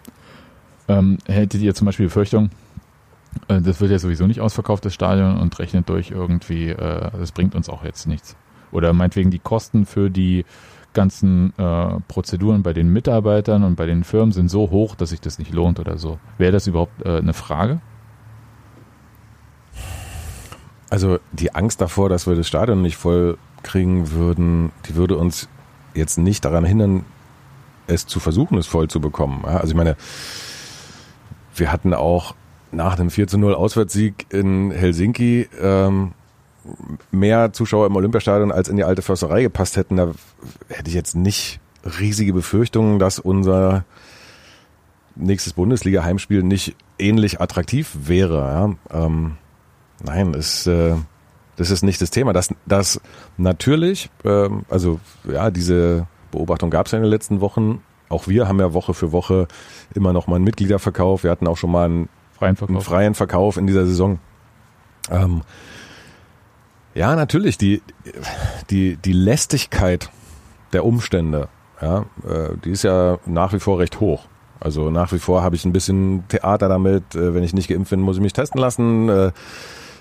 Ähm, 0.87 1.19
hättet 1.27 1.63
ihr 1.63 1.75
zum 1.75 1.87
Beispiel 1.87 2.07
Befürchtung, 2.07 2.51
das 3.49 3.81
wird 3.81 3.91
ja 3.91 3.99
sowieso 3.99 4.27
nicht 4.27 4.41
ausverkauft, 4.41 4.85
das 4.85 4.95
Stadion, 4.95 5.39
und 5.39 5.59
rechnet 5.59 5.89
durch 5.89 6.11
irgendwie, 6.11 6.71
äh, 6.71 7.11
das 7.13 7.33
bringt 7.33 7.55
uns 7.55 7.69
auch 7.69 7.85
jetzt 7.85 8.07
nichts. 8.07 8.37
Oder 8.73 8.93
meinetwegen 8.93 9.31
die 9.31 9.39
Kosten 9.39 9.87
für 9.87 10.11
die 10.11 10.45
ganzen 10.95 11.53
äh, 11.59 12.01
Prozeduren 12.09 12.63
bei 12.63 12.73
den 12.73 12.89
Mitarbeitern 12.89 13.65
und 13.65 13.77
bei 13.77 13.87
den 13.87 14.05
Firmen 14.05 14.33
sind 14.33 14.49
so 14.49 14.71
hoch, 14.71 14.95
dass 14.95 15.11
sich 15.11 15.21
das 15.21 15.39
nicht 15.39 15.53
lohnt 15.53 15.81
oder 15.81 15.99
so. 15.99 16.19
Wäre 16.39 16.53
das 16.53 16.67
überhaupt 16.67 17.05
äh, 17.05 17.19
eine 17.19 17.35
Frage? 17.35 17.81
Also 20.91 21.19
die 21.33 21.55
Angst 21.55 21.81
davor, 21.81 22.09
dass 22.09 22.27
wir 22.27 22.37
das 22.37 22.47
Stadion 22.47 22.81
nicht 22.81 22.97
voll 22.97 23.37
kriegen 23.63 24.13
würden, 24.13 24.71
die 24.89 24.95
würde 24.95 25.17
uns 25.17 25.49
jetzt 25.95 26.19
nicht 26.19 26.45
daran 26.45 26.65
hindern, 26.65 27.05
es 27.87 28.07
zu 28.07 28.21
versuchen, 28.21 28.57
es 28.59 28.67
voll 28.67 28.89
zu 28.89 29.01
bekommen. 29.01 29.45
Also 29.45 29.69
ich 29.69 29.75
meine, 29.75 29.97
wir 31.57 31.73
hatten 31.73 31.95
auch 31.95 32.35
nach 32.75 32.99
einem 32.99 33.11
4 33.11 33.27
zu 33.27 33.39
0 33.39 33.55
Auswärtssieg 33.55 34.27
in 34.31 34.71
Helsinki 34.71 35.49
ähm, 35.61 36.13
mehr 37.11 37.53
Zuschauer 37.53 37.87
im 37.87 37.97
Olympiastadion 37.97 38.53
als 38.53 38.69
in 38.69 38.77
die 38.77 38.85
alte 38.85 39.03
Försterei 39.03 39.43
gepasst 39.43 39.77
hätten, 39.77 39.97
da 39.97 40.13
hätte 40.69 40.89
ich 40.89 40.95
jetzt 40.95 41.15
nicht 41.15 41.61
riesige 42.01 42.33
Befürchtungen, 42.33 42.99
dass 42.99 43.19
unser 43.19 43.85
nächstes 45.17 45.53
Bundesliga-Heimspiel 45.53 46.43
nicht 46.43 46.75
ähnlich 46.99 47.41
attraktiv 47.41 47.95
wäre. 48.05 48.77
Ja? 48.91 49.05
Ähm, 49.05 49.37
nein, 50.03 50.35
ist, 50.35 50.67
äh, 50.67 50.95
das 51.57 51.71
ist 51.71 51.83
nicht 51.83 52.01
das 52.01 52.11
Thema. 52.11 52.33
Das, 52.33 52.49
das 52.67 53.01
natürlich, 53.37 54.11
ähm, 54.25 54.65
also 54.69 54.99
ja, 55.31 55.51
diese 55.51 56.07
Beobachtung 56.31 56.71
gab 56.71 56.87
es 56.87 56.93
ja 56.93 56.99
in 56.99 57.05
den 57.05 57.11
letzten 57.11 57.41
Wochen. 57.41 57.83
Auch 58.09 58.27
wir 58.27 58.49
haben 58.49 58.59
ja 58.59 58.73
Woche 58.73 58.95
für 58.95 59.13
Woche 59.13 59.47
immer 59.95 60.13
noch 60.13 60.27
mal 60.27 60.37
einen 60.37 60.45
Mitgliederverkauf. 60.45 61.23
Wir 61.23 61.31
hatten 61.31 61.47
auch 61.47 61.57
schon 61.57 61.71
mal 61.71 61.85
einen 61.85 62.09
freien 62.45 62.57
Verkauf. 62.57 62.77
Einen 62.77 62.85
freien 62.85 63.15
Verkauf 63.15 63.57
in 63.57 63.67
dieser 63.67 63.87
Saison. 63.87 64.19
Ähm, 65.11 65.43
ja, 66.95 67.17
natürlich, 67.17 67.59
die, 67.59 67.83
die, 68.71 68.97
die 68.97 69.13
Lästigkeit 69.13 70.11
der 70.73 70.85
Umstände, 70.85 71.49
ja, 71.81 72.05
äh, 72.29 72.57
die 72.65 72.71
ist 72.71 72.85
ja 72.85 73.19
nach 73.27 73.53
wie 73.53 73.61
vor 73.61 73.79
recht 73.79 74.01
hoch. 74.01 74.27
Also 74.61 74.91
nach 74.91 75.13
wie 75.13 75.19
vor 75.19 75.43
habe 75.43 75.57
ich 75.57 75.65
ein 75.65 75.73
bisschen 75.73 76.27
Theater 76.29 76.69
damit. 76.69 77.15
Äh, 77.15 77.35
wenn 77.35 77.43
ich 77.43 77.53
nicht 77.53 77.69
geimpft 77.69 77.91
bin, 77.91 78.01
muss 78.01 78.17
ich 78.17 78.23
mich 78.23 78.33
testen 78.33 78.61
lassen. 78.61 79.09
Äh, 79.09 79.33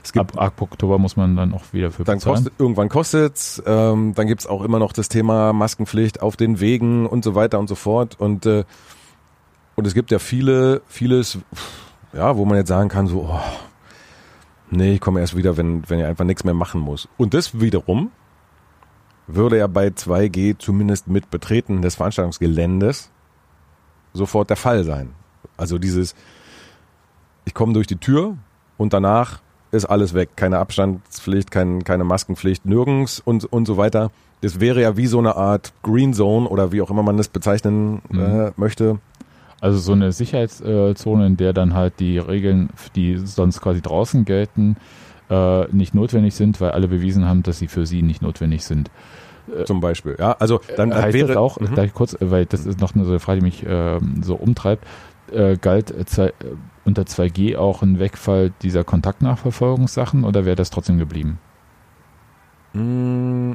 es 0.04 0.12
gibt, 0.12 0.38
ab, 0.38 0.42
ab 0.42 0.62
Oktober 0.62 1.00
muss 1.00 1.16
man 1.16 1.36
dann 1.36 1.54
auch 1.54 1.64
wieder 1.72 1.90
für 1.92 2.04
dann 2.04 2.20
Kostet, 2.20 2.54
irgendwann 2.60 2.90
kostet's. 2.90 3.64
Ähm, 3.66 4.14
dann 4.16 4.28
gibt's 4.28 4.46
auch 4.46 4.62
immer 4.62 4.80
noch 4.80 4.92
das 4.92 5.10
Thema 5.10 5.54
Maskenpflicht 5.54 6.22
auf 6.22 6.36
den 6.36 6.60
Wegen 6.60 7.06
und 7.06 7.24
so 7.24 7.36
weiter 7.36 7.58
und 7.58 7.68
so 7.68 7.76
fort. 7.76 8.20
Und, 8.20 8.46
äh, 8.46 8.66
und 9.76 9.88
es 9.88 9.94
gibt 9.94 10.12
ja 10.12 10.20
viele, 10.20 10.82
vieles, 10.88 11.40
ja, 12.14 12.38
wo 12.38 12.46
man 12.46 12.58
jetzt 12.58 12.70
sagen 12.70 12.90
kann, 12.90 13.08
so, 13.08 13.28
oh, 13.30 13.40
nee, 14.70 14.94
ich 14.94 15.02
komme 15.02 15.20
erst 15.20 15.36
wieder, 15.36 15.58
wenn, 15.58 15.88
wenn 15.90 16.00
ich 16.00 16.06
einfach 16.06 16.26
nichts 16.26 16.44
mehr 16.44 16.54
machen 16.54 16.82
muss. 16.82 17.08
Und 17.18 17.34
das 17.34 17.60
wiederum 17.60 18.12
würde 19.28 19.58
ja 19.58 19.68
bei 19.68 19.88
2G 19.88 20.58
zumindest 20.60 21.08
mit 21.08 21.32
Betreten 21.32 21.82
des 21.82 21.96
Veranstaltungsgeländes 21.96 23.10
sofort 24.14 24.50
der 24.50 24.58
Fall 24.58 24.84
sein. 24.84 25.10
Also 25.58 25.78
dieses, 25.78 26.14
ich 27.46 27.54
komme 27.54 27.74
durch 27.74 27.88
die 27.88 27.98
Tür 27.98 28.38
und 28.78 28.94
danach 28.94 29.42
ist 29.72 29.86
alles 29.86 30.14
weg. 30.14 30.32
Keine 30.36 30.60
Abstandspflicht, 30.60 31.50
kein, 31.52 31.84
keine 31.84 32.04
Maskenpflicht, 32.04 32.66
nirgends 32.66 33.20
und, 33.20 33.46
und 33.46 33.66
so 33.66 33.78
weiter. 33.78 34.12
Das 34.42 34.60
wäre 34.60 34.82
ja 34.82 34.98
wie 34.98 35.08
so 35.08 35.18
eine 35.20 35.36
Art 35.36 35.74
Green 35.84 36.14
Zone 36.14 36.48
oder 36.48 36.72
wie 36.72 36.82
auch 36.82 36.92
immer 36.92 37.02
man 37.02 37.18
das 37.18 37.30
bezeichnen 37.30 38.02
Mhm. 38.10 38.20
äh, 38.20 38.52
möchte. 38.58 39.00
Also 39.64 39.80
so 39.80 39.94
eine 39.94 40.12
Sicherheitszone, 40.12 41.26
in 41.26 41.38
der 41.38 41.54
dann 41.54 41.74
halt 41.74 42.00
die 42.02 42.18
Regeln, 42.18 42.70
die 42.96 43.16
sonst 43.18 43.62
quasi 43.62 43.82
draußen 43.82 44.26
gelten, 44.26 44.76
äh, 45.30 45.66
nicht 45.74 45.96
notwendig 45.96 46.36
sind, 46.36 46.60
weil 46.60 46.72
alle 46.72 46.90
bewiesen 46.90 47.26
haben, 47.26 47.44
dass 47.44 47.60
sie 47.60 47.68
für 47.68 47.86
sie 47.86 48.02
nicht 48.02 48.22
notwendig 48.22 48.66
sind. 48.66 48.92
Zum 49.66 49.80
Beispiel. 49.80 50.18
Ja, 50.20 50.34
also 50.40 50.60
dann 50.76 50.92
Äh, 50.92 50.96
heißt 50.96 51.14
wäre 51.14 51.28
das 51.30 51.38
auch, 51.38 51.60
Mhm. 51.60 51.74
gleich 51.76 51.94
kurz, 51.94 52.14
äh, 52.14 52.30
weil 52.32 52.46
das 52.46 52.66
ist 52.66 52.82
noch 52.82 52.94
eine 52.94 53.06
so 53.06 53.12
eine 53.12 53.20
Frage, 53.20 53.40
die 53.40 53.46
mich 53.46 53.66
ähm, 53.66 54.22
so 54.22 54.36
umtreibt, 54.36 54.86
äh, 55.32 55.56
galt 55.58 55.92
äh, 55.92 56.26
äh, 56.28 56.32
unter 56.86 57.04
2G 57.04 57.56
auch 57.58 57.82
ein 57.84 58.00
Wegfall 58.00 58.52
dieser 58.64 58.84
Kontaktnachverfolgungssachen 58.84 60.26
oder 60.26 60.44
wäre 60.46 60.56
das 60.58 60.72
trotzdem 60.72 60.98
geblieben? 60.98 61.40
Mm, 62.74 63.54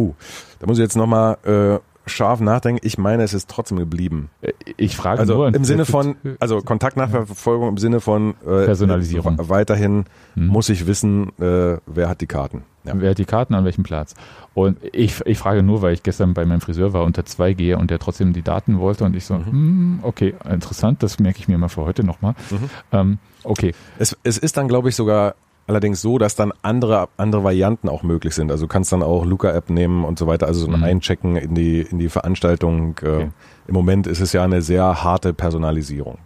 Oh, 0.00 0.14
da 0.60 0.66
muss 0.68 0.78
ich 0.78 0.82
jetzt 0.82 0.96
nochmal 0.96 1.38
äh, 1.44 1.80
scharf 2.08 2.40
nachdenken. 2.40 2.80
Ich 2.86 2.98
meine, 2.98 3.22
es 3.22 3.34
ist 3.34 3.48
trotzdem 3.50 3.78
geblieben. 3.78 4.30
Äh, 4.42 4.52
Ich 4.76 4.96
frage 4.96 5.20
Also 5.20 5.34
nur. 5.34 5.54
im 5.54 5.64
Sinne 5.64 5.84
von, 5.84 6.16
also 6.40 6.60
Kontaktnachverfolgung 6.60 7.68
im 7.68 7.78
Sinne 7.78 8.00
von 8.00 8.30
äh, 8.46 8.64
Personalisierung. 8.66 9.38
äh, 9.38 9.48
Weiterhin 9.48 10.04
Hm. 10.34 10.46
muss 10.48 10.68
ich 10.68 10.86
wissen, 10.86 11.28
äh, 11.40 11.78
wer 11.86 12.08
hat 12.08 12.20
die 12.20 12.26
Karten. 12.26 12.62
Ja. 12.84 12.92
Wer 12.96 13.10
hat 13.10 13.18
die 13.18 13.24
Karten 13.24 13.54
an 13.54 13.64
welchem 13.64 13.82
Platz? 13.84 14.14
Und 14.54 14.78
ich, 14.92 15.20
ich 15.26 15.38
frage 15.38 15.62
nur, 15.62 15.82
weil 15.82 15.92
ich 15.94 16.02
gestern 16.02 16.32
bei 16.34 16.44
meinem 16.46 16.60
Friseur 16.60 16.92
war 16.92 17.04
unter 17.04 17.22
2G 17.22 17.74
und 17.76 17.90
der 17.90 17.98
trotzdem 17.98 18.32
die 18.32 18.42
Daten 18.42 18.78
wollte 18.78 19.04
und 19.04 19.14
ich 19.14 19.24
so, 19.24 19.34
Mhm. 19.34 19.44
hm, 19.46 19.98
okay, 20.02 20.34
interessant, 20.48 21.02
das 21.02 21.18
merke 21.18 21.38
ich 21.38 21.48
mir 21.48 21.58
mal 21.58 21.68
für 21.68 21.82
heute 21.82 22.04
nochmal. 22.04 22.34
Mhm. 22.50 22.70
Ähm, 22.92 23.18
okay, 23.44 23.74
Es, 23.98 24.16
es 24.24 24.38
ist 24.38 24.56
dann, 24.56 24.68
glaube 24.68 24.88
ich, 24.88 24.96
sogar 24.96 25.34
allerdings 25.68 26.00
so, 26.00 26.18
dass 26.18 26.34
dann 26.34 26.52
andere, 26.62 27.08
andere 27.16 27.44
Varianten 27.44 27.88
auch 27.88 28.02
möglich 28.02 28.34
sind. 28.34 28.50
Also 28.50 28.64
du 28.64 28.68
kannst 28.68 28.90
dann 28.92 29.02
auch 29.02 29.24
Luca-App 29.24 29.70
nehmen 29.70 30.04
und 30.04 30.18
so 30.18 30.26
weiter, 30.26 30.46
also 30.46 30.60
so 30.60 30.66
ein 30.72 30.78
Mhm. 30.78 30.84
Einchecken 30.84 31.36
in 31.36 31.54
die, 31.54 31.80
in 31.82 31.98
die 31.98 32.08
Veranstaltung. 32.08 32.96
Äh, 33.02 33.08
Okay. 33.08 33.28
Im 33.68 33.74
Moment 33.74 34.06
ist 34.06 34.20
es 34.20 34.32
ja 34.32 34.42
eine 34.44 34.62
sehr 34.62 35.04
harte 35.04 35.34
Personalisierung. 35.34 36.18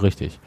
richtig. 0.00 0.38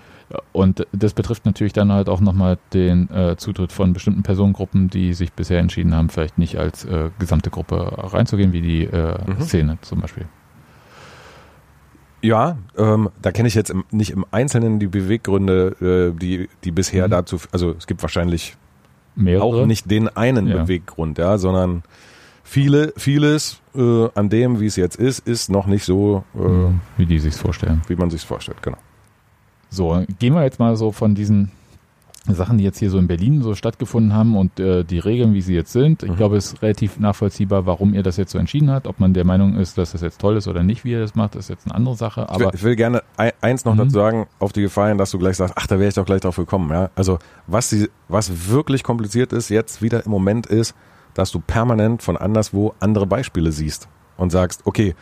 Und 0.54 0.88
das 0.92 1.14
betrifft 1.14 1.46
natürlich 1.46 1.74
dann 1.74 1.92
halt 1.92 2.10
auch 2.10 2.20
nochmal 2.20 2.58
den 2.74 3.10
äh, 3.12 3.36
Zutritt 3.38 3.72
von 3.72 3.94
bestimmten 3.94 4.24
Personengruppen, 4.24 4.90
die 4.90 5.14
sich 5.14 5.32
bisher 5.34 5.60
entschieden 5.60 5.94
haben, 5.96 6.10
vielleicht 6.10 6.40
nicht 6.40 6.58
als 6.58 6.84
äh, 6.86 7.12
gesamte 7.20 7.52
Gruppe 7.52 7.92
reinzugehen, 8.12 8.52
wie 8.52 8.62
die 8.62 8.84
äh, 8.86 9.18
Mhm. 9.28 9.42
Szene 9.42 9.78
zum 9.82 10.02
Beispiel. 10.02 10.26
Ja, 12.26 12.58
ähm, 12.78 13.10
da 13.22 13.32
kenne 13.32 13.48
ich 13.48 13.56
jetzt 13.56 13.70
im, 13.70 13.84
nicht 13.92 14.12
im 14.12 14.26
Einzelnen 14.32 14.80
die 14.80 14.88
Beweggründe, 14.88 16.12
äh, 16.16 16.20
die, 16.20 16.50
die 16.64 16.72
bisher 16.72 17.08
Mhm. 17.08 17.12
dazu, 17.12 17.38
also 17.52 17.76
es 17.78 17.86
gibt 17.88 18.02
wahrscheinlich 18.02 18.56
Mehrere. 19.16 19.44
auch 19.44 19.66
nicht 19.66 19.90
den 19.92 20.08
einen 20.10 20.48
Ja. 20.48 20.64
Beweggrund, 20.64 21.18
ja, 21.20 21.38
sondern 21.38 21.84
viele, 22.44 22.94
vieles 22.98 23.60
äh, 23.76 24.08
an 24.16 24.30
dem, 24.30 24.60
wie 24.60 24.66
es 24.66 24.76
jetzt 24.76 24.96
ist, 24.96 25.20
ist 25.28 25.50
noch 25.50 25.68
nicht 25.68 25.84
so, 25.86 26.24
äh, 26.36 26.40
Mhm, 26.40 26.82
wie 26.98 27.06
die 27.06 27.20
sich's 27.20 27.38
vorstellen. 27.38 27.82
wie 27.88 27.96
man 27.96 28.10
sich 28.10 28.22
vorstellt, 28.26 28.62
genau. 28.64 28.78
So, 29.70 30.04
gehen 30.20 30.34
wir 30.34 30.44
jetzt 30.44 30.60
mal 30.60 30.76
so 30.78 30.92
von 30.92 31.16
diesen 31.16 31.52
Sachen, 32.34 32.58
die 32.58 32.64
jetzt 32.64 32.80
hier 32.80 32.90
so 32.90 32.98
in 32.98 33.08
Berlin 33.08 33.42
so 33.44 33.54
stattgefunden 33.54 34.14
haben 34.14 34.36
und 34.36 34.60
äh, 34.60 34.84
die 34.84 34.98
Regeln, 35.00 35.34
wie 35.36 35.42
sie 35.42 35.54
jetzt 35.54 35.72
sind. 35.72 36.02
Ich 36.02 36.10
Mhm. 36.12 36.16
glaube, 36.16 36.38
es 36.38 36.48
ist 36.54 36.62
relativ 36.64 36.98
nachvollziehbar, 37.00 37.66
warum 37.66 37.94
ihr 37.94 38.02
das 38.02 38.18
jetzt 38.18 38.32
so 38.32 38.38
entschieden 38.40 38.72
habt. 38.72 38.88
Ob 38.88 39.00
man 39.00 39.14
der 39.14 39.26
Meinung 39.26 39.56
ist, 39.58 39.78
dass 39.78 39.92
das 39.92 40.02
jetzt 40.02 40.20
toll 40.20 40.38
ist 40.38 40.48
oder 40.48 40.64
nicht, 40.64 40.84
wie 40.86 40.92
ihr 40.92 41.00
das 41.00 41.14
macht, 41.14 41.36
ist 41.36 41.50
jetzt 41.50 41.66
eine 41.68 41.76
andere 41.76 41.96
Sache. 41.96 42.26
Ich 42.32 42.40
will, 42.40 42.46
Aber 42.48 42.56
ich 42.56 42.64
will 42.64 42.76
gerne 42.76 43.04
ein, 43.18 43.32
eins 43.42 43.66
noch 43.66 43.74
Mhm. 43.76 43.80
dazu 43.80 43.90
sagen, 43.92 44.28
auf 44.40 44.54
die 44.54 44.62
Gefahr 44.62 44.88
hin, 44.90 44.98
dass 44.98 45.12
du 45.12 45.20
gleich 45.20 45.38
sagst, 45.38 45.54
ach, 45.58 45.68
da 45.68 45.78
wäre 45.78 45.90
ich 45.90 45.96
doch 45.96 46.06
gleich 46.06 46.22
drauf 46.22 46.38
gekommen. 46.38 46.72
Ja? 46.72 46.90
Also 46.96 47.20
was, 47.46 47.70
die, 47.70 47.90
was 48.08 48.50
wirklich 48.50 48.84
kompliziert 48.84 49.32
ist 49.32 49.50
jetzt 49.50 49.82
wieder 49.82 50.04
im 50.06 50.12
Moment 50.12 50.48
ist, 50.48 50.74
dass 51.14 51.32
du 51.32 51.40
permanent 51.40 52.02
von 52.02 52.18
anderswo 52.18 52.74
andere 52.80 53.06
Beispiele 53.06 53.52
siehst 53.52 53.88
und 54.18 54.32
sagst, 54.32 54.62
okay, 54.66 54.96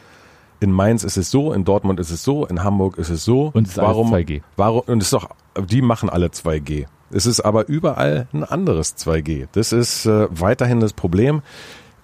in 0.59 0.71
Mainz 0.71 1.03
ist 1.03 1.17
es 1.17 1.29
so, 1.31 1.51
in 1.51 1.65
Dortmund 1.65 1.99
ist 1.99 2.09
es 2.11 2.23
so, 2.23 2.45
in 2.45 2.63
Hamburg 2.63 2.97
ist 2.97 3.09
es 3.09 3.25
so. 3.25 3.51
und 3.53 3.63
es 3.67 3.71
ist 3.73 3.77
warum, 3.77 4.13
alles 4.13 4.27
2G. 4.27 4.41
warum, 4.55 4.81
und 4.87 4.99
es 4.99 5.05
ist 5.07 5.13
doch, 5.13 5.29
die 5.67 5.81
machen 5.81 6.09
alle 6.09 6.27
2G. 6.27 6.85
Es 7.13 7.25
ist 7.25 7.41
aber 7.41 7.67
überall 7.67 8.27
ein 8.33 8.43
anderes 8.43 8.97
2G. 8.97 9.47
Das 9.51 9.71
ist 9.71 10.05
äh, 10.05 10.27
weiterhin 10.31 10.79
das 10.79 10.93
Problem. 10.93 11.41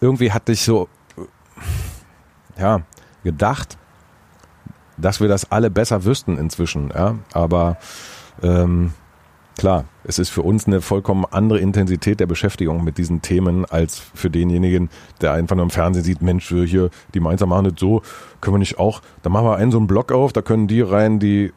Irgendwie 0.02 0.32
hatte 0.32 0.52
ich 0.52 0.62
so, 0.62 0.88
äh, 1.18 2.62
ja, 2.62 2.82
gedacht, 3.24 3.78
dass 4.98 5.20
wir 5.20 5.28
das 5.28 5.52
alle 5.52 5.70
besser 5.70 6.06
wüssten 6.06 6.38
inzwischen, 6.38 6.92
ja. 6.94 7.16
Aber 7.34 7.78
ähm, 8.44 8.94
klar, 9.58 9.86
es 10.04 10.20
ist 10.20 10.30
für 10.30 10.42
uns 10.42 10.68
eine 10.68 10.82
vollkommen 10.82 11.26
andere 11.30 11.60
Intensität 11.60 12.20
der 12.20 12.28
Beschäftigung 12.28 12.84
mit 12.84 12.98
diesen 12.98 13.22
Themen 13.22 13.66
als 13.66 14.00
für 14.14 14.30
denjenigen, 14.30 14.90
der 15.22 15.34
einfach 15.34 15.56
nur 15.56 15.64
im 15.64 15.72
Fernsehen 15.72 16.04
sieht, 16.04 16.22
Mensch, 16.22 16.48
hier, 16.50 16.90
die 17.14 17.20
Mainzer 17.20 17.46
machen 17.46 17.66
das 17.66 17.74
so, 17.78 18.02
können 18.42 18.56
wir 18.56 18.60
nicht 18.60 18.80
auch, 18.80 19.02
da 19.24 19.30
machen 19.30 19.46
wir 19.46 19.56
einen 19.56 19.72
so 19.72 19.78
einen 19.78 19.88
Block 19.88 20.12
auf, 20.12 20.34
da 20.34 20.42
können 20.42 20.68
die 20.68 20.82
rein, 20.82 21.20
die 21.20 21.52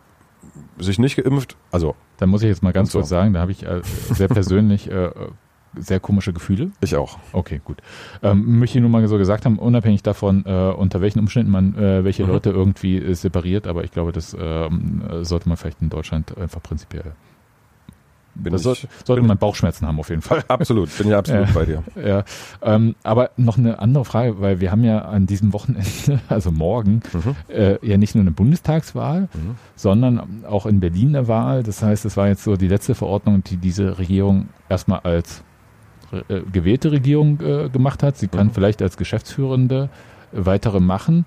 sich 0.79 0.99
nicht 0.99 1.17
geimpft, 1.17 1.57
also 1.71 1.95
Da 2.19 2.27
muss 2.27 2.43
ich 2.43 2.49
jetzt 2.49 2.63
mal 2.63 2.73
ganz 2.73 2.93
so. 2.93 2.99
kurz 2.99 3.09
sagen, 3.09 3.33
da 3.33 3.41
habe 3.41 3.53
ich 3.53 3.65
äh, 3.65 3.81
sehr 3.83 4.29
persönlich 4.29 4.91
äh, 4.91 5.11
sehr 5.75 6.01
komische 6.01 6.35
Gefühle. 6.35 6.71
ich 6.83 6.97
auch. 6.97 7.19
Okay, 7.33 7.61
gut. 7.65 7.79
Ähm, 8.23 8.59
möchte 8.59 8.77
ich 8.77 8.83
nur 8.83 8.91
mal 8.91 9.07
so 9.09 9.17
gesagt 9.17 9.47
haben, 9.47 9.59
unabhängig 9.59 10.03
davon, 10.03 10.45
äh, 10.45 10.51
unter 10.77 11.01
welchen 11.01 11.19
Umständen 11.21 11.51
man 11.51 11.75
äh, 11.79 12.05
welche 12.05 12.25
Mhm. 12.25 12.29
Leute 12.31 12.51
irgendwie 12.51 12.99
äh, 12.99 13.15
separiert, 13.15 13.67
aber 13.67 13.83
ich 13.83 13.91
glaube, 13.91 14.13
das 14.13 14.37
ähm, 14.39 15.03
äh, 15.11 15.25
sollte 15.25 15.49
man 15.49 15.57
vielleicht 15.57 15.81
in 15.81 15.89
Deutschland 15.89 16.37
einfach 16.37 16.63
prinzipiell. 16.63 17.13
Bin 18.35 18.53
Das 18.53 18.63
ich, 18.63 18.65
soll, 18.65 18.77
sollte 19.05 19.23
man 19.23 19.37
Bauchschmerzen 19.37 19.87
haben 19.87 19.99
auf 20.01 20.09
jeden 20.09 20.23
Fall. 20.23 20.43
absolut, 20.49 20.97
bin 20.97 21.09
ja 21.09 21.19
absolut 21.19 21.49
Ja. 21.49 21.53
bei 21.55 21.65
dir. 21.67 21.83
Ja, 22.03 22.25
ähm, 22.63 22.95
aber 23.03 23.31
noch 23.37 23.59
eine 23.59 23.79
andere 23.79 24.05
Frage, 24.07 24.41
weil 24.41 24.61
wir 24.61 24.71
haben 24.71 24.85
ja 24.85 25.01
an 25.01 25.27
diesem 25.27 25.53
Wochenende, 25.53 26.21
also 26.29 26.51
morgen, 26.51 27.03
Mhm. 27.13 27.37
äh, 27.55 27.87
ja 27.87 27.99
nicht 27.99 28.15
nur 28.15 28.23
eine 28.23 28.31
Bundestagswahl, 28.31 29.23
Mhm. 29.35 29.57
sondern 29.77 30.45
auch 30.49 30.65
in 30.67 30.81
Berlin 30.81 31.15
eine 31.15 31.29
Wahl. 31.29 31.63
Das 31.63 31.83
heißt, 31.83 32.05
es 32.07 32.17
war 32.17 32.29
jetzt 32.29 32.43
so 32.45 32.57
die 32.57 32.69
letzte 32.69 32.95
Verordnung, 32.95 33.45
die 33.45 33.57
diese 33.59 33.99
Regierung 33.99 34.49
erstmal 34.69 35.01
als 35.01 35.43
äh, 36.29 36.41
gewählte 36.53 36.93
Regierung 36.93 37.41
äh, 37.41 37.69
gemacht 37.71 38.03
hat. 38.03 38.17
Sie 38.19 38.29
kann 38.29 38.49
Mhm. 38.49 38.53
vielleicht 38.53 38.83
als 38.83 38.97
Geschäftsführende 38.97 39.89
weitere 40.33 40.81
machen. 40.81 41.27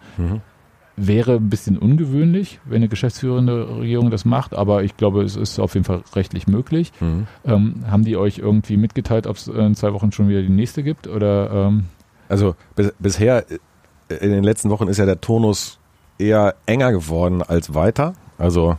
Wäre 0.97 1.35
ein 1.35 1.49
bisschen 1.49 1.77
ungewöhnlich, 1.77 2.59
wenn 2.63 2.77
eine 2.77 2.87
geschäftsführende 2.87 3.79
Regierung 3.79 4.11
das 4.11 4.23
macht, 4.23 4.55
aber 4.55 4.83
ich 4.83 4.95
glaube, 4.95 5.23
es 5.23 5.35
ist 5.35 5.59
auf 5.59 5.73
jeden 5.73 5.83
Fall 5.83 6.03
rechtlich 6.15 6.47
möglich. 6.47 6.93
Mhm. 7.01 7.27
Ähm, 7.43 7.83
haben 7.87 8.05
die 8.05 8.15
euch 8.15 8.37
irgendwie 8.37 8.77
mitgeteilt, 8.77 9.27
ob 9.27 9.35
es 9.35 9.47
in 9.47 9.75
zwei 9.75 9.91
Wochen 9.93 10.13
schon 10.13 10.29
wieder 10.29 10.41
die 10.41 10.49
nächste 10.49 10.83
gibt? 10.83 11.07
Oder 11.07 11.51
ähm, 11.51 11.85
Also 12.29 12.55
bis, 12.75 12.93
bisher 12.97 13.45
äh, 13.51 14.15
in 14.15 14.31
den 14.31 14.43
letzten 14.43 14.69
Wochen 14.69 14.87
ist 14.87 14.97
ja 14.97 15.05
der 15.05 15.19
Tonus 15.19 15.79
eher 16.17 16.55
enger 16.65 16.93
geworden 16.93 17.41
als 17.41 17.73
weiter. 17.73 18.13
Also 18.37 18.77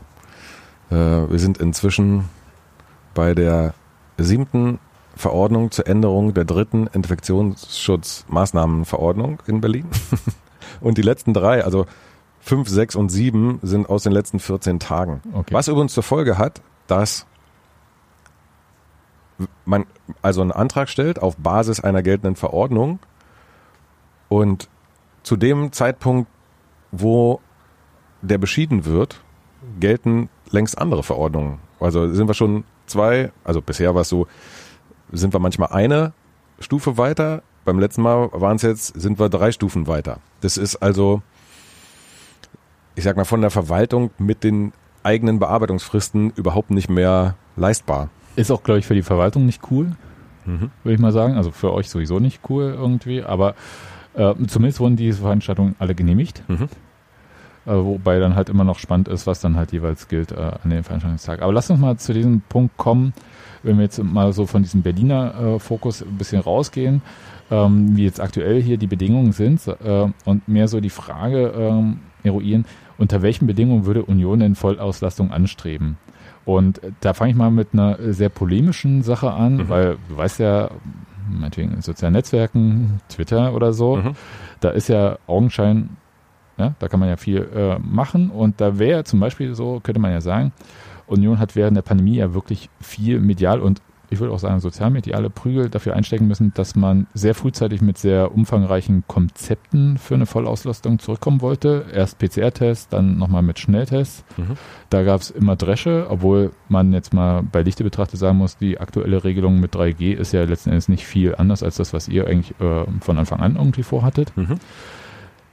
äh, 0.90 0.94
wir 0.94 1.38
sind 1.38 1.58
inzwischen 1.58 2.24
bei 3.14 3.34
der 3.34 3.74
siebten 4.18 4.78
Verordnung 5.16 5.70
zur 5.70 5.86
Änderung 5.86 6.32
der 6.34 6.44
dritten 6.44 6.86
Infektionsschutzmaßnahmenverordnung 6.86 9.42
in 9.46 9.60
Berlin. 9.60 9.86
Und 10.80 10.98
die 10.98 11.02
letzten 11.02 11.34
drei, 11.34 11.64
also 11.64 11.86
fünf, 12.40 12.68
sechs 12.68 12.94
und 12.96 13.08
sieben, 13.08 13.58
sind 13.62 13.88
aus 13.88 14.02
den 14.02 14.12
letzten 14.12 14.38
14 14.38 14.78
Tagen. 14.78 15.20
okay. 15.32 15.52
Was 15.52 15.68
übrigens 15.68 15.94
zur 15.94 16.02
Folge 16.02 16.38
hat, 16.38 16.60
dass 16.86 17.26
man 19.64 19.86
also 20.22 20.40
einen 20.40 20.52
Antrag 20.52 20.88
stellt 20.88 21.20
auf 21.20 21.36
Basis 21.36 21.80
einer 21.80 22.02
geltenden 22.02 22.36
Verordnung 22.36 22.98
und 24.28 24.68
zu 25.22 25.36
dem 25.36 25.72
Zeitpunkt, 25.72 26.30
wo 26.92 27.40
der 28.22 28.38
beschieden 28.38 28.84
wird, 28.84 29.20
gelten 29.80 30.28
längst 30.50 30.78
andere 30.78 31.02
Verordnungen. 31.02 31.58
Also 31.80 32.12
sind 32.12 32.28
wir 32.28 32.34
schon 32.34 32.64
zwei, 32.86 33.32
also 33.44 33.60
bisher 33.60 33.94
war 33.94 34.02
es 34.02 34.08
so, 34.08 34.26
sind 35.12 35.34
wir 35.34 35.40
manchmal 35.40 35.70
eine 35.72 36.12
Stufe 36.60 36.96
weiter. 36.96 37.42
Beim 37.66 37.78
letzten 37.80 38.00
Mal 38.02 38.30
waren 38.32 38.56
es 38.56 38.62
jetzt, 38.62 38.98
sind 38.98 39.18
wir 39.18 39.28
drei 39.28 39.50
Stufen 39.52 39.86
weiter. 39.88 40.20
Das 40.40 40.56
ist 40.56 40.76
also, 40.76 41.20
ich 42.94 43.02
sag 43.04 43.16
mal, 43.16 43.24
von 43.24 43.40
der 43.40 43.50
Verwaltung 43.50 44.10
mit 44.18 44.44
den 44.44 44.72
eigenen 45.02 45.38
Bearbeitungsfristen 45.40 46.30
überhaupt 46.36 46.70
nicht 46.70 46.88
mehr 46.88 47.34
leistbar. 47.56 48.08
Ist 48.36 48.50
auch, 48.50 48.62
glaube 48.62 48.78
ich, 48.78 48.86
für 48.86 48.94
die 48.94 49.02
Verwaltung 49.02 49.44
nicht 49.46 49.62
cool, 49.70 49.92
Mhm. 50.44 50.70
würde 50.84 50.94
ich 50.94 51.00
mal 51.00 51.10
sagen. 51.12 51.34
Also 51.36 51.50
für 51.50 51.72
euch 51.72 51.90
sowieso 51.90 52.20
nicht 52.20 52.40
cool 52.48 52.72
irgendwie, 52.78 53.22
aber 53.24 53.56
äh, 54.14 54.32
zumindest 54.46 54.78
wurden 54.78 54.94
diese 54.94 55.20
Veranstaltungen 55.22 55.74
alle 55.80 55.96
genehmigt. 55.96 56.44
Mhm. 56.46 56.68
Äh, 57.66 57.72
wobei 57.72 58.20
dann 58.20 58.36
halt 58.36 58.48
immer 58.48 58.62
noch 58.62 58.78
spannend 58.78 59.08
ist, 59.08 59.26
was 59.26 59.40
dann 59.40 59.56
halt 59.56 59.72
jeweils 59.72 60.06
gilt 60.06 60.30
äh, 60.30 60.52
an 60.62 60.70
den 60.70 60.84
Veranstaltungstag. 60.84 61.42
Aber 61.42 61.52
lass 61.52 61.68
uns 61.68 61.80
mal 61.80 61.96
zu 61.96 62.12
diesem 62.14 62.42
Punkt 62.42 62.76
kommen, 62.76 63.12
wenn 63.64 63.76
wir 63.78 63.82
jetzt 63.84 64.00
mal 64.00 64.32
so 64.32 64.46
von 64.46 64.62
diesem 64.62 64.82
Berliner 64.82 65.34
äh, 65.56 65.58
Fokus 65.58 66.00
ein 66.02 66.16
bisschen 66.16 66.40
rausgehen, 66.40 67.02
ähm, 67.50 67.96
wie 67.96 68.04
jetzt 68.04 68.20
aktuell 68.20 68.60
hier 68.62 68.76
die 68.76 68.86
Bedingungen 68.86 69.32
sind 69.32 69.66
äh, 69.66 70.08
und 70.24 70.48
mehr 70.48 70.68
so 70.68 70.80
die 70.80 70.90
Frage, 70.90 71.52
ähm, 71.56 72.00
eruieren, 72.22 72.64
unter 72.98 73.22
welchen 73.22 73.46
Bedingungen 73.46 73.86
würde 73.86 74.04
Union 74.04 74.40
denn 74.40 74.54
Vollauslastung 74.54 75.30
anstreben? 75.30 75.98
Und 76.44 76.80
da 77.00 77.12
fange 77.12 77.32
ich 77.32 77.36
mal 77.36 77.50
mit 77.50 77.68
einer 77.72 77.98
sehr 78.12 78.28
polemischen 78.28 79.02
Sache 79.02 79.32
an, 79.32 79.56
mhm. 79.56 79.68
weil 79.68 79.98
du 80.08 80.16
weißt 80.16 80.38
ja, 80.38 80.70
meinetwegen 81.28 81.72
in 81.72 81.82
sozialen 81.82 82.12
Netzwerken, 82.12 83.00
Twitter 83.08 83.52
oder 83.52 83.72
so, 83.72 83.96
mhm. 83.96 84.12
da 84.60 84.70
ist 84.70 84.88
ja 84.88 85.18
Augenschein, 85.26 85.90
ja, 86.56 86.74
da 86.78 86.88
kann 86.88 87.00
man 87.00 87.08
ja 87.08 87.16
viel 87.16 87.48
äh, 87.54 87.78
machen 87.80 88.30
und 88.30 88.60
da 88.60 88.78
wäre 88.78 89.04
zum 89.04 89.20
Beispiel 89.20 89.54
so, 89.54 89.80
könnte 89.82 90.00
man 90.00 90.12
ja 90.12 90.20
sagen, 90.20 90.52
Union 91.08 91.38
hat 91.38 91.56
während 91.56 91.76
der 91.76 91.82
Pandemie 91.82 92.16
ja 92.16 92.32
wirklich 92.32 92.70
viel 92.80 93.20
medial 93.20 93.60
und 93.60 93.82
ich 94.10 94.20
würde 94.20 94.32
auch 94.32 94.38
sagen, 94.38 94.60
sozialmediale 94.60 95.30
Prügel 95.30 95.68
dafür 95.68 95.94
einstecken 95.94 96.28
müssen, 96.28 96.52
dass 96.54 96.76
man 96.76 97.06
sehr 97.14 97.34
frühzeitig 97.34 97.80
mit 97.82 97.98
sehr 97.98 98.32
umfangreichen 98.32 99.04
Konzepten 99.06 99.98
für 99.98 100.14
eine 100.14 100.26
Vollauslastung 100.26 100.98
zurückkommen 100.98 101.40
wollte. 101.40 101.86
Erst 101.92 102.18
PCR-Test, 102.18 102.92
dann 102.92 103.18
nochmal 103.18 103.42
mit 103.42 103.58
Schnelltests. 103.58 104.24
Mhm. 104.36 104.56
Da 104.90 105.02
gab 105.02 105.20
es 105.20 105.30
immer 105.30 105.56
Dresche, 105.56 106.06
obwohl 106.08 106.52
man 106.68 106.92
jetzt 106.92 107.12
mal 107.12 107.42
bei 107.42 107.62
Lichte 107.62 107.82
betrachtet 107.84 108.20
sagen 108.20 108.38
muss, 108.38 108.56
die 108.56 108.78
aktuelle 108.78 109.24
Regelung 109.24 109.58
mit 109.58 109.74
3G 109.74 110.14
ist 110.14 110.32
ja 110.32 110.44
letzten 110.44 110.70
Endes 110.70 110.88
nicht 110.88 111.04
viel 111.04 111.34
anders 111.34 111.62
als 111.62 111.76
das, 111.76 111.92
was 111.92 112.08
ihr 112.08 112.26
eigentlich 112.26 112.58
äh, 112.60 112.84
von 113.00 113.18
Anfang 113.18 113.40
an 113.40 113.56
irgendwie 113.56 113.82
vorhattet. 113.82 114.32
Mhm. 114.36 114.58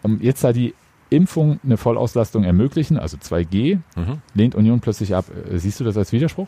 Um, 0.03 0.21
jetzt 0.21 0.43
da 0.43 0.51
die 0.51 0.75
Impfung 1.09 1.59
eine 1.63 1.77
Vollauslastung 1.77 2.43
ermöglichen, 2.43 2.97
also 2.97 3.17
2G, 3.17 3.79
mhm. 3.95 4.21
lehnt 4.33 4.55
Union 4.55 4.79
plötzlich 4.79 5.15
ab. 5.15 5.25
Siehst 5.51 5.79
du 5.79 5.83
das 5.83 5.95
als 5.97 6.11
Widerspruch? 6.11 6.47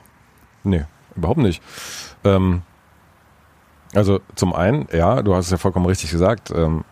Nee, 0.63 0.85
überhaupt 1.15 1.39
nicht. 1.39 1.61
Ähm, 2.23 2.61
also 3.93 4.19
zum 4.35 4.53
einen, 4.53 4.87
ja, 4.91 5.21
du 5.21 5.35
hast 5.35 5.45
es 5.45 5.51
ja 5.51 5.57
vollkommen 5.57 5.85
richtig 5.85 6.11
gesagt, 6.11 6.51
ähm, 6.55 6.83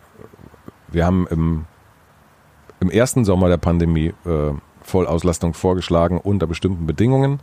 wir 0.88 1.06
haben 1.06 1.28
im, 1.30 1.66
im 2.80 2.90
ersten 2.90 3.26
Sommer 3.26 3.50
der 3.50 3.58
Pandemie 3.58 4.14
äh, 4.26 4.54
Vollauslastung 4.84 5.54
vorgeschlagen 5.54 6.18
unter 6.18 6.48
bestimmten 6.48 6.86
Bedingungen. 6.86 7.40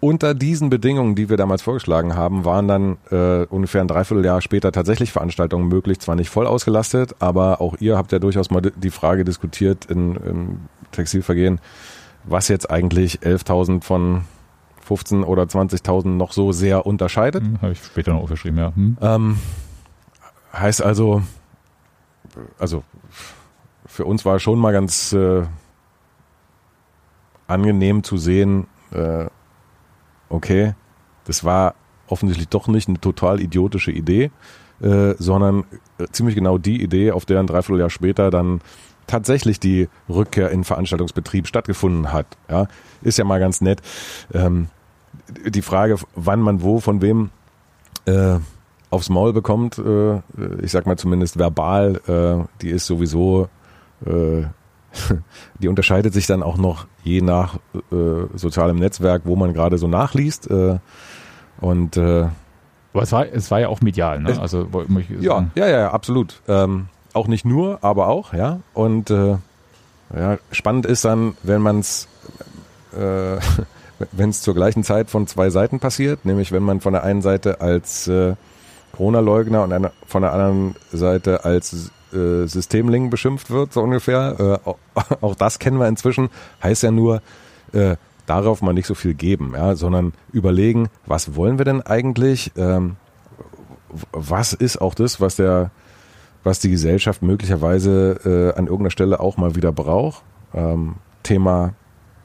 Unter 0.00 0.32
diesen 0.32 0.70
Bedingungen, 0.70 1.16
die 1.16 1.28
wir 1.28 1.36
damals 1.36 1.62
vorgeschlagen 1.62 2.14
haben, 2.14 2.44
waren 2.44 2.68
dann 2.68 2.98
äh, 3.10 3.46
ungefähr 3.46 3.80
ein 3.80 3.88
Dreivierteljahr 3.88 4.40
später 4.40 4.70
tatsächlich 4.70 5.10
Veranstaltungen 5.10 5.66
möglich, 5.66 5.98
zwar 5.98 6.14
nicht 6.14 6.30
voll 6.30 6.46
ausgelastet, 6.46 7.16
aber 7.18 7.60
auch 7.60 7.76
ihr 7.80 7.96
habt 7.96 8.12
ja 8.12 8.20
durchaus 8.20 8.50
mal 8.50 8.60
die 8.60 8.90
Frage 8.90 9.24
diskutiert 9.24 9.86
in, 9.86 10.14
im 10.14 10.60
Textilvergehen, 10.92 11.60
was 12.22 12.46
jetzt 12.46 12.70
eigentlich 12.70 13.20
11.000 13.20 13.82
von 13.82 14.22
15 14.88 15.22
oder 15.22 15.42
20.000 15.42 16.08
noch 16.08 16.32
so 16.32 16.52
sehr 16.52 16.86
unterscheidet. 16.86 17.44
Hm, 17.44 17.60
Habe 17.60 17.72
ich 17.72 17.84
später 17.84 18.14
noch 18.14 18.22
aufgeschrieben, 18.22 18.58
ja. 18.58 18.74
Hm. 18.74 18.96
Ähm, 19.02 19.38
heißt 20.52 20.82
also, 20.82 21.22
also 22.58 22.82
für 23.84 24.06
uns 24.06 24.24
war 24.24 24.38
schon 24.38 24.58
mal 24.58 24.72
ganz 24.72 25.12
äh, 25.12 25.42
angenehm 27.46 28.02
zu 28.02 28.16
sehen, 28.16 28.66
äh, 28.92 29.26
okay, 30.30 30.74
das 31.24 31.44
war 31.44 31.74
offensichtlich 32.06 32.48
doch 32.48 32.66
nicht 32.66 32.88
eine 32.88 32.98
total 32.98 33.40
idiotische 33.40 33.90
Idee, 33.90 34.30
äh, 34.80 35.14
sondern 35.18 35.64
äh, 35.98 36.06
ziemlich 36.10 36.34
genau 36.34 36.56
die 36.56 36.82
Idee, 36.82 37.12
auf 37.12 37.26
der 37.26 37.40
ein 37.40 37.46
Dreivierteljahr 37.46 37.90
später 37.90 38.30
dann 38.30 38.62
tatsächlich 39.06 39.60
die 39.60 39.88
Rückkehr 40.08 40.50
in 40.50 40.64
Veranstaltungsbetrieb 40.64 41.46
stattgefunden 41.46 42.10
hat. 42.10 42.38
Ja, 42.48 42.68
ist 43.02 43.18
ja 43.18 43.24
mal 43.24 43.40
ganz 43.40 43.60
nett. 43.60 43.82
Ähm, 44.32 44.68
die 45.46 45.62
Frage, 45.62 45.96
wann 46.14 46.40
man 46.40 46.62
wo 46.62 46.80
von 46.80 47.00
wem 47.02 47.30
äh, 48.06 48.38
aufs 48.90 49.10
Maul 49.10 49.32
bekommt, 49.32 49.78
äh, 49.78 50.16
ich 50.62 50.72
sag 50.72 50.86
mal 50.86 50.96
zumindest 50.96 51.38
verbal, 51.38 52.00
äh, 52.06 52.44
die 52.62 52.70
ist 52.70 52.86
sowieso, 52.86 53.48
äh, 54.06 54.44
die 55.58 55.68
unterscheidet 55.68 56.14
sich 56.14 56.26
dann 56.26 56.42
auch 56.42 56.56
noch 56.56 56.86
je 57.04 57.20
nach 57.20 57.56
äh, 57.92 58.26
sozialem 58.34 58.78
Netzwerk, 58.78 59.22
wo 59.24 59.36
man 59.36 59.52
gerade 59.52 59.78
so 59.78 59.88
nachliest. 59.88 60.50
Äh, 60.50 60.78
und 61.60 61.96
äh, 61.96 62.28
aber 62.94 63.02
es 63.02 63.12
war, 63.12 63.26
es 63.26 63.50
war 63.50 63.60
ja 63.60 63.68
auch 63.68 63.80
medial, 63.80 64.20
ne? 64.20 64.40
Also 64.40 64.66
ja, 65.20 65.46
ja, 65.54 65.68
ja, 65.68 65.90
absolut. 65.90 66.40
Ähm, 66.48 66.88
auch 67.12 67.28
nicht 67.28 67.44
nur, 67.44 67.78
aber 67.82 68.08
auch, 68.08 68.32
ja. 68.32 68.60
Und 68.74 69.10
äh, 69.10 69.36
ja, 70.14 70.38
spannend 70.50 70.86
ist 70.86 71.04
dann, 71.04 71.36
wenn 71.42 71.60
man 71.60 71.80
es 71.80 72.08
äh, 72.96 73.36
wenn 74.12 74.30
es 74.30 74.42
zur 74.42 74.54
gleichen 74.54 74.84
Zeit 74.84 75.10
von 75.10 75.26
zwei 75.26 75.50
Seiten 75.50 75.80
passiert, 75.80 76.24
nämlich 76.24 76.52
wenn 76.52 76.62
man 76.62 76.80
von 76.80 76.92
der 76.92 77.02
einen 77.02 77.22
Seite 77.22 77.60
als 77.60 78.08
äh, 78.08 78.34
Corona-Leugner 78.92 79.62
und 79.62 79.72
eine, 79.72 79.92
von 80.06 80.22
der 80.22 80.32
anderen 80.32 80.76
Seite 80.92 81.44
als 81.44 81.90
äh, 82.12 82.46
Systemling 82.46 83.10
beschimpft 83.10 83.50
wird, 83.50 83.72
so 83.72 83.82
ungefähr. 83.82 84.60
Äh, 84.66 85.14
auch 85.20 85.34
das 85.34 85.58
kennen 85.58 85.78
wir 85.78 85.88
inzwischen. 85.88 86.30
Heißt 86.62 86.82
ja 86.82 86.90
nur, 86.90 87.22
äh, 87.72 87.96
darauf 88.26 88.62
mal 88.62 88.72
nicht 88.72 88.86
so 88.86 88.94
viel 88.94 89.14
geben, 89.14 89.52
ja, 89.54 89.74
sondern 89.74 90.12
überlegen, 90.32 90.88
was 91.06 91.34
wollen 91.34 91.58
wir 91.58 91.64
denn 91.64 91.82
eigentlich? 91.82 92.52
Ähm, 92.56 92.96
was 94.12 94.52
ist 94.52 94.80
auch 94.80 94.94
das, 94.94 95.20
was 95.20 95.36
der, 95.36 95.70
was 96.44 96.60
die 96.60 96.70
Gesellschaft 96.70 97.22
möglicherweise 97.22 98.52
äh, 98.54 98.58
an 98.58 98.66
irgendeiner 98.66 98.90
Stelle 98.90 99.20
auch 99.20 99.36
mal 99.38 99.56
wieder 99.56 99.72
braucht? 99.72 100.22
Ähm, 100.54 100.96
Thema 101.22 101.72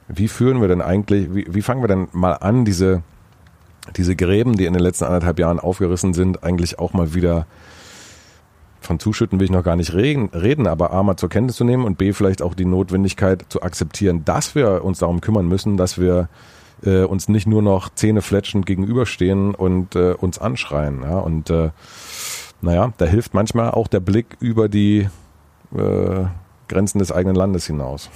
wie 0.08 0.28
führen 0.28 0.62
wir 0.62 0.68
denn 0.68 0.82
eigentlich, 0.82 1.34
wie, 1.34 1.45
wie 1.49 1.62
fangen 1.62 1.82
wir 1.82 1.88
denn 1.88 2.08
mal 2.12 2.34
an, 2.34 2.66
diese, 2.66 3.04
diese 3.95 4.16
Gräben, 4.16 4.56
die 4.58 4.66
in 4.66 4.74
den 4.74 4.82
letzten 4.82 5.06
anderthalb 5.06 5.39
Jahren 5.39 5.60
aufgerissen 5.60 6.14
sind, 6.14 6.43
eigentlich 6.43 6.80
auch 6.80 6.93
mal 6.93 7.14
wieder 7.14 7.45
von 8.84 8.99
Zuschütten 8.99 9.39
will 9.39 9.45
ich 9.45 9.51
noch 9.51 9.64
gar 9.64 9.76
nicht 9.76 9.93
reden, 9.93 10.30
reden, 10.34 10.68
aber 10.68 10.91
A 10.91 11.04
mal 11.04 11.16
zur 11.16 11.30
Kenntnis 11.30 11.56
zu 11.56 11.64
nehmen 11.64 11.86
und 11.86 11.97
B 11.97 12.14
vielleicht 12.14 12.41
auch 12.41 12.54
die 12.54 12.66
Notwendigkeit 12.66 13.45
zu 13.49 13.62
akzeptieren, 13.62 14.26
dass 14.26 14.56
wir 14.56 14.84
uns 14.84 14.99
darum 14.99 15.22
kümmern 15.22 15.47
müssen, 15.47 15.78
dass 15.78 15.99
wir 15.99 16.28
äh, 16.84 17.04
uns 17.04 17.30
nicht 17.30 17.47
nur 17.47 17.62
noch 17.62 17.89
zähnefletschend 17.89 18.66
gegenüberstehen 18.66 19.56
und 19.56 19.95
äh, 19.95 20.14
uns 20.14 20.38
anschreien. 20.38 21.01
Ja? 21.04 21.20
Und 21.20 21.49
äh, 21.49 21.70
naja, 22.62 22.93
da 22.97 23.06
hilft 23.06 23.34
manchmal 23.34 23.72
auch 23.72 23.88
der 23.88 23.99
Blick 23.99 24.38
über 24.39 24.70
die 24.70 25.08
äh, 25.76 26.26
Grenzen 26.68 26.99
des 26.99 27.12
eigenen 27.12 27.36
Landes 27.36 27.68
hinaus. 27.68 28.10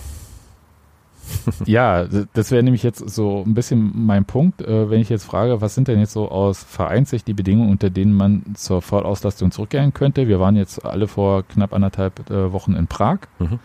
ja, 1.66 2.06
das 2.34 2.52
wäre 2.52 2.64
nämlich 2.64 2.84
jetzt 2.84 3.10
so 3.10 3.44
ein 3.46 3.54
bisschen 3.54 3.92
mein 3.94 4.26
Punkt, 4.26 4.62
äh, 4.62 4.90
wenn 4.90 5.02
ich 5.02 5.10
jetzt 5.10 5.26
frage, 5.26 5.62
was 5.62 5.76
sind 5.76 5.88
denn 5.88 6.00
jetzt 6.00 6.14
so 6.14 6.30
aus 6.30 6.64
Vereinssicht 6.64 7.28
die 7.28 7.34
Bedingungen, 7.34 7.70
unter 7.70 7.90
denen 7.90 8.14
man 8.14 8.44
zur 8.56 8.82
Vollauslastung 8.82 9.52
zurückkehren 9.52 9.94
könnte? 9.94 10.28
Wir 10.28 10.40
waren 10.40 10.56
jetzt 10.56 10.84
alle 10.86 11.08
vor 11.08 11.44
knapp 11.44 11.74
anderthalb 11.74 12.30
äh, 12.30 12.52
Wochen 12.52 12.74
in 12.74 12.88
Prag. 12.88 13.20
Mhm. 13.40 13.60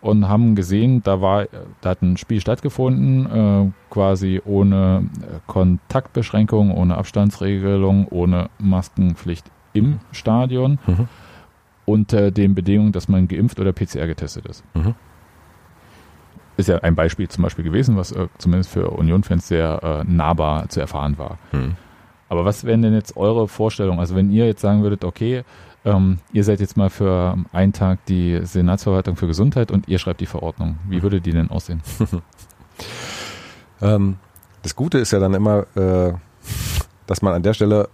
Und 0.00 0.28
haben 0.28 0.56
gesehen, 0.56 1.00
da 1.04 1.20
war, 1.20 1.46
da 1.80 1.90
hat 1.90 2.02
ein 2.02 2.16
Spiel 2.16 2.40
stattgefunden, 2.40 3.26
äh, 3.26 3.70
quasi 3.88 4.42
ohne 4.44 5.08
äh, 5.20 5.38
Kontaktbeschränkung, 5.46 6.72
ohne 6.72 6.96
Abstandsregelung, 6.96 8.08
ohne 8.08 8.50
Maskenpflicht 8.58 9.46
im 9.74 10.00
Stadion, 10.10 10.80
mhm. 10.88 11.06
unter 11.84 12.32
den 12.32 12.56
Bedingungen, 12.56 12.90
dass 12.90 13.08
man 13.08 13.28
geimpft 13.28 13.60
oder 13.60 13.72
PCR 13.72 14.08
getestet 14.08 14.46
ist. 14.46 14.64
Mhm 14.74 14.96
ist 16.56 16.68
ja 16.68 16.78
ein 16.78 16.94
Beispiel 16.94 17.28
zum 17.28 17.42
Beispiel 17.42 17.64
gewesen, 17.64 17.96
was 17.96 18.12
äh, 18.12 18.28
zumindest 18.38 18.70
für 18.70 18.90
Union-Fans 18.90 19.48
sehr 19.48 20.04
äh, 20.06 20.10
nahbar 20.10 20.68
zu 20.68 20.80
erfahren 20.80 21.18
war. 21.18 21.38
Hm. 21.50 21.76
Aber 22.28 22.44
was 22.44 22.64
wären 22.64 22.82
denn 22.82 22.94
jetzt 22.94 23.16
eure 23.16 23.48
Vorstellungen? 23.48 23.98
Also 23.98 24.16
wenn 24.16 24.30
ihr 24.30 24.46
jetzt 24.46 24.60
sagen 24.60 24.82
würdet, 24.82 25.04
okay, 25.04 25.44
ähm, 25.84 26.18
ihr 26.32 26.44
seid 26.44 26.60
jetzt 26.60 26.76
mal 26.76 26.90
für 26.90 27.36
einen 27.52 27.72
Tag 27.72 28.04
die 28.06 28.40
Senatsverwaltung 28.42 29.16
für 29.16 29.26
Gesundheit 29.26 29.70
und 29.70 29.88
ihr 29.88 29.98
schreibt 29.98 30.20
die 30.20 30.26
Verordnung. 30.26 30.78
Wie 30.88 31.02
würde 31.02 31.20
die 31.20 31.32
denn 31.32 31.50
aussehen? 31.50 31.82
ähm, 33.82 34.16
das 34.62 34.76
Gute 34.76 34.98
ist 34.98 35.12
ja 35.12 35.18
dann 35.18 35.34
immer, 35.34 35.66
äh, 35.76 36.12
dass 37.06 37.20
man 37.22 37.34
an 37.34 37.42
der 37.42 37.52
Stelle 37.52 37.88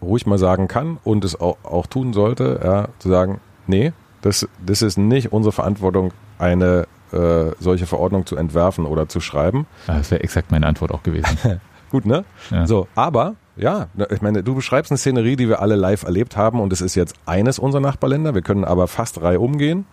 ruhig 0.00 0.26
mal 0.26 0.38
sagen 0.38 0.68
kann 0.68 0.98
und 1.02 1.24
es 1.24 1.38
auch, 1.40 1.56
auch 1.64 1.86
tun 1.86 2.12
sollte, 2.12 2.60
ja, 2.62 2.88
zu 2.98 3.08
sagen, 3.08 3.40
nee, 3.66 3.92
das, 4.20 4.48
das 4.64 4.82
ist 4.82 4.96
nicht 4.96 5.32
unsere 5.32 5.52
Verantwortung, 5.52 6.12
eine 6.38 6.86
äh, 7.12 7.52
solche 7.58 7.86
Verordnung 7.86 8.26
zu 8.26 8.36
entwerfen 8.36 8.86
oder 8.86 9.08
zu 9.08 9.20
schreiben. 9.20 9.66
das 9.86 10.10
wäre 10.10 10.22
exakt 10.22 10.50
meine 10.50 10.66
Antwort 10.66 10.92
auch 10.92 11.02
gewesen. 11.02 11.38
Gut, 11.90 12.04
ne? 12.04 12.24
Ja. 12.50 12.66
So, 12.66 12.86
aber 12.94 13.36
ja, 13.56 13.88
ich 14.10 14.22
meine, 14.22 14.42
du 14.42 14.54
beschreibst 14.54 14.92
eine 14.92 14.98
Szenerie, 14.98 15.36
die 15.36 15.48
wir 15.48 15.60
alle 15.60 15.74
live 15.74 16.04
erlebt 16.04 16.36
haben 16.36 16.60
und 16.60 16.72
es 16.72 16.80
ist 16.80 16.94
jetzt 16.94 17.14
eines 17.26 17.58
unserer 17.58 17.80
Nachbarländer. 17.80 18.34
Wir 18.34 18.42
können 18.42 18.64
aber 18.64 18.86
fast 18.86 19.20
drei 19.20 19.38
umgehen. 19.38 19.86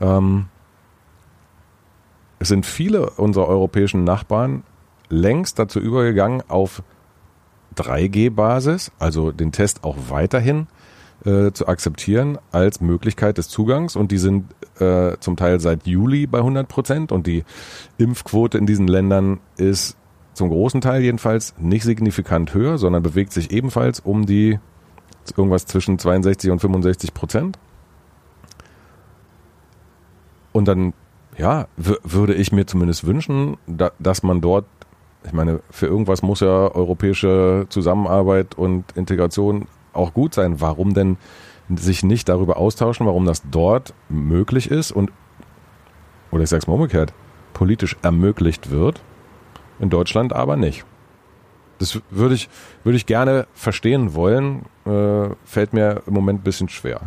Ähm, 0.00 0.46
es 2.38 2.48
sind 2.48 2.66
viele 2.66 3.10
unserer 3.10 3.48
europäischen 3.48 4.04
Nachbarn 4.04 4.62
längst 5.08 5.58
dazu 5.58 5.80
übergegangen, 5.80 6.42
auf 6.48 6.82
3G-Basis, 7.76 8.92
also 8.98 9.32
den 9.32 9.52
Test 9.52 9.84
auch 9.84 9.96
weiterhin 10.08 10.66
äh, 11.24 11.52
zu 11.52 11.68
akzeptieren 11.68 12.38
als 12.52 12.80
Möglichkeit 12.80 13.38
des 13.38 13.48
Zugangs 13.48 13.96
und 13.96 14.10
die 14.10 14.18
sind 14.18 14.46
äh, 14.80 15.16
zum 15.20 15.36
Teil 15.36 15.60
seit 15.60 15.86
Juli 15.86 16.26
bei 16.26 16.38
100 16.38 16.68
Prozent 16.68 17.12
und 17.12 17.26
die 17.26 17.44
Impfquote 17.98 18.58
in 18.58 18.66
diesen 18.66 18.88
Ländern 18.88 19.40
ist 19.56 19.96
zum 20.34 20.48
großen 20.48 20.80
Teil 20.80 21.02
jedenfalls 21.02 21.54
nicht 21.58 21.84
signifikant 21.84 22.54
höher, 22.54 22.78
sondern 22.78 23.02
bewegt 23.02 23.32
sich 23.32 23.50
ebenfalls 23.50 24.00
um 24.00 24.26
die 24.26 24.58
irgendwas 25.36 25.66
zwischen 25.66 25.98
62 25.98 26.50
und 26.50 26.60
65 26.60 27.14
Prozent. 27.14 27.58
Und 30.52 30.66
dann, 30.66 30.94
ja, 31.36 31.68
würde 31.76 32.34
ich 32.34 32.52
mir 32.52 32.66
zumindest 32.66 33.06
wünschen, 33.06 33.56
da, 33.66 33.92
dass 33.98 34.22
man 34.22 34.40
dort, 34.40 34.64
ich 35.24 35.32
meine, 35.32 35.60
für 35.70 35.86
irgendwas 35.86 36.22
muss 36.22 36.40
ja 36.40 36.48
europäische 36.74 37.66
Zusammenarbeit 37.68 38.56
und 38.56 38.84
Integration 38.96 39.66
auch 39.92 40.14
gut 40.14 40.34
sein. 40.34 40.60
Warum 40.60 40.94
denn 40.94 41.16
sich 41.76 42.02
nicht 42.02 42.28
darüber 42.28 42.56
austauschen, 42.56 43.06
warum 43.06 43.24
das 43.26 43.42
dort 43.50 43.94
möglich 44.08 44.70
ist 44.70 44.92
und, 44.92 45.10
oder 46.30 46.42
ich 46.42 46.50
sag's 46.50 46.66
mal 46.66 46.74
umgekehrt, 46.74 47.12
politisch 47.52 47.96
ermöglicht 48.02 48.70
wird, 48.70 49.02
in 49.78 49.90
Deutschland 49.90 50.32
aber 50.32 50.56
nicht. 50.56 50.84
Das 51.78 52.00
würde 52.10 52.34
ich, 52.34 52.48
würde 52.84 52.96
ich 52.96 53.06
gerne 53.06 53.46
verstehen 53.54 54.14
wollen, 54.14 54.66
äh, 54.84 55.30
fällt 55.44 55.72
mir 55.72 56.02
im 56.06 56.14
Moment 56.14 56.40
ein 56.40 56.44
bisschen 56.44 56.68
schwer. 56.68 57.00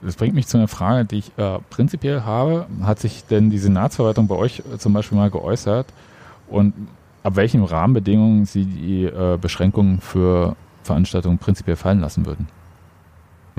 Das 0.00 0.16
bringt 0.16 0.34
mich 0.34 0.48
zu 0.48 0.56
einer 0.58 0.66
Frage, 0.66 1.04
die 1.04 1.18
ich 1.18 1.38
äh, 1.38 1.60
prinzipiell 1.70 2.22
habe. 2.22 2.66
Hat 2.82 2.98
sich 2.98 3.24
denn 3.24 3.50
die 3.50 3.58
Senatsverwaltung 3.58 4.26
bei 4.26 4.34
euch 4.34 4.60
äh, 4.60 4.78
zum 4.78 4.92
Beispiel 4.92 5.16
mal 5.16 5.30
geäußert 5.30 5.86
und 6.48 6.74
ab 7.22 7.36
welchen 7.36 7.62
Rahmenbedingungen 7.62 8.44
sie 8.46 8.64
die 8.64 9.04
äh, 9.04 9.38
Beschränkungen 9.40 10.00
für 10.00 10.56
Veranstaltungen 10.82 11.38
prinzipiell 11.38 11.76
fallen 11.76 12.00
lassen 12.00 12.26
würden? 12.26 12.48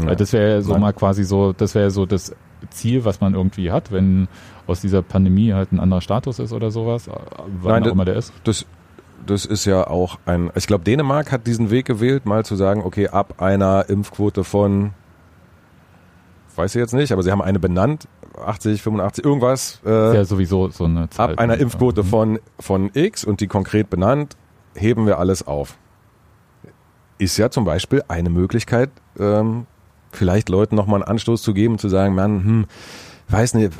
Ja. 0.01 0.15
Das 0.15 0.33
wäre 0.33 0.61
so 0.61 0.73
Nein. 0.73 0.81
mal 0.81 0.93
quasi 0.93 1.23
so, 1.23 1.53
das 1.53 1.75
wäre 1.75 1.91
so 1.91 2.05
das 2.05 2.35
Ziel, 2.69 3.05
was 3.05 3.21
man 3.21 3.33
irgendwie 3.33 3.71
hat, 3.71 3.91
wenn 3.91 4.27
aus 4.67 4.81
dieser 4.81 5.01
Pandemie 5.01 5.53
halt 5.53 5.71
ein 5.71 5.79
anderer 5.79 6.01
Status 6.01 6.39
ist 6.39 6.53
oder 6.53 6.71
sowas, 6.71 7.09
wann 7.61 7.73
Nein, 7.73 7.83
auch 7.83 7.91
immer 7.91 8.05
der 8.05 8.15
ist. 8.15 8.33
Das, 8.43 8.65
das 9.25 9.45
ist 9.45 9.65
ja 9.65 9.87
auch 9.87 10.19
ein, 10.25 10.51
ich 10.55 10.67
glaube, 10.67 10.83
Dänemark 10.83 11.31
hat 11.31 11.47
diesen 11.47 11.69
Weg 11.69 11.85
gewählt, 11.85 12.25
mal 12.25 12.45
zu 12.45 12.55
sagen, 12.55 12.81
okay, 12.83 13.09
ab 13.09 13.41
einer 13.41 13.89
Impfquote 13.89 14.43
von, 14.43 14.93
weiß 16.55 16.75
ich 16.75 16.79
jetzt 16.79 16.93
nicht, 16.93 17.11
aber 17.11 17.23
sie 17.23 17.31
haben 17.31 17.41
eine 17.41 17.59
benannt, 17.59 18.07
80, 18.43 18.81
85, 18.81 19.23
irgendwas. 19.23 19.79
Äh, 19.85 20.15
ja 20.15 20.25
sowieso 20.25 20.69
so 20.69 20.85
eine 20.85 21.09
Zahl. 21.09 21.33
Ab 21.33 21.39
einer 21.39 21.57
Impfquote 21.57 22.03
mhm. 22.03 22.07
von, 22.07 22.39
von 22.59 22.89
X 22.93 23.23
und 23.23 23.41
die 23.41 23.47
konkret 23.47 23.89
benannt, 23.89 24.35
heben 24.75 25.05
wir 25.05 25.19
alles 25.19 25.45
auf. 25.45 25.77
Ist 27.23 27.37
ja 27.37 27.49
zum 27.49 27.63
Beispiel 27.63 28.03
eine 28.09 28.29
Möglichkeit, 28.29 28.89
ähm, 29.17 29.65
vielleicht 30.11 30.49
Leuten 30.49 30.75
nochmal 30.75 31.01
einen 31.01 31.09
Anstoß 31.09 31.41
zu 31.41 31.53
geben, 31.53 31.79
zu 31.79 31.87
sagen, 31.87 32.15
man, 32.15 32.43
hm, 32.43 32.65
weiß 33.29 33.53
nicht, 33.53 33.71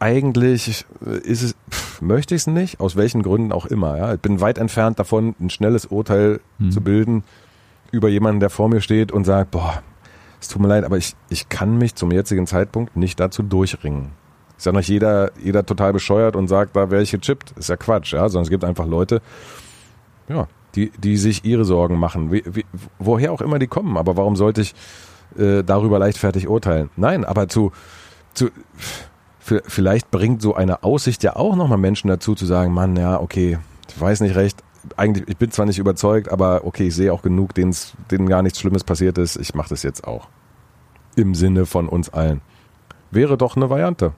eigentlich 0.00 0.84
ist 1.22 1.42
es, 1.42 1.54
pff, 1.70 2.02
möchte 2.02 2.34
ich 2.34 2.42
es 2.42 2.46
nicht, 2.48 2.80
aus 2.80 2.96
welchen 2.96 3.22
Gründen 3.22 3.52
auch 3.52 3.66
immer. 3.66 3.96
Ja. 3.96 4.14
Ich 4.14 4.20
bin 4.20 4.40
weit 4.40 4.58
entfernt 4.58 4.98
davon, 4.98 5.36
ein 5.40 5.50
schnelles 5.50 5.86
Urteil 5.86 6.40
mhm. 6.58 6.70
zu 6.72 6.80
bilden 6.80 7.22
über 7.92 8.08
jemanden, 8.08 8.40
der 8.40 8.50
vor 8.50 8.68
mir 8.68 8.80
steht 8.80 9.12
und 9.12 9.24
sagt, 9.24 9.52
boah, 9.52 9.82
es 10.40 10.48
tut 10.48 10.60
mir 10.60 10.68
leid, 10.68 10.84
aber 10.84 10.98
ich, 10.98 11.14
ich 11.28 11.48
kann 11.48 11.78
mich 11.78 11.94
zum 11.94 12.10
jetzigen 12.10 12.46
Zeitpunkt 12.48 12.96
nicht 12.96 13.20
dazu 13.20 13.42
durchringen. 13.44 14.10
Ist 14.56 14.66
ja 14.66 14.72
noch 14.72 14.80
jeder, 14.80 15.30
jeder 15.40 15.64
total 15.64 15.92
bescheuert 15.92 16.34
und 16.34 16.48
sagt, 16.48 16.74
da 16.74 16.90
wäre 16.90 17.02
ich 17.02 17.12
gechippt. 17.12 17.52
Ist 17.52 17.68
ja 17.68 17.76
Quatsch, 17.76 18.12
ja, 18.12 18.28
sondern 18.28 18.42
es 18.44 18.50
gibt 18.50 18.64
einfach 18.64 18.86
Leute, 18.86 19.22
ja, 20.28 20.48
die, 20.74 20.90
die 20.90 21.16
sich 21.16 21.44
ihre 21.44 21.64
Sorgen 21.64 21.98
machen. 21.98 22.32
Wie, 22.32 22.42
wie, 22.46 22.64
woher 22.98 23.32
auch 23.32 23.40
immer 23.40 23.58
die 23.58 23.66
kommen, 23.66 23.96
aber 23.96 24.16
warum 24.16 24.36
sollte 24.36 24.60
ich 24.60 24.74
äh, 25.38 25.62
darüber 25.62 25.98
leichtfertig 25.98 26.48
urteilen? 26.48 26.90
Nein, 26.96 27.24
aber 27.24 27.48
zu, 27.48 27.72
zu, 28.34 28.50
vielleicht 29.38 30.10
bringt 30.10 30.42
so 30.42 30.54
eine 30.54 30.82
Aussicht 30.82 31.22
ja 31.22 31.36
auch 31.36 31.56
nochmal 31.56 31.78
Menschen 31.78 32.08
dazu 32.08 32.34
zu 32.34 32.46
sagen, 32.46 32.72
Mann, 32.72 32.96
ja, 32.96 33.20
okay, 33.20 33.58
ich 33.88 34.00
weiß 34.00 34.20
nicht 34.20 34.36
recht, 34.36 34.62
eigentlich, 34.96 35.28
ich 35.28 35.36
bin 35.36 35.50
zwar 35.50 35.66
nicht 35.66 35.78
überzeugt, 35.78 36.30
aber 36.30 36.62
okay, 36.64 36.88
ich 36.88 36.94
sehe 36.94 37.12
auch 37.12 37.22
genug, 37.22 37.54
denen 37.54 38.28
gar 38.28 38.42
nichts 38.42 38.60
Schlimmes 38.60 38.84
passiert 38.84 39.18
ist, 39.18 39.36
ich 39.36 39.54
mache 39.54 39.70
das 39.70 39.82
jetzt 39.82 40.06
auch. 40.06 40.28
Im 41.16 41.34
Sinne 41.34 41.64
von 41.66 41.88
uns 41.88 42.10
allen. 42.10 42.40
Wäre 43.10 43.38
doch 43.38 43.56
eine 43.56 43.70
Variante. 43.70 44.12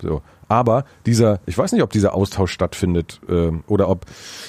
So. 0.00 0.22
Aber 0.48 0.84
dieser, 1.06 1.40
ich 1.46 1.58
weiß 1.58 1.72
nicht, 1.72 1.82
ob 1.82 1.90
dieser 1.90 2.14
Austausch 2.14 2.52
stattfindet 2.52 3.20
äh, 3.28 3.50
oder 3.66 3.88
ob 3.88 4.06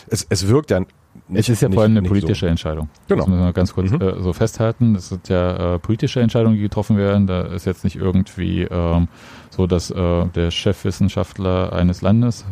es, 0.07 0.27
es 0.29 0.47
wirkt 0.47 0.71
ja 0.71 0.81
nicht, 1.29 1.39
es 1.39 1.49
ist 1.49 1.61
ja 1.61 1.69
vor 1.69 1.83
allem 1.83 1.97
eine 1.97 2.07
politische 2.07 2.45
so. 2.45 2.47
Entscheidung. 2.47 2.89
Genau. 3.07 3.21
Das 3.21 3.27
müssen 3.27 3.43
wir 3.43 3.53
ganz 3.53 3.73
kurz 3.73 3.91
mhm. 3.91 4.01
äh, 4.01 4.21
so 4.21 4.33
festhalten. 4.33 4.93
Das 4.93 5.09
sind 5.09 5.27
ja 5.29 5.75
äh, 5.75 5.79
politische 5.79 6.21
Entscheidungen, 6.21 6.55
die 6.55 6.61
getroffen 6.61 6.97
werden. 6.97 7.27
Da 7.27 7.41
ist 7.41 7.65
jetzt 7.65 7.83
nicht 7.83 7.97
irgendwie 7.97 8.63
ähm, 8.63 9.07
so, 9.49 9.67
dass 9.67 9.91
äh, 9.91 10.25
der 10.27 10.51
Chefwissenschaftler 10.51 11.73
eines 11.73 12.01
Landes, 12.01 12.45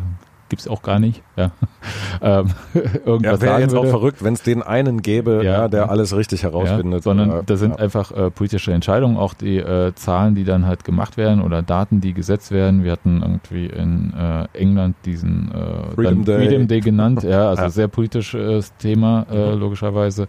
gibt's 0.48 0.68
auch 0.68 0.82
gar 0.82 0.98
nicht. 0.98 1.22
Ja. 1.36 1.50
ähm, 2.22 2.50
irgendwas 3.04 3.40
ja, 3.40 3.46
wäre 3.46 3.60
jetzt 3.60 3.72
würde. 3.72 3.88
auch 3.88 3.90
verrückt, 3.90 4.22
wenn 4.24 4.34
es 4.34 4.42
den 4.42 4.62
einen 4.62 5.02
gäbe, 5.02 5.42
ja, 5.44 5.52
ja, 5.52 5.68
der 5.68 5.90
alles 5.90 6.16
richtig 6.16 6.42
herausfindet. 6.42 7.02
Sondern 7.02 7.44
da 7.44 7.56
sind 7.56 7.78
einfach 7.78 8.12
äh, 8.12 8.30
politische 8.30 8.72
Entscheidungen, 8.72 9.16
auch 9.16 9.34
die 9.34 9.58
äh, 9.58 9.94
Zahlen, 9.94 10.34
die 10.34 10.44
dann 10.44 10.66
halt 10.66 10.84
gemacht 10.84 11.16
werden 11.16 11.42
oder 11.42 11.62
Daten, 11.62 12.00
die 12.00 12.12
gesetzt 12.12 12.50
werden. 12.50 12.84
Wir 12.84 12.92
hatten 12.92 13.22
irgendwie 13.22 13.66
in 13.66 14.14
äh, 14.14 14.46
England 14.52 14.96
diesen 15.04 15.52
äh, 15.52 15.94
Freedom, 15.94 16.24
Day. 16.24 16.46
Freedom 16.46 16.68
Day 16.68 16.80
genannt, 16.80 17.22
ja, 17.22 17.48
also 17.50 17.68
sehr 17.68 17.88
politisches 17.88 18.74
Thema 18.76 19.26
äh, 19.30 19.54
mhm. 19.54 19.60
logischerweise. 19.60 20.28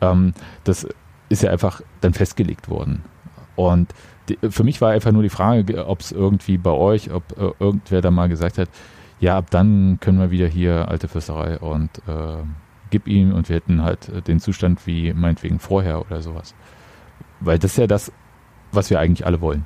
Ähm, 0.00 0.34
das 0.64 0.86
ist 1.28 1.42
ja 1.42 1.50
einfach 1.50 1.80
dann 2.00 2.12
festgelegt 2.12 2.68
worden. 2.68 3.02
Und 3.56 3.94
die, 4.28 4.38
für 4.50 4.64
mich 4.64 4.80
war 4.80 4.90
einfach 4.90 5.12
nur 5.12 5.22
die 5.22 5.28
Frage, 5.28 5.86
ob 5.86 6.00
es 6.00 6.12
irgendwie 6.12 6.58
bei 6.58 6.70
euch, 6.70 7.12
ob 7.12 7.24
äh, 7.38 7.52
irgendwer 7.58 8.00
da 8.00 8.10
mal 8.10 8.28
gesagt 8.28 8.58
hat, 8.58 8.68
ja, 9.22 9.38
ab 9.38 9.50
dann 9.50 9.98
können 10.00 10.18
wir 10.18 10.32
wieder 10.32 10.48
hier 10.48 10.88
alte 10.88 11.06
Fürsterei 11.06 11.56
und 11.60 11.90
äh, 12.08 12.42
gib 12.90 13.06
ihm 13.06 13.32
und 13.32 13.48
wir 13.48 13.54
hätten 13.54 13.80
halt 13.80 14.26
den 14.26 14.40
Zustand 14.40 14.84
wie 14.84 15.12
meinetwegen 15.12 15.60
vorher 15.60 16.00
oder 16.00 16.20
sowas. 16.20 16.56
Weil 17.38 17.60
das 17.60 17.70
ist 17.70 17.76
ja 17.78 17.86
das, 17.86 18.10
was 18.72 18.90
wir 18.90 18.98
eigentlich 18.98 19.24
alle 19.24 19.40
wollen. 19.40 19.64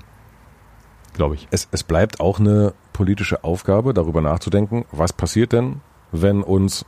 Glaube 1.14 1.36
ich. 1.36 1.48
Es, 1.50 1.68
es 1.70 1.84
bleibt 1.84 2.20
auch 2.20 2.38
eine 2.38 2.74
politische 2.92 3.44
Aufgabe, 3.44 3.94
darüber 3.94 4.20
nachzudenken, 4.20 4.84
was 4.92 5.14
passiert 5.14 5.54
denn, 5.54 5.80
wenn 6.12 6.42
uns, 6.42 6.84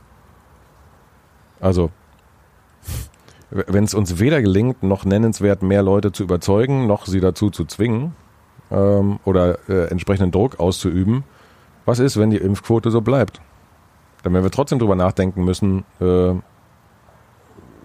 also, 1.59 1.89
wenn 3.49 3.83
es 3.83 3.95
uns 3.95 4.19
weder 4.19 4.43
gelingt, 4.43 4.83
noch 4.83 5.05
nennenswert 5.05 5.63
mehr 5.63 5.81
Leute 5.81 6.11
zu 6.11 6.21
überzeugen, 6.21 6.85
noch 6.85 7.07
sie 7.07 7.19
dazu 7.19 7.49
zu 7.49 7.65
zwingen 7.65 8.15
ähm, 8.69 9.19
oder 9.25 9.57
äh, 9.67 9.87
entsprechenden 9.89 10.29
Druck 10.31 10.59
auszuüben, 10.59 11.23
was 11.89 11.99
ist, 11.99 12.17
wenn 12.17 12.29
die 12.29 12.37
Impfquote 12.37 12.91
so 12.91 13.01
bleibt? 13.01 13.41
Dann 14.23 14.33
werden 14.33 14.43
wir 14.43 14.51
trotzdem 14.51 14.79
drüber 14.79 14.95
nachdenken 14.95 15.43
müssen, 15.43 15.85
äh, 15.99 16.33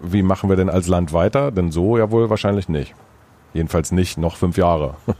wie 0.01 0.21
machen 0.21 0.49
wir 0.49 0.55
denn 0.55 0.69
als 0.69 0.87
Land 0.87 1.13
weiter? 1.13 1.51
Denn 1.51 1.71
so 1.71 1.97
ja 1.97 2.11
wohl 2.11 2.29
wahrscheinlich 2.29 2.69
nicht. 2.69 2.93
Jedenfalls 3.53 3.91
nicht 3.91 4.17
noch 4.17 4.35
fünf 4.35 4.57
Jahre. 4.57 4.95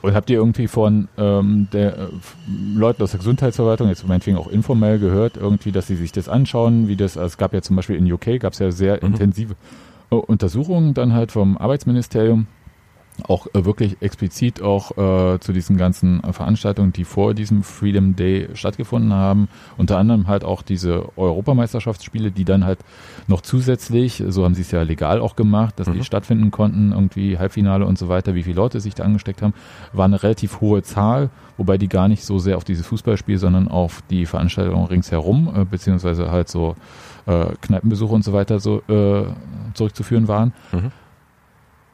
Und 0.00 0.14
habt 0.14 0.30
ihr 0.30 0.36
irgendwie 0.36 0.68
von 0.68 1.08
ähm, 1.18 1.66
der, 1.72 1.98
äh, 1.98 2.08
Leuten 2.74 3.02
aus 3.02 3.10
der 3.10 3.18
Gesundheitsverwaltung, 3.18 3.88
jetzt 3.88 4.06
meinetwegen 4.06 4.36
auch 4.36 4.46
informell 4.46 5.00
gehört, 5.00 5.36
irgendwie, 5.36 5.72
dass 5.72 5.88
sie 5.88 5.96
sich 5.96 6.12
das 6.12 6.28
anschauen, 6.28 6.86
wie 6.86 6.94
das, 6.94 7.16
also 7.16 7.26
es 7.26 7.36
gab 7.36 7.52
ja 7.52 7.62
zum 7.62 7.74
Beispiel 7.74 7.96
in 7.96 8.10
UK, 8.12 8.38
gab 8.38 8.52
es 8.52 8.60
ja 8.60 8.70
sehr 8.70 8.98
mhm. 8.98 9.14
intensive 9.14 9.56
Untersuchungen 10.10 10.94
dann 10.94 11.12
halt 11.12 11.32
vom 11.32 11.58
Arbeitsministerium, 11.58 12.46
auch 13.26 13.46
äh, 13.54 13.64
wirklich 13.64 13.96
explizit 14.00 14.62
auch 14.62 14.92
äh, 14.92 15.38
zu 15.40 15.52
diesen 15.52 15.76
ganzen 15.76 16.22
äh, 16.22 16.32
Veranstaltungen, 16.32 16.92
die 16.92 17.04
vor 17.04 17.34
diesem 17.34 17.62
Freedom 17.62 18.16
Day 18.16 18.48
stattgefunden 18.54 19.12
haben. 19.12 19.48
Unter 19.76 19.98
anderem 19.98 20.28
halt 20.28 20.44
auch 20.44 20.62
diese 20.62 21.16
Europameisterschaftsspiele, 21.16 22.30
die 22.30 22.44
dann 22.44 22.64
halt 22.64 22.78
noch 23.26 23.40
zusätzlich, 23.40 24.22
so 24.28 24.44
haben 24.44 24.54
sie 24.54 24.62
es 24.62 24.70
ja 24.70 24.82
legal 24.82 25.20
auch 25.20 25.36
gemacht, 25.36 25.78
dass 25.78 25.88
mhm. 25.88 25.94
die 25.94 26.04
stattfinden 26.04 26.50
konnten, 26.50 26.92
irgendwie 26.92 27.38
Halbfinale 27.38 27.86
und 27.86 27.98
so 27.98 28.08
weiter, 28.08 28.34
wie 28.34 28.42
viele 28.42 28.56
Leute 28.56 28.80
sich 28.80 28.94
da 28.94 29.04
angesteckt 29.04 29.42
haben, 29.42 29.54
war 29.92 30.04
eine 30.04 30.22
relativ 30.22 30.60
hohe 30.60 30.82
Zahl, 30.82 31.30
wobei 31.56 31.78
die 31.78 31.88
gar 31.88 32.08
nicht 32.08 32.24
so 32.24 32.38
sehr 32.38 32.56
auf 32.56 32.64
dieses 32.64 32.86
Fußballspiel, 32.86 33.38
sondern 33.38 33.68
auf 33.68 34.02
die 34.10 34.26
Veranstaltung 34.26 34.86
ringsherum, 34.86 35.52
äh, 35.54 35.64
beziehungsweise 35.64 36.30
halt 36.30 36.48
so 36.48 36.76
äh, 37.26 37.46
Kneipenbesuche 37.60 38.14
und 38.14 38.24
so 38.24 38.32
weiter 38.32 38.60
so 38.60 38.82
äh, 38.88 39.24
zurückzuführen 39.74 40.28
waren. 40.28 40.52
Mhm. 40.72 40.92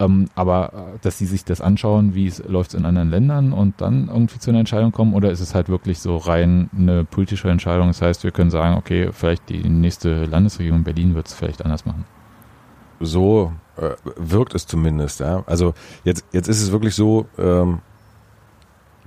Ähm, 0.04 0.26
aber 0.34 0.72
äh, 0.72 0.98
dass 1.02 1.18
sie 1.18 1.26
sich 1.26 1.44
das 1.44 1.60
anschauen, 1.60 2.14
wie 2.14 2.26
es 2.26 2.42
läuft 2.46 2.74
in 2.74 2.84
anderen 2.84 3.10
Ländern 3.10 3.52
und 3.52 3.80
dann 3.80 4.08
irgendwie 4.08 4.38
zu 4.38 4.50
einer 4.50 4.60
Entscheidung 4.60 4.92
kommen, 4.92 5.14
oder 5.14 5.30
ist 5.30 5.40
es 5.40 5.54
halt 5.54 5.68
wirklich 5.68 5.98
so 5.98 6.16
rein 6.16 6.70
eine 6.76 7.04
politische 7.04 7.48
Entscheidung? 7.48 7.88
Das 7.88 8.02
heißt, 8.02 8.24
wir 8.24 8.30
können 8.30 8.50
sagen, 8.50 8.76
okay, 8.76 9.10
vielleicht 9.12 9.48
die 9.48 9.68
nächste 9.68 10.24
Landesregierung 10.24 10.84
Berlin 10.84 11.14
wird 11.14 11.26
es 11.26 11.34
vielleicht 11.34 11.64
anders 11.64 11.86
machen. 11.86 12.04
So 13.00 13.52
äh, 13.76 13.90
wirkt 14.16 14.54
es 14.54 14.66
zumindest, 14.66 15.20
ja. 15.20 15.42
Also 15.46 15.74
jetzt, 16.04 16.24
jetzt 16.32 16.48
ist 16.48 16.62
es 16.62 16.72
wirklich 16.72 16.94
so, 16.94 17.26
ähm, 17.38 17.80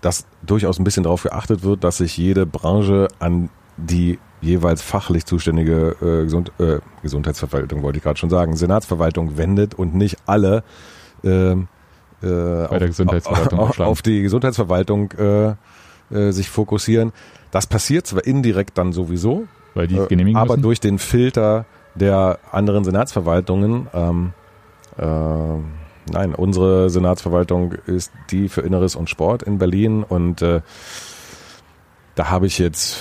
dass 0.02 0.28
durchaus 0.45 0.80
ein 0.80 0.84
bisschen 0.84 1.04
darauf 1.04 1.24
geachtet 1.24 1.64
wird, 1.64 1.84
dass 1.84 1.98
sich 1.98 2.18
jede 2.18 2.45
Branche 2.45 3.08
an 3.20 3.50
die 3.78 4.20
jeweils 4.42 4.82
fachlich 4.82 5.26
zuständige 5.26 5.96
äh, 6.02 6.24
Gesund, 6.24 6.52
äh, 6.60 6.80
Gesundheitsverwaltung, 7.02 7.84
wollte 7.84 7.98
ich 7.98 8.04
gerade 8.04 8.20
schon 8.20 8.30
sagen, 8.30 8.56
Senatsverwaltung 8.56 9.38
wendet 9.38 9.76
und 9.76 9.96
nicht 9.96 10.18
alle 10.26 10.64
ähm, 11.24 11.68
äh, 12.22 12.28
Bei 12.28 12.80
der 12.80 12.88
Gesundheitsverwaltung 12.88 13.60
auf, 13.60 13.80
auf 13.80 14.02
die 14.02 14.22
Gesundheitsverwaltung 14.22 15.12
äh, 15.14 15.56
äh, 16.12 16.32
sich 16.32 16.50
fokussieren. 16.50 17.14
Das 17.52 17.68
passiert 17.68 18.08
zwar 18.08 18.26
indirekt 18.26 18.78
dann 18.78 18.94
sowieso, 18.94 19.48
Weil 19.74 19.88
die 19.88 19.98
äh, 19.98 20.36
aber 20.36 20.54
müssen? 20.54 20.62
durch 20.62 20.80
den 20.80 21.00
Filter 21.00 21.66
der 21.96 22.40
anderen 22.52 22.84
Senatsverwaltungen 22.84 23.88
ähm, 23.94 24.34
äh, 24.98 25.62
Nein, 26.10 26.34
unsere 26.36 26.90
Senatsverwaltung 26.90 27.74
ist 27.86 28.12
die 28.32 28.48
für 28.50 28.62
Inneres 28.62 28.96
und 28.96 29.10
Sport 29.10 29.44
in 29.44 29.58
Berlin 29.58 30.04
und 30.04 30.42
äh, 30.42 30.62
da 32.16 32.30
habe 32.30 32.48
ich 32.48 32.60
jetzt 32.60 32.98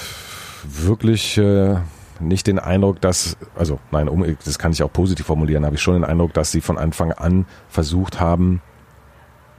wirklich 0.69 1.39
äh, 1.39 1.77
nicht 2.21 2.47
den 2.47 2.59
Eindruck, 2.59 3.01
dass, 3.01 3.37
also 3.55 3.79
nein, 3.91 4.09
um, 4.09 4.25
das 4.45 4.59
kann 4.59 4.73
ich 4.73 4.83
auch 4.83 4.93
positiv 4.93 5.27
formulieren, 5.27 5.65
habe 5.65 5.77
ich 5.77 5.83
schon 5.83 5.95
den 5.95 6.05
Eindruck, 6.05 6.33
dass 6.35 6.51
sie 6.51 6.61
von 6.61 6.79
Anfang 6.79 7.13
an 7.13 7.47
versucht 7.69 8.21
haben, 8.21 8.63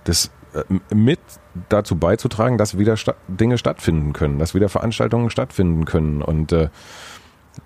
das 0.03 0.31
äh, 0.53 0.63
mit 0.93 1.19
dazu 1.69 1.95
beizutragen, 1.95 2.57
dass 2.57 2.77
wieder 2.77 2.97
sta 2.97 3.15
Dinge 3.27 3.57
stattfinden 3.57 4.13
können, 4.13 4.39
dass 4.39 4.53
wieder 4.53 4.69
Veranstaltungen 4.69 5.29
stattfinden 5.29 5.85
können. 5.85 6.21
Und 6.21 6.51
äh, 6.51 6.69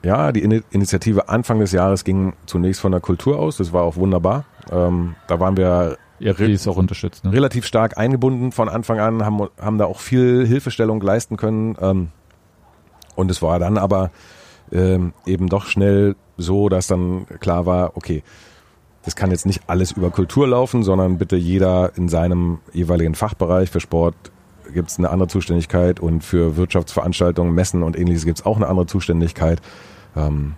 ja, 0.04 0.32
die 0.32 0.42
In 0.42 0.64
Initiative 0.72 1.30
Anfang 1.30 1.60
des 1.60 1.72
Jahres 1.72 2.04
ging 2.04 2.34
zunächst 2.46 2.82
von 2.82 2.92
der 2.92 3.02
Kultur 3.02 3.38
aus, 3.40 3.58
das 3.58 3.74
war 3.74 3.84
auch 3.84 3.96
wunderbar. 3.98 4.46
Ähm, 4.72 5.16
da 5.28 5.40
waren 5.40 5.58
wir 5.58 5.98
ja, 6.20 6.34
die 6.34 6.54
ist 6.54 6.68
auch 6.68 6.78
unterstützt, 6.78 7.24
ne? 7.24 7.34
relativ 7.34 7.66
stark 7.66 7.98
eingebunden 7.98 8.52
von 8.52 8.70
Anfang 8.70 9.00
an, 9.00 9.26
haben, 9.26 9.50
haben 9.60 9.80
da 9.80 9.86
auch 9.86 10.00
viel 10.00 10.46
Hilfestellung 10.46 11.02
leisten 11.02 11.36
können. 11.36 11.76
Ähm, 11.82 12.10
und 13.22 13.32
es 13.32 13.42
war 13.42 13.60
dann 13.60 13.78
aber 13.78 14.12
ähm, 14.72 15.14
eben 15.26 15.48
doch 15.48 15.66
schnell 15.66 16.16
so, 16.38 16.70
dass 16.70 16.88
dann 16.88 17.26
klar 17.40 17.66
war, 17.66 17.96
okay, 17.96 18.24
das 19.04 19.16
kann 19.16 19.32
jetzt 19.32 19.46
nicht 19.46 19.64
alles 19.68 19.92
über 19.92 20.12
Kultur 20.12 20.48
laufen, 20.48 20.84
sondern 20.84 21.18
bitte 21.18 21.36
jeder 21.36 21.92
in 21.96 22.08
seinem 22.10 22.60
jeweiligen 22.72 23.16
Fachbereich. 23.16 23.70
Für 23.70 23.80
Sport 23.80 24.16
gibt 24.74 24.90
es 24.90 25.00
eine 25.00 25.10
andere 25.10 25.28
Zuständigkeit 25.28 26.00
und 26.00 26.24
für 26.24 26.56
Wirtschaftsveranstaltungen, 26.56 27.54
Messen 27.54 27.84
und 27.84 27.98
ähnliches 27.98 28.26
gibt 28.26 28.40
es 28.40 28.46
auch 28.46 28.58
eine 28.58 28.68
andere 28.68 28.86
Zuständigkeit. 28.86 29.62
Ähm, 30.16 30.56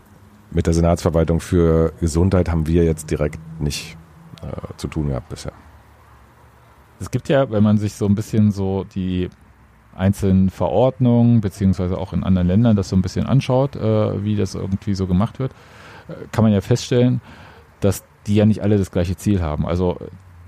mit 0.51 0.68
der 0.68 0.74
Senatsverwaltung 0.74 1.39
für 1.39 1.93
Gesundheit 1.99 2.49
haben 2.49 2.68
wir 2.68 2.84
jetzt 2.84 3.09
direkt 3.09 3.39
nicht 3.59 3.97
äh, 4.41 4.78
zu 4.78 4.88
tun 4.88 5.07
gehabt 5.07 5.30
bisher. 5.30 5.53
Es 6.99 7.09
gibt 7.09 7.28
ja, 7.30 7.49
wenn 7.49 7.64
man 7.64 7.78
sich 7.78 7.95
so 7.95 8.05
ein 8.05 8.16
bisschen 8.16 8.51
so 8.51 8.84
die 8.84 9.30
einzelnen 9.95 10.49
Verordnungen, 10.49 11.41
beziehungsweise 11.41 11.97
auch 11.97 12.13
in 12.13 12.23
anderen 12.23 12.47
Ländern 12.47 12.75
das 12.75 12.89
so 12.89 12.95
ein 12.95 13.01
bisschen 13.01 13.25
anschaut, 13.25 13.75
äh, 13.75 14.23
wie 14.23 14.35
das 14.35 14.55
irgendwie 14.55 14.95
so 14.95 15.07
gemacht 15.07 15.39
wird, 15.39 15.51
äh, 16.07 16.13
kann 16.31 16.43
man 16.43 16.53
ja 16.53 16.61
feststellen, 16.61 17.21
dass 17.79 18.03
die 18.27 18.35
ja 18.35 18.45
nicht 18.45 18.61
alle 18.61 18.77
das 18.77 18.91
gleiche 18.91 19.15
Ziel 19.17 19.41
haben. 19.41 19.65
Also 19.65 19.97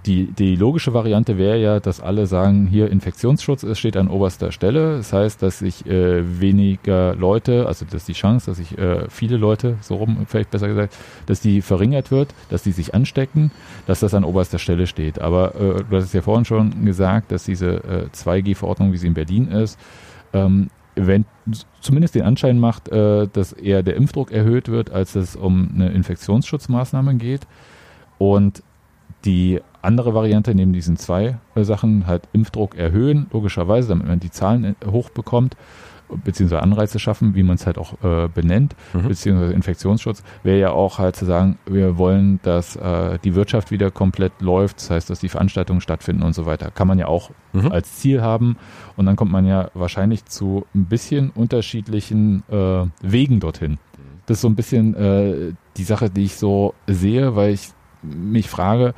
die, 0.05 0.31
die 0.31 0.55
logische 0.55 0.93
Variante 0.93 1.37
wäre 1.37 1.59
ja, 1.59 1.79
dass 1.79 1.99
alle 1.99 2.27
sagen, 2.27 2.67
hier 2.67 2.91
Infektionsschutz 2.91 3.63
es 3.63 3.79
steht 3.79 3.97
an 3.97 4.07
oberster 4.07 4.51
Stelle. 4.51 4.97
Das 4.97 5.11
heißt, 5.11 5.41
dass 5.41 5.59
sich 5.59 5.85
äh, 5.87 6.39
weniger 6.39 7.15
Leute, 7.15 7.65
also 7.65 7.85
dass 7.89 8.05
die 8.05 8.13
Chance, 8.13 8.47
dass 8.47 8.57
sich 8.57 8.77
äh, 8.77 9.09
viele 9.09 9.37
Leute, 9.37 9.77
so 9.81 9.95
rum 9.95 10.25
vielleicht 10.27 10.51
besser 10.51 10.67
gesagt, 10.67 10.95
dass 11.25 11.41
die 11.41 11.61
verringert 11.61 12.11
wird, 12.11 12.33
dass 12.49 12.61
die 12.61 12.71
sich 12.71 12.93
anstecken, 12.93 13.51
dass 13.87 13.99
das 13.99 14.13
an 14.13 14.23
oberster 14.23 14.59
Stelle 14.59 14.85
steht. 14.85 15.19
Aber 15.19 15.55
äh, 15.55 15.83
du 15.89 15.95
hast 15.95 16.05
es 16.05 16.13
ja 16.13 16.21
vorhin 16.21 16.45
schon 16.45 16.85
gesagt, 16.85 17.31
dass 17.31 17.43
diese 17.43 17.83
äh, 17.83 18.07
2G-Verordnung, 18.13 18.93
wie 18.93 18.97
sie 18.97 19.07
in 19.07 19.15
Berlin 19.15 19.47
ist, 19.47 19.79
ähm, 20.33 20.69
wenn 20.95 21.25
zumindest 21.81 22.15
den 22.15 22.23
Anschein 22.23 22.59
macht, 22.59 22.89
äh, 22.89 23.27
dass 23.27 23.53
eher 23.53 23.81
der 23.81 23.95
Impfdruck 23.95 24.31
erhöht 24.31 24.69
wird, 24.69 24.91
als 24.91 25.15
es 25.15 25.35
um 25.35 25.71
eine 25.73 25.89
Infektionsschutzmaßnahme 25.89 27.15
geht. 27.15 27.41
Und 28.17 28.63
die 29.25 29.61
andere 29.81 30.13
Variante 30.13 30.55
neben 30.55 30.73
diesen 30.73 30.97
zwei 30.97 31.37
äh, 31.55 31.63
Sachen 31.63 32.07
halt 32.07 32.23
Impfdruck 32.33 32.75
erhöhen, 32.75 33.27
logischerweise, 33.31 33.89
damit 33.89 34.07
man 34.07 34.19
die 34.19 34.31
Zahlen 34.31 34.63
äh, 34.63 34.73
hochbekommt, 34.87 35.55
beziehungsweise 36.23 36.61
Anreize 36.61 36.99
schaffen, 36.99 37.35
wie 37.35 37.43
man 37.43 37.55
es 37.55 37.65
halt 37.65 37.77
auch 37.77 37.93
äh, 38.03 38.27
benennt, 38.27 38.75
mhm. 38.93 39.07
beziehungsweise 39.07 39.53
Infektionsschutz, 39.53 40.23
wäre 40.43 40.59
ja 40.59 40.69
auch 40.71 40.99
halt 40.99 41.15
zu 41.15 41.25
sagen, 41.25 41.57
wir 41.65 41.97
wollen, 41.97 42.39
dass 42.43 42.75
äh, 42.75 43.17
die 43.23 43.35
Wirtschaft 43.35 43.71
wieder 43.71 43.91
komplett 43.91 44.33
läuft, 44.39 44.77
das 44.77 44.89
heißt, 44.91 45.09
dass 45.09 45.19
die 45.19 45.29
Veranstaltungen 45.29 45.81
stattfinden 45.81 46.23
und 46.23 46.33
so 46.33 46.45
weiter. 46.45 46.71
Kann 46.71 46.87
man 46.87 46.99
ja 46.99 47.07
auch 47.07 47.31
mhm. 47.53 47.71
als 47.71 47.97
Ziel 47.97 48.21
haben 48.21 48.57
und 48.95 49.05
dann 49.05 49.15
kommt 49.15 49.31
man 49.31 49.45
ja 49.45 49.69
wahrscheinlich 49.73 50.25
zu 50.25 50.65
ein 50.75 50.85
bisschen 50.85 51.31
unterschiedlichen 51.31 52.43
äh, 52.49 52.85
Wegen 53.01 53.39
dorthin. 53.39 53.79
Das 54.27 54.37
ist 54.37 54.41
so 54.41 54.47
ein 54.47 54.55
bisschen 54.55 54.95
äh, 54.95 55.53
die 55.77 55.83
Sache, 55.83 56.09
die 56.09 56.25
ich 56.25 56.35
so 56.35 56.73
sehe, 56.87 57.35
weil 57.35 57.53
ich 57.53 57.69
mich 58.05 58.49
frage, 58.49 58.93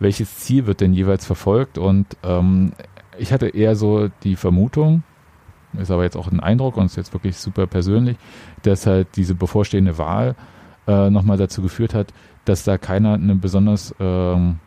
welches 0.00 0.38
Ziel 0.38 0.66
wird 0.66 0.80
denn 0.80 0.92
jeweils 0.92 1.24
verfolgt? 1.24 1.78
Und 1.78 2.06
ähm, 2.22 2.72
ich 3.18 3.32
hatte 3.32 3.48
eher 3.48 3.76
so 3.76 4.08
die 4.22 4.36
Vermutung, 4.36 5.02
ist 5.78 5.90
aber 5.90 6.04
jetzt 6.04 6.16
auch 6.16 6.30
ein 6.30 6.40
Eindruck 6.40 6.76
und 6.76 6.86
ist 6.86 6.96
jetzt 6.96 7.12
wirklich 7.12 7.36
super 7.36 7.66
persönlich, 7.66 8.16
dass 8.62 8.86
halt 8.86 9.08
diese 9.16 9.34
bevorstehende 9.34 9.98
Wahl 9.98 10.34
äh, 10.86 11.10
nochmal 11.10 11.36
dazu 11.36 11.62
geführt 11.62 11.94
hat, 11.94 12.12
dass 12.44 12.64
da 12.64 12.78
keiner 12.78 13.14
eine 13.14 13.34
besonders 13.34 13.94
ähm, 13.98 14.58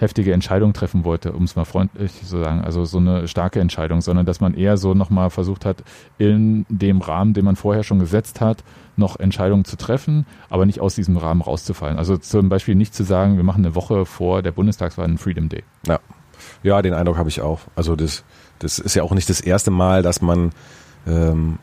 heftige 0.00 0.32
Entscheidung 0.32 0.72
treffen 0.72 1.04
wollte, 1.04 1.32
um 1.32 1.44
es 1.44 1.56
mal 1.56 1.66
freundlich 1.66 2.14
zu 2.14 2.38
sagen, 2.38 2.62
also 2.62 2.86
so 2.86 2.96
eine 2.96 3.28
starke 3.28 3.60
Entscheidung, 3.60 4.00
sondern 4.00 4.24
dass 4.24 4.40
man 4.40 4.54
eher 4.54 4.78
so 4.78 4.94
nochmal 4.94 5.28
versucht 5.28 5.66
hat, 5.66 5.84
in 6.16 6.64
dem 6.70 7.02
Rahmen, 7.02 7.34
den 7.34 7.44
man 7.44 7.54
vorher 7.54 7.82
schon 7.82 7.98
gesetzt 7.98 8.40
hat, 8.40 8.64
noch 8.96 9.20
Entscheidungen 9.20 9.66
zu 9.66 9.76
treffen, 9.76 10.24
aber 10.48 10.64
nicht 10.64 10.80
aus 10.80 10.94
diesem 10.94 11.18
Rahmen 11.18 11.42
rauszufallen. 11.42 11.98
Also 11.98 12.16
zum 12.16 12.48
Beispiel 12.48 12.76
nicht 12.76 12.94
zu 12.94 13.04
sagen, 13.04 13.36
wir 13.36 13.44
machen 13.44 13.62
eine 13.64 13.74
Woche 13.74 14.06
vor 14.06 14.40
der 14.40 14.52
Bundestagswahl 14.52 15.04
einen 15.04 15.18
Freedom 15.18 15.50
Day. 15.50 15.64
Ja, 15.86 16.00
ja 16.62 16.80
den 16.80 16.94
Eindruck 16.94 17.18
habe 17.18 17.28
ich 17.28 17.42
auch. 17.42 17.60
Also 17.76 17.94
das, 17.94 18.24
das 18.58 18.78
ist 18.78 18.94
ja 18.94 19.02
auch 19.02 19.12
nicht 19.12 19.28
das 19.28 19.42
erste 19.42 19.70
Mal, 19.70 20.02
dass 20.02 20.22
man 20.22 20.52
ähm, 21.06 21.58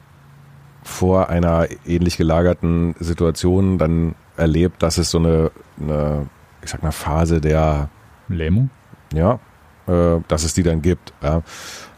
vor 0.84 1.30
einer 1.30 1.68
ähnlich 1.88 2.18
gelagerten 2.18 2.94
Situation 3.00 3.80
dann 3.80 4.14
erlebt, 4.38 4.84
dass 4.84 5.00
es 5.00 5.10
so 5.10 5.18
eine, 5.18 5.52
eine 5.82 6.30
ich 6.64 6.70
sag 6.70 6.84
mal, 6.84 6.92
Phase 6.92 7.42
der 7.42 7.90
Lähmung? 8.30 8.70
Ja, 9.14 9.40
äh, 9.88 10.20
dass 10.28 10.44
es 10.44 10.54
die 10.54 10.64
dann 10.64 10.82
gibt. 10.82 11.14
Ja, 11.22 11.42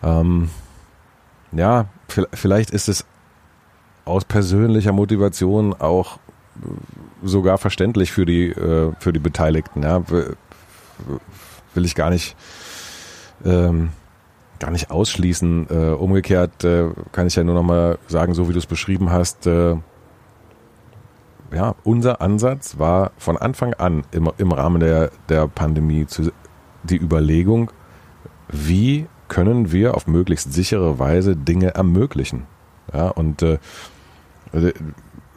ähm, 0.04 0.50
ja 1.52 1.86
vielleicht 2.34 2.72
ist 2.72 2.90
es 2.90 3.06
aus 4.06 4.26
persönlicher 4.26 4.92
Motivation 4.92 5.74
auch 5.74 6.20
sogar 7.24 7.58
verständlich 7.58 8.12
für 8.12 8.26
die, 8.26 8.50
äh, 8.50 8.92
für 9.00 9.14
die 9.14 9.20
Beteiligten. 9.20 9.84
Ja, 9.84 10.04
will 10.10 11.86
ich 11.86 11.96
gar 11.96 12.10
nicht, 12.10 12.36
ähm, 13.46 13.90
gar 14.60 14.72
nicht 14.72 14.92
ausschließen. 14.92 15.68
Äh, 15.70 15.94
umgekehrt 15.94 16.64
äh, 16.64 16.90
kann 17.12 17.28
ich 17.28 17.36
ja 17.36 17.44
nur 17.44 17.56
noch 17.56 17.64
mal 17.64 17.98
sagen, 18.08 18.34
so 18.34 18.50
wie 18.50 18.54
du 18.54 18.60
es 18.60 18.66
beschrieben 18.66 19.12
hast, 19.12 19.48
äh, 19.48 19.76
ja, 21.54 21.76
unser 21.84 22.22
Ansatz 22.22 22.78
war 22.78 23.12
von 23.18 23.38
Anfang 23.38 23.74
an 23.74 24.04
im, 24.12 24.30
im 24.38 24.52
Rahmen 24.52 24.80
der, 24.80 25.12
der 25.30 25.48
Pandemie 25.48 26.06
zu, 26.06 26.32
die 26.84 26.98
Überlegung, 26.98 27.72
wie 28.50 29.08
können 29.28 29.72
wir 29.72 29.96
auf 29.96 30.08
möglichst 30.08 30.54
sichere 30.54 31.00
Weise 31.00 31.36
Dinge 31.36 31.76
ermöglichen. 31.76 32.48
Ja, 32.94 33.10
und 33.10 33.44
äh, 33.44 33.60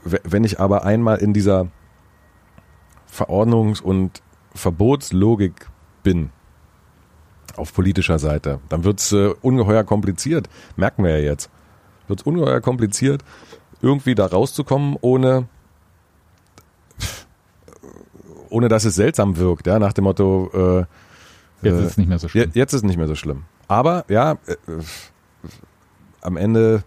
wenn 0.04 0.44
ich 0.44 0.58
aber 0.58 0.84
einmal 0.84 1.18
in 1.18 1.32
dieser 1.34 1.68
Verordnungs- 3.10 3.82
und 3.82 4.22
Verbotslogik 4.54 5.68
bin, 6.02 6.30
auf 7.56 7.74
politischer 7.74 8.18
Seite, 8.18 8.60
dann 8.70 8.84
wird's 8.84 9.12
äh, 9.12 9.34
ungeheuer 9.42 9.84
kompliziert, 9.84 10.48
merken 10.76 11.04
wir 11.04 11.18
ja 11.18 11.30
jetzt. 11.30 11.50
Wird's 12.08 12.22
ungeheuer 12.22 12.60
kompliziert, 12.62 13.22
irgendwie 13.82 14.14
da 14.14 14.26
rauszukommen, 14.26 14.96
ohne 15.00 15.48
ohne 18.52 18.68
dass 18.68 18.84
es 18.84 18.94
seltsam 18.94 19.36
wirkt, 19.36 19.66
ja, 19.66 19.78
nach 19.78 19.92
dem 19.92 20.04
Motto, 20.04 20.50
äh, 20.54 21.66
jetzt 21.66 21.78
ist 21.78 21.90
es 21.90 21.96
nicht 21.96 22.08
mehr 22.08 22.18
so 22.18 22.28
schlimm. 22.28 22.50
Jetzt 22.54 22.72
ist 22.72 22.80
es 22.80 22.84
nicht 22.84 22.98
mehr 22.98 23.08
so 23.08 23.14
schlimm. 23.14 23.44
Aber 23.68 24.04
ja, 24.08 24.32
äh, 24.46 24.56
am 26.20 26.36
Ende 26.36 26.84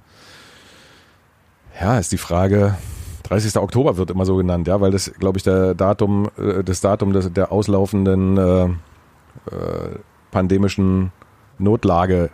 ja, 1.79 1.97
ist 1.97 2.11
die 2.11 2.17
Frage, 2.17 2.77
30. 3.23 3.57
Oktober 3.57 3.97
wird 3.97 4.11
immer 4.11 4.25
so 4.25 4.35
genannt, 4.35 4.67
ja, 4.67 4.79
weil 4.79 4.91
das, 4.91 5.11
glaube 5.19 5.37
ich, 5.37 5.43
der 5.43 5.73
Datum, 5.73 6.29
äh, 6.37 6.63
das 6.63 6.81
Datum 6.81 7.11
des, 7.11 7.33
der 7.33 7.51
auslaufenden 7.51 8.37
äh, 8.37 8.65
äh, 8.65 8.69
pandemischen 10.31 11.11
Notlage 11.57 12.29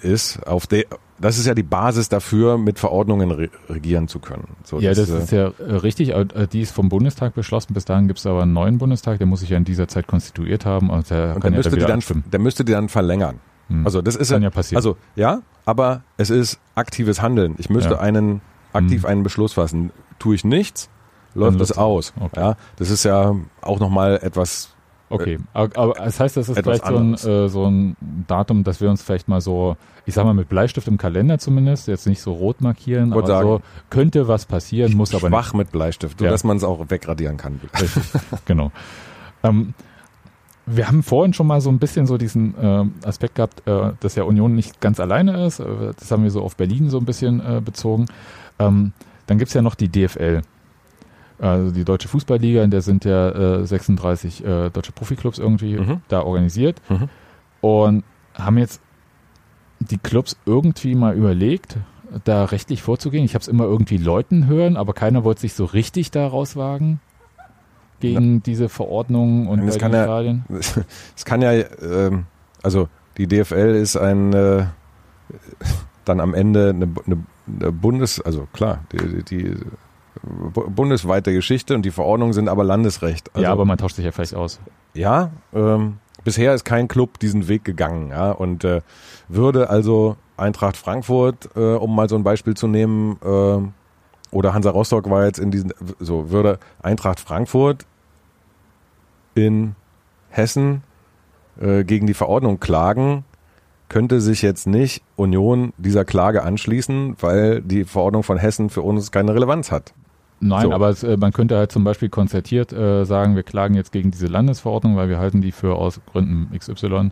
ist, 0.00 0.46
auf 0.46 0.66
der 0.66 0.84
das 1.22 1.38
ist 1.38 1.46
ja 1.46 1.54
die 1.54 1.62
Basis 1.62 2.08
dafür, 2.08 2.58
mit 2.58 2.78
Verordnungen 2.78 3.30
re 3.30 3.48
regieren 3.68 4.08
zu 4.08 4.18
können. 4.18 4.56
So, 4.64 4.80
ja, 4.80 4.90
das, 4.90 5.08
das 5.08 5.24
ist 5.24 5.32
ja 5.32 5.52
äh, 5.58 5.74
richtig. 5.76 6.10
Äh, 6.10 6.48
die 6.52 6.60
ist 6.60 6.72
vom 6.72 6.88
Bundestag 6.88 7.34
beschlossen. 7.34 7.74
Bis 7.74 7.84
dahin 7.84 8.08
gibt 8.08 8.18
es 8.18 8.26
aber 8.26 8.42
einen 8.42 8.52
neuen 8.52 8.78
Bundestag, 8.78 9.18
der 9.18 9.26
muss 9.26 9.40
sich 9.40 9.50
ja 9.50 9.56
in 9.56 9.64
dieser 9.64 9.88
Zeit 9.88 10.06
konstituiert 10.06 10.66
haben. 10.66 10.90
Und 10.90 11.08
der, 11.10 11.36
und 11.36 11.44
der, 11.44 11.50
müsste, 11.52 11.78
ja 11.78 11.86
die 11.86 12.04
dann, 12.04 12.24
der 12.30 12.40
müsste 12.40 12.64
die 12.64 12.72
dann 12.72 12.88
verlängern. 12.88 13.40
Hm. 13.68 13.86
Also 13.86 14.02
das 14.02 14.16
ist 14.16 14.30
kann 14.30 14.42
ja, 14.42 14.48
ja 14.48 14.50
passieren. 14.50 14.78
Also 14.78 14.96
ja, 15.14 15.42
aber 15.64 16.02
es 16.16 16.30
ist 16.30 16.58
aktives 16.74 17.22
Handeln. 17.22 17.54
Ich 17.58 17.70
müsste 17.70 17.94
ja. 17.94 18.00
einen 18.00 18.40
aktiv 18.72 19.02
hm. 19.02 19.08
einen 19.08 19.22
Beschluss 19.22 19.54
fassen. 19.54 19.92
Tue 20.18 20.34
ich 20.34 20.44
nichts, 20.44 20.90
läuft 21.34 21.60
das 21.60 21.72
aus. 21.72 22.12
Okay. 22.18 22.40
Ja, 22.40 22.56
das 22.76 22.90
ist 22.90 23.04
ja 23.04 23.34
auch 23.60 23.80
nochmal 23.80 24.18
etwas 24.22 24.74
Okay, 25.12 25.38
aber, 25.52 25.76
aber 25.76 25.92
das 25.94 26.18
heißt, 26.20 26.36
das 26.36 26.48
ist 26.48 26.58
vielleicht 26.58 26.86
so 26.86 26.96
ein, 26.96 27.14
äh, 27.14 27.48
so 27.48 27.66
ein 27.66 27.96
Datum, 28.26 28.64
dass 28.64 28.80
wir 28.80 28.90
uns 28.90 29.02
vielleicht 29.02 29.28
mal 29.28 29.40
so, 29.40 29.76
ich 30.06 30.14
sag 30.14 30.24
mal 30.24 30.34
mit 30.34 30.48
Bleistift 30.48 30.88
im 30.88 30.98
Kalender 30.98 31.38
zumindest, 31.38 31.88
jetzt 31.88 32.06
nicht 32.06 32.22
so 32.22 32.32
rot 32.32 32.60
markieren, 32.60 33.12
aber 33.12 33.26
sagen, 33.26 33.48
so 33.48 33.60
könnte 33.90 34.28
was 34.28 34.46
passieren, 34.46 34.94
muss 34.94 35.14
aber 35.14 35.28
schwach 35.28 35.52
nicht. 35.52 35.58
mit 35.58 35.72
Bleistift, 35.72 36.18
so 36.18 36.24
ja. 36.24 36.30
dass 36.30 36.44
man 36.44 36.56
es 36.56 36.64
auch 36.64 36.90
wegradieren 36.90 37.36
kann. 37.36 37.60
Richtig, 37.80 38.02
genau. 38.46 38.72
Ähm, 39.42 39.74
wir 40.66 40.86
haben 40.86 41.02
vorhin 41.02 41.34
schon 41.34 41.46
mal 41.46 41.60
so 41.60 41.70
ein 41.70 41.78
bisschen 41.78 42.06
so 42.06 42.16
diesen 42.18 42.54
äh, 42.56 42.84
Aspekt 43.06 43.34
gehabt, 43.34 43.66
äh, 43.66 43.92
dass 44.00 44.14
ja 44.14 44.22
Union 44.24 44.54
nicht 44.54 44.80
ganz 44.80 45.00
alleine 45.00 45.44
ist. 45.46 45.60
Äh, 45.60 45.92
das 45.98 46.10
haben 46.10 46.22
wir 46.22 46.30
so 46.30 46.42
auf 46.42 46.56
Berlin 46.56 46.88
so 46.88 46.98
ein 46.98 47.04
bisschen 47.04 47.40
äh, 47.40 47.60
bezogen. 47.60 48.06
Ähm, 48.58 48.92
dann 49.26 49.38
gibt's 49.38 49.54
ja 49.54 49.62
noch 49.62 49.74
die 49.74 49.88
DFL, 49.88 50.42
also 51.50 51.70
die 51.72 51.84
Deutsche 51.84 52.08
Fußballliga, 52.08 52.62
in 52.62 52.70
der 52.70 52.82
sind 52.82 53.04
ja 53.04 53.60
äh, 53.60 53.66
36 53.66 54.44
äh, 54.44 54.70
deutsche 54.70 54.92
Profiklubs 54.92 55.38
irgendwie 55.38 55.76
Mhm. 55.78 56.00
da 56.08 56.22
organisiert 56.22 56.80
Mhm. 56.88 57.08
und 57.60 58.04
haben 58.34 58.58
jetzt 58.58 58.80
die 59.80 59.98
Clubs 59.98 60.36
irgendwie 60.46 60.94
mal 60.94 61.14
überlegt, 61.16 61.76
da 62.24 62.44
rechtlich 62.44 62.82
vorzugehen. 62.82 63.24
Ich 63.24 63.34
habe 63.34 63.42
es 63.42 63.48
immer 63.48 63.64
irgendwie 63.64 63.96
Leuten 63.96 64.46
hören, 64.46 64.76
aber 64.76 64.92
keiner 64.92 65.24
wollte 65.24 65.40
sich 65.40 65.54
so 65.54 65.64
richtig 65.64 66.10
da 66.10 66.26
rauswagen 66.26 67.00
gegen 68.00 68.42
diese 68.42 68.68
Verordnungen 68.68 69.46
und 69.48 69.60
bei 69.66 69.78
kann 69.78 69.92
ja-. 69.92 70.04
Es 71.16 71.24
kann 71.24 71.40
ja, 71.42 71.52
ähm, 71.52 72.26
also 72.62 72.88
die 73.16 73.26
DFL 73.26 73.74
ist 73.74 73.96
ein 73.96 74.32
äh, 74.32 74.66
dann 76.04 76.20
am 76.20 76.34
Ende 76.34 76.70
eine, 76.70 76.88
eine, 77.06 77.24
eine 77.60 77.72
Bundes, 77.72 78.20
also 78.20 78.46
klar, 78.52 78.84
die, 78.92 79.22
die 79.22 79.56
bundesweite 80.22 81.32
Geschichte 81.32 81.74
und 81.74 81.82
die 81.82 81.90
Verordnungen 81.90 82.32
sind 82.32 82.48
aber 82.48 82.64
Landesrecht. 82.64 83.30
Also, 83.34 83.44
ja, 83.44 83.52
aber 83.52 83.64
man 83.64 83.78
tauscht 83.78 83.96
sich 83.96 84.04
ja 84.04 84.12
vielleicht 84.12 84.34
aus. 84.34 84.60
Ja, 84.94 85.30
ähm, 85.54 85.98
bisher 86.24 86.54
ist 86.54 86.64
kein 86.64 86.88
Club 86.88 87.18
diesen 87.18 87.48
Weg 87.48 87.64
gegangen, 87.64 88.10
ja, 88.10 88.32
und 88.32 88.64
äh, 88.64 88.82
würde 89.28 89.70
also 89.70 90.16
Eintracht 90.36 90.76
Frankfurt, 90.76 91.50
äh, 91.56 91.74
um 91.74 91.94
mal 91.94 92.08
so 92.08 92.16
ein 92.16 92.24
Beispiel 92.24 92.54
zu 92.54 92.66
nehmen, 92.66 93.18
äh, 93.22 93.58
oder 94.30 94.54
Hansa 94.54 94.70
Rostock 94.70 95.08
war 95.10 95.26
jetzt 95.26 95.38
in 95.38 95.50
diesen, 95.50 95.72
so 96.00 96.30
würde 96.30 96.58
Eintracht 96.82 97.20
Frankfurt 97.20 97.86
in 99.34 99.76
Hessen 100.30 100.82
äh, 101.60 101.84
gegen 101.84 102.06
die 102.06 102.14
Verordnung 102.14 102.58
klagen, 102.58 103.24
könnte 103.92 104.20
sich 104.20 104.42
jetzt 104.42 104.66
nicht 104.66 105.02
Union 105.16 105.72
dieser 105.78 106.04
Klage 106.04 106.42
anschließen, 106.42 107.16
weil 107.20 107.60
die 107.60 107.84
Verordnung 107.84 108.22
von 108.24 108.38
Hessen 108.38 108.70
für 108.70 108.82
uns 108.82 109.12
keine 109.12 109.34
Relevanz 109.34 109.70
hat. 109.70 109.92
Nein, 110.40 110.62
So. 110.62 110.72
aber 110.72 110.88
es, 110.88 111.04
äh, 111.04 111.16
man 111.16 111.32
könnte 111.32 111.56
halt 111.56 111.70
zum 111.70 111.84
Beispiel 111.84 112.08
konzertiert 112.08 112.72
äh, 112.72 113.04
sagen, 113.04 113.36
wir 113.36 113.44
klagen 113.44 113.74
jetzt 113.74 113.92
gegen 113.92 114.10
diese 114.10 114.26
Landesverordnung, 114.26 114.96
weil 114.96 115.08
wir 115.08 115.18
halten 115.18 115.40
die 115.40 115.52
für 115.52 115.76
aus 115.76 116.00
Gründen 116.10 116.50
XY 116.58 117.10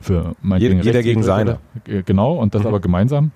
für 0.00 0.34
meinetwegen 0.42 0.80
Jeder- 0.80 0.84
jeder 0.98 1.02
gegen 1.02 1.22
rechtswidrig 1.24 1.58
oder- 1.86 1.98
äh, 1.98 2.02
Genau, 2.02 2.34
und 2.34 2.54
das 2.54 2.62
Mhm. 2.62 2.68
aber 2.68 2.80
gemeinsam, 2.80 3.30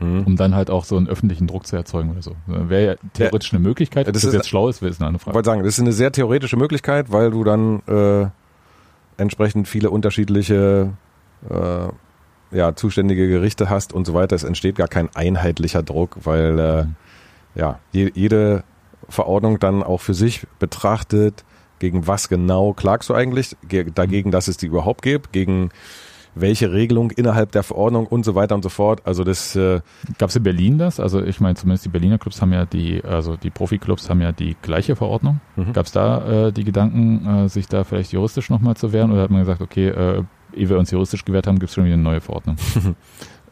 Mhm. 0.00 0.24
um 0.26 0.36
dann 0.36 0.54
halt 0.56 0.70
auch 0.70 0.84
so 0.84 0.96
einen 0.96 1.06
öffentlichen 1.08 1.46
Druck 1.46 1.66
zu 1.66 1.76
erzeugen 1.76 2.10
oder 2.10 2.22
so. 2.22 2.32
Wäre 2.46 2.86
ja 2.86 2.94
theoretisch 3.12 3.52
eine 3.52 3.60
Möglichkeit. 3.60 4.08
Ob 4.08 4.14
das 4.14 4.22
das 4.22 4.30
ist- 4.30 4.34
jetzt 4.34 4.48
schlau 4.48 4.68
ist, 4.68 4.82
ist 4.82 5.00
eine 5.00 5.08
andere 5.08 5.20
Ich 5.20 5.22
Frage. 5.24 5.34
wollte 5.36 5.46
sagen, 5.50 5.62
das 5.62 5.74
ist 5.74 5.80
eine 5.80 5.92
sehr 5.92 6.10
theoretische 6.12 6.56
Möglichkeit, 6.56 7.12
weil 7.12 7.30
du 7.30 7.44
dann 7.44 7.82
äh, 7.86 8.26
entsprechend 9.16 9.68
viele 9.68 9.90
unterschiedliche 9.90 10.90
äh, 11.50 11.88
ja, 12.50 12.74
zuständige 12.76 13.28
Gerichte 13.28 13.68
hast 13.70 13.92
und 13.92 14.06
so 14.06 14.14
weiter. 14.14 14.36
Es 14.36 14.44
entsteht 14.44 14.76
gar 14.76 14.88
kein 14.88 15.08
einheitlicher 15.14 15.82
Druck, 15.82 16.18
weil 16.24 16.58
äh, 16.58 16.84
Mhm. 16.84 16.94
ja, 17.54 17.78
je, 17.92 18.10
jede 18.14 18.64
Verordnung 19.08 19.58
dann 19.58 19.82
auch 19.82 20.00
für 20.00 20.14
sich 20.14 20.46
betrachtet, 20.58 21.44
gegen 21.78 22.06
was 22.06 22.28
genau 22.28 22.72
klagst 22.72 23.08
du 23.08 23.14
eigentlich, 23.14 23.56
Ge 23.68 23.90
dagegen, 23.94 24.30
dass 24.30 24.48
es 24.48 24.56
die 24.56 24.66
überhaupt 24.66 25.02
gibt, 25.02 25.32
gegen 25.32 25.70
welche 26.38 26.70
Regelung 26.70 27.10
innerhalb 27.12 27.52
der 27.52 27.62
Verordnung 27.62 28.06
und 28.06 28.24
so 28.24 28.34
weiter 28.34 28.54
und 28.54 28.62
so 28.62 28.68
fort. 28.68 29.00
Also 29.04 29.24
das 29.24 29.56
äh, 29.56 29.80
Gab 30.18 30.28
es 30.28 30.36
in 30.36 30.42
Berlin 30.42 30.76
das? 30.76 31.00
Also 31.00 31.22
ich 31.22 31.40
meine, 31.40 31.54
zumindest 31.54 31.86
die 31.86 31.88
Berliner 31.88 32.18
Clubs 32.18 32.42
haben 32.42 32.52
ja 32.52 32.66
die, 32.66 33.02
also 33.02 33.36
die 33.36 33.48
Profiklubs 33.48 34.10
haben 34.10 34.20
ja 34.20 34.32
die 34.32 34.54
gleiche 34.60 34.96
Verordnung. 34.96 35.40
Mhm. 35.56 35.72
Gab 35.72 35.86
es 35.86 35.92
da 35.92 36.48
äh, 36.48 36.52
die 36.52 36.64
Gedanken, 36.64 37.26
äh, 37.44 37.48
sich 37.48 37.68
da 37.68 37.84
vielleicht 37.84 38.12
juristisch 38.12 38.50
nochmal 38.50 38.76
zu 38.76 38.92
wehren? 38.92 39.12
Oder 39.12 39.22
hat 39.22 39.30
man 39.30 39.40
gesagt, 39.40 39.62
okay, 39.62 39.88
äh, 39.88 40.24
ehe 40.56 40.68
wir 40.68 40.78
uns 40.78 40.90
juristisch 40.90 41.24
gewehrt 41.24 41.46
haben, 41.46 41.58
gibt 41.58 41.70
es 41.70 41.74
schon 41.74 41.84
wieder 41.84 41.94
eine 41.94 42.02
neue 42.02 42.20
Verordnung? 42.20 42.56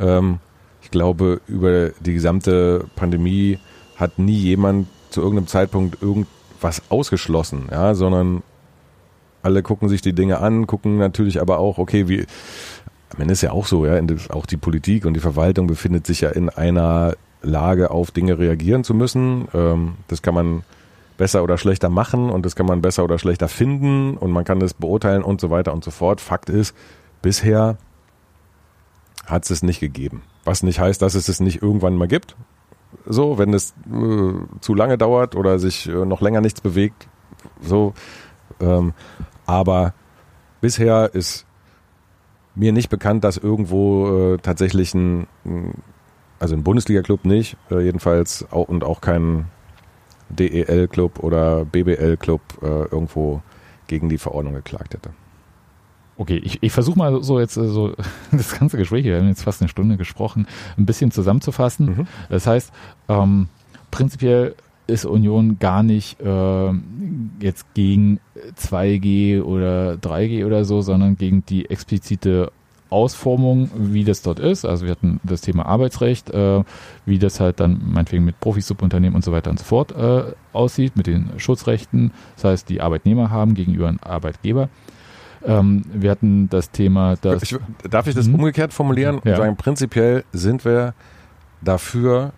Ähm, 0.00 0.40
ich 0.82 0.90
glaube, 0.90 1.40
über 1.46 1.90
die 2.00 2.14
gesamte 2.14 2.84
Pandemie 2.96 3.60
hat 3.94 4.18
nie 4.18 4.36
jemand 4.36 4.88
zu 5.10 5.20
irgendeinem 5.20 5.46
Zeitpunkt 5.46 6.02
irgendwas 6.02 6.82
ausgeschlossen, 6.88 7.68
ja, 7.70 7.94
sondern 7.94 8.42
alle 9.42 9.62
gucken 9.62 9.88
sich 9.88 10.02
die 10.02 10.12
Dinge 10.12 10.40
an, 10.40 10.66
gucken 10.66 10.98
natürlich 10.98 11.40
aber 11.40 11.60
auch, 11.60 11.78
okay, 11.78 12.08
wie, 12.08 12.26
am 13.14 13.20
Ende 13.20 13.32
ist 13.32 13.42
ja 13.42 13.52
auch 13.52 13.66
so, 13.66 13.86
ja, 13.86 14.00
auch 14.30 14.46
die 14.46 14.56
Politik 14.56 15.04
und 15.04 15.14
die 15.14 15.20
Verwaltung 15.20 15.68
befindet 15.68 16.06
sich 16.06 16.22
ja 16.22 16.30
in 16.30 16.48
einer 16.48 17.14
Lage, 17.42 17.90
auf 17.90 18.10
Dinge 18.10 18.38
reagieren 18.38 18.84
zu 18.84 18.94
müssen. 18.94 19.46
Ähm, 19.54 19.94
das 20.08 20.22
kann 20.22 20.34
man 20.34 20.62
besser 21.16 21.42
oder 21.42 21.58
schlechter 21.58 21.88
machen 21.88 22.30
und 22.30 22.44
das 22.44 22.56
kann 22.56 22.66
man 22.66 22.82
besser 22.82 23.04
oder 23.04 23.18
schlechter 23.18 23.48
finden 23.48 24.16
und 24.16 24.32
man 24.32 24.44
kann 24.44 24.60
das 24.60 24.74
beurteilen 24.74 25.22
und 25.22 25.40
so 25.40 25.50
weiter 25.50 25.72
und 25.72 25.84
so 25.84 25.90
fort. 25.90 26.20
Fakt 26.20 26.50
ist, 26.50 26.74
bisher 27.22 27.78
hat 29.26 29.44
es 29.44 29.50
es 29.50 29.62
nicht 29.62 29.80
gegeben. 29.80 30.22
Was 30.44 30.62
nicht 30.62 30.80
heißt, 30.80 31.00
dass 31.00 31.14
es 31.14 31.28
es 31.28 31.40
nicht 31.40 31.62
irgendwann 31.62 31.96
mal 31.96 32.08
gibt. 32.08 32.36
So, 33.06 33.38
wenn 33.38 33.54
es 33.54 33.74
äh, 33.90 34.32
zu 34.60 34.74
lange 34.74 34.98
dauert 34.98 35.34
oder 35.34 35.58
sich 35.58 35.88
äh, 35.88 36.04
noch 36.04 36.20
länger 36.20 36.40
nichts 36.40 36.60
bewegt. 36.60 37.08
So, 37.60 37.94
ähm, 38.60 38.92
aber 39.46 39.94
bisher 40.60 41.14
ist 41.14 41.46
mir 42.54 42.72
nicht 42.72 42.88
bekannt, 42.88 43.24
dass 43.24 43.36
irgendwo 43.36 44.34
äh, 44.34 44.38
tatsächlich 44.38 44.94
ein, 44.94 45.26
also 46.38 46.54
ein 46.54 46.62
Bundesliga-Club 46.62 47.24
nicht, 47.24 47.56
äh, 47.70 47.80
jedenfalls 47.80 48.46
auch, 48.50 48.68
und 48.68 48.84
auch 48.84 49.00
kein 49.00 49.46
DEL-Club 50.34 51.20
oder 51.20 51.64
BBL-Club 51.64 52.40
äh, 52.62 52.66
irgendwo 52.66 53.42
gegen 53.86 54.08
die 54.08 54.18
Verordnung 54.18 54.54
geklagt 54.54 54.94
hätte. 54.94 55.10
Okay, 56.16 56.36
ich, 56.36 56.62
ich 56.62 56.72
versuche 56.72 56.98
mal 56.98 57.22
so 57.22 57.40
jetzt 57.40 57.56
äh, 57.56 57.66
so 57.66 57.92
das 58.32 58.58
ganze 58.58 58.76
Gespräch, 58.76 59.04
wir 59.04 59.18
haben 59.18 59.28
jetzt 59.28 59.42
fast 59.42 59.60
eine 59.60 59.68
Stunde 59.68 59.96
gesprochen, 59.96 60.46
ein 60.78 60.86
bisschen 60.86 61.10
zusammenzufassen. 61.10 61.86
Mhm. 61.86 62.06
Das 62.28 62.46
heißt, 62.46 62.72
ähm, 63.08 63.48
prinzipiell 63.90 64.54
ist 64.86 65.06
Union 65.06 65.58
gar 65.58 65.82
nicht 65.82 66.18
ähm, 66.22 67.30
jetzt 67.40 67.72
gegen 67.74 68.20
2G 68.60 69.42
oder 69.42 69.94
3G 69.94 70.44
oder 70.44 70.64
so, 70.64 70.82
sondern 70.82 71.16
gegen 71.16 71.44
die 71.46 71.70
explizite 71.70 72.52
Ausformung, 72.90 73.70
wie 73.76 74.04
das 74.04 74.22
dort 74.22 74.38
ist. 74.38 74.64
Also 74.64 74.84
wir 74.84 74.92
hatten 74.92 75.20
das 75.24 75.40
Thema 75.40 75.66
Arbeitsrecht, 75.66 76.30
äh, 76.30 76.62
wie 77.06 77.18
das 77.18 77.40
halt 77.40 77.58
dann 77.60 77.80
meinetwegen 77.84 78.24
mit 78.24 78.38
Profisubunternehmen 78.40 79.14
und 79.16 79.24
so 79.24 79.32
weiter 79.32 79.50
und 79.50 79.58
so 79.58 79.64
fort 79.64 79.92
äh, 79.92 80.32
aussieht, 80.52 80.96
mit 80.96 81.06
den 81.06 81.30
Schutzrechten, 81.38 82.12
das 82.36 82.44
heißt, 82.44 82.68
die 82.68 82.80
Arbeitnehmer 82.80 83.30
haben 83.30 83.54
gegenüber 83.54 83.88
einem 83.88 83.98
Arbeitgeber. 84.02 84.68
Ähm, 85.44 85.82
wir 85.92 86.10
hatten 86.10 86.48
das 86.48 86.70
Thema, 86.70 87.16
dass 87.16 87.42
Ich, 87.42 87.56
darf 87.90 88.06
ich 88.06 88.14
das 88.14 88.28
Mhm. 88.28 88.36
umgekehrt 88.36 88.72
formulieren 88.72 89.16
und 89.18 89.26
Ja. 89.26 89.36
sagen, 89.36 89.56
prinzipiell 89.56 90.24
sind 90.32 90.64
wir 90.64 90.94
dafür, 91.60 92.32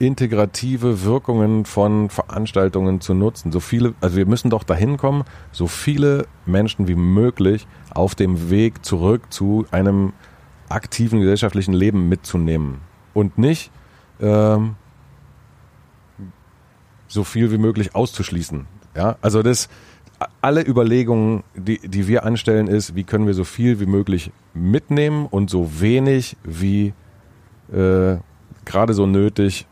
integrative 0.00 1.04
Wirkungen 1.04 1.66
von 1.66 2.08
Veranstaltungen 2.08 3.02
zu 3.02 3.12
nutzen. 3.12 3.52
So 3.52 3.60
viele, 3.60 3.94
also 4.00 4.16
wir 4.16 4.26
müssen 4.26 4.50
doch 4.50 4.64
dahin 4.64 4.96
kommen, 4.96 5.24
so 5.52 5.66
viele 5.66 6.26
Menschen 6.46 6.88
wie 6.88 6.94
möglich 6.94 7.68
auf 7.94 8.14
dem 8.14 8.48
Weg 8.48 8.84
zurück 8.84 9.30
zu 9.30 9.66
einem 9.70 10.14
aktiven 10.70 11.20
gesellschaftlichen 11.20 11.74
Leben 11.74 12.08
mitzunehmen 12.08 12.78
und 13.12 13.36
nicht 13.36 13.70
ähm, 14.20 14.76
so 17.06 17.22
viel 17.22 17.52
wie 17.52 17.58
möglich 17.58 17.94
auszuschließen. 17.94 18.66
Ja, 18.96 19.16
also 19.20 19.42
das 19.42 19.68
alle 20.40 20.66
Überlegungen, 20.66 21.44
die, 21.54 21.78
die 21.78 22.08
wir 22.08 22.24
anstellen, 22.24 22.68
ist, 22.68 22.94
wie 22.94 23.04
können 23.04 23.26
wir 23.26 23.34
so 23.34 23.44
viel 23.44 23.80
wie 23.80 23.86
möglich 23.86 24.32
mitnehmen 24.54 25.26
und 25.26 25.50
so 25.50 25.80
wenig 25.80 26.36
wie 26.42 26.94
äh, 27.72 28.16
gerade 28.64 28.94
so 28.94 29.06
nötig 29.06 29.66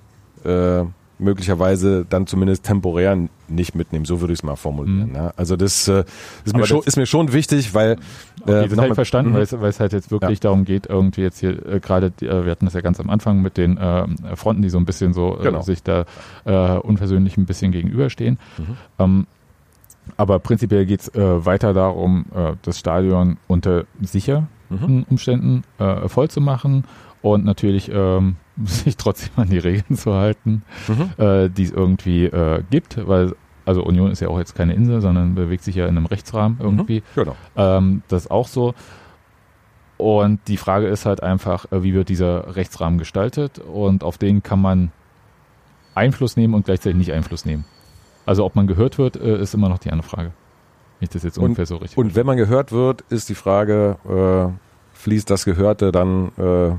äh, 0.44 0.84
möglicherweise 1.20 2.06
dann 2.08 2.28
zumindest 2.28 2.64
temporär 2.64 3.18
nicht 3.48 3.74
mitnehmen. 3.74 4.04
So 4.04 4.20
würde 4.20 4.32
ich 4.32 4.38
es 4.38 4.42
mal 4.44 4.54
formulieren. 4.54 5.08
Mhm. 5.08 5.14
Ja. 5.16 5.32
Also 5.36 5.56
das, 5.56 5.88
äh, 5.88 6.04
ist, 6.44 6.56
mir 6.56 6.64
schon, 6.64 6.76
das- 6.78 6.86
ist 6.86 6.96
mir 6.96 7.06
schon 7.06 7.32
wichtig, 7.32 7.74
weil 7.74 7.96
Okay, 8.42 8.42
äh, 8.42 8.46
das 8.46 8.54
habe 8.54 8.66
ich 8.66 8.76
mal- 8.90 8.94
verstanden, 8.94 9.32
Mhm. 9.32 9.34
weil, 9.34 9.68
es, 9.68 9.80
halt 9.80 9.92
jetzt 9.92 10.12
wirklich 10.12 10.38
darum 10.38 10.64
geht, 10.64 10.86
irgendwie 10.86 11.22
jetzt 11.22 11.40
hier 11.40 11.66
äh, 11.66 11.80
gerade, 11.80 12.12
äh, 12.20 12.44
wir 12.44 12.50
hatten 12.52 12.66
das 12.66 12.74
ja 12.74 12.82
ganz 12.82 13.00
am 13.00 13.10
Anfang 13.10 13.42
mit 13.42 13.56
den 13.56 13.76
äh, 13.78 14.06
Fronten, 14.36 14.62
die 14.62 14.68
so 14.70 14.78
ein 14.78 14.84
bisschen 14.84 15.12
so 15.12 15.36
äh, 15.40 15.42
Genau. 15.42 15.60
sich 15.62 15.82
da 15.82 16.04
äh, 16.44 16.78
unversöhnlich 16.78 17.36
ein 17.36 17.46
bisschen 17.46 17.72
gegenüberstehen. 17.72 18.38
Mhm. 18.56 18.76
Ähm, 19.00 19.26
aber 20.16 20.38
prinzipiell 20.38 20.86
geht 20.86 21.00
es 21.00 21.08
äh, 21.14 21.44
weiter 21.44 21.74
darum, 21.74 22.26
äh, 22.34 22.52
das 22.62 22.78
Stadion 22.78 23.38
unter 23.48 23.84
sicheren 24.00 24.46
Mhm. 24.70 25.04
Umständen 25.10 25.62
äh, 25.78 26.08
voll 26.08 26.28
zu 26.28 26.40
machen 26.42 26.84
und 27.22 27.44
natürlich 27.44 27.90
ähm, 27.92 28.36
sich 28.64 28.96
trotzdem 28.96 29.30
an 29.36 29.48
die 29.50 29.58
Regeln 29.58 29.96
zu 29.96 30.14
halten, 30.14 30.62
Mhm. 30.88 31.22
äh, 31.24 31.48
die 31.48 31.64
es 31.64 31.70
irgendwie 31.72 32.24
äh, 32.26 32.62
gibt, 32.70 33.06
weil 33.06 33.34
also 33.64 33.84
Union 33.84 34.10
ist 34.10 34.20
ja 34.20 34.28
auch 34.28 34.38
jetzt 34.38 34.54
keine 34.54 34.72
Insel, 34.72 35.02
sondern 35.02 35.34
bewegt 35.34 35.62
sich 35.62 35.74
ja 35.74 35.84
in 35.86 35.96
einem 35.96 36.06
Rechtsrahmen 36.06 36.56
irgendwie. 36.58 37.02
Genau. 37.14 37.36
Ähm, 37.54 38.02
das 38.08 38.24
ist 38.24 38.30
auch 38.30 38.48
so. 38.48 38.74
Und 39.98 40.40
die 40.48 40.56
Frage 40.56 40.86
ist 40.86 41.04
halt 41.04 41.22
einfach, 41.22 41.70
äh, 41.72 41.82
wie 41.82 41.92
wird 41.92 42.08
dieser 42.08 42.56
Rechtsrahmen 42.56 42.98
gestaltet 42.98 43.58
und 43.58 44.04
auf 44.04 44.16
den 44.16 44.42
kann 44.42 44.60
man 44.62 44.90
Einfluss 45.94 46.36
nehmen 46.36 46.54
und 46.54 46.64
gleichzeitig 46.64 46.96
nicht 46.96 47.12
Einfluss 47.12 47.44
nehmen. 47.44 47.64
Also 48.24 48.44
ob 48.44 48.54
man 48.56 48.66
gehört 48.66 48.96
wird, 48.98 49.16
äh, 49.16 49.38
ist 49.38 49.54
immer 49.54 49.68
noch 49.68 49.78
die 49.78 49.90
andere 49.90 50.08
Frage. 50.08 50.32
ich 51.00 51.08
das 51.10 51.22
jetzt 51.22 51.36
ungefähr 51.38 51.62
und, 51.62 51.66
so 51.66 51.76
richtig 51.76 51.98
Und 51.98 52.14
wenn 52.14 52.24
man 52.26 52.36
gehört 52.36 52.72
wird, 52.72 53.02
ist 53.10 53.28
die 53.28 53.34
Frage, 53.34 53.96
äh, 54.08 54.96
fließt 54.96 55.28
das 55.28 55.44
Gehörte 55.44 55.92
dann 55.92 56.28
äh, 56.38 56.70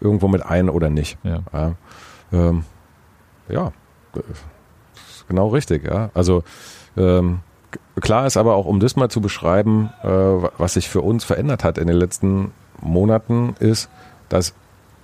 irgendwo 0.00 0.28
mit 0.28 0.44
ein 0.44 0.68
oder 0.68 0.90
nicht? 0.90 1.18
Ja. 1.22 1.40
Ja, 1.52 1.74
ähm, 2.32 2.64
ja 3.48 3.72
genau 5.28 5.48
richtig. 5.48 5.84
Ja. 5.84 6.10
Also 6.12 6.42
ähm, 6.96 7.40
klar 8.00 8.26
ist 8.26 8.36
aber 8.36 8.54
auch, 8.54 8.66
um 8.66 8.80
das 8.80 8.96
mal 8.96 9.08
zu 9.08 9.20
beschreiben, 9.20 9.90
äh, 10.02 10.08
was 10.08 10.74
sich 10.74 10.88
für 10.88 11.00
uns 11.00 11.24
verändert 11.24 11.64
hat 11.64 11.78
in 11.78 11.86
den 11.86 11.96
letzten 11.96 12.52
Monaten, 12.82 13.54
ist, 13.60 13.88
dass 14.28 14.54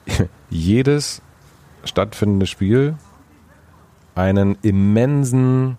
jedes 0.50 1.22
stattfindende 1.84 2.46
Spiel 2.46 2.96
einen 4.14 4.56
immensen 4.62 5.78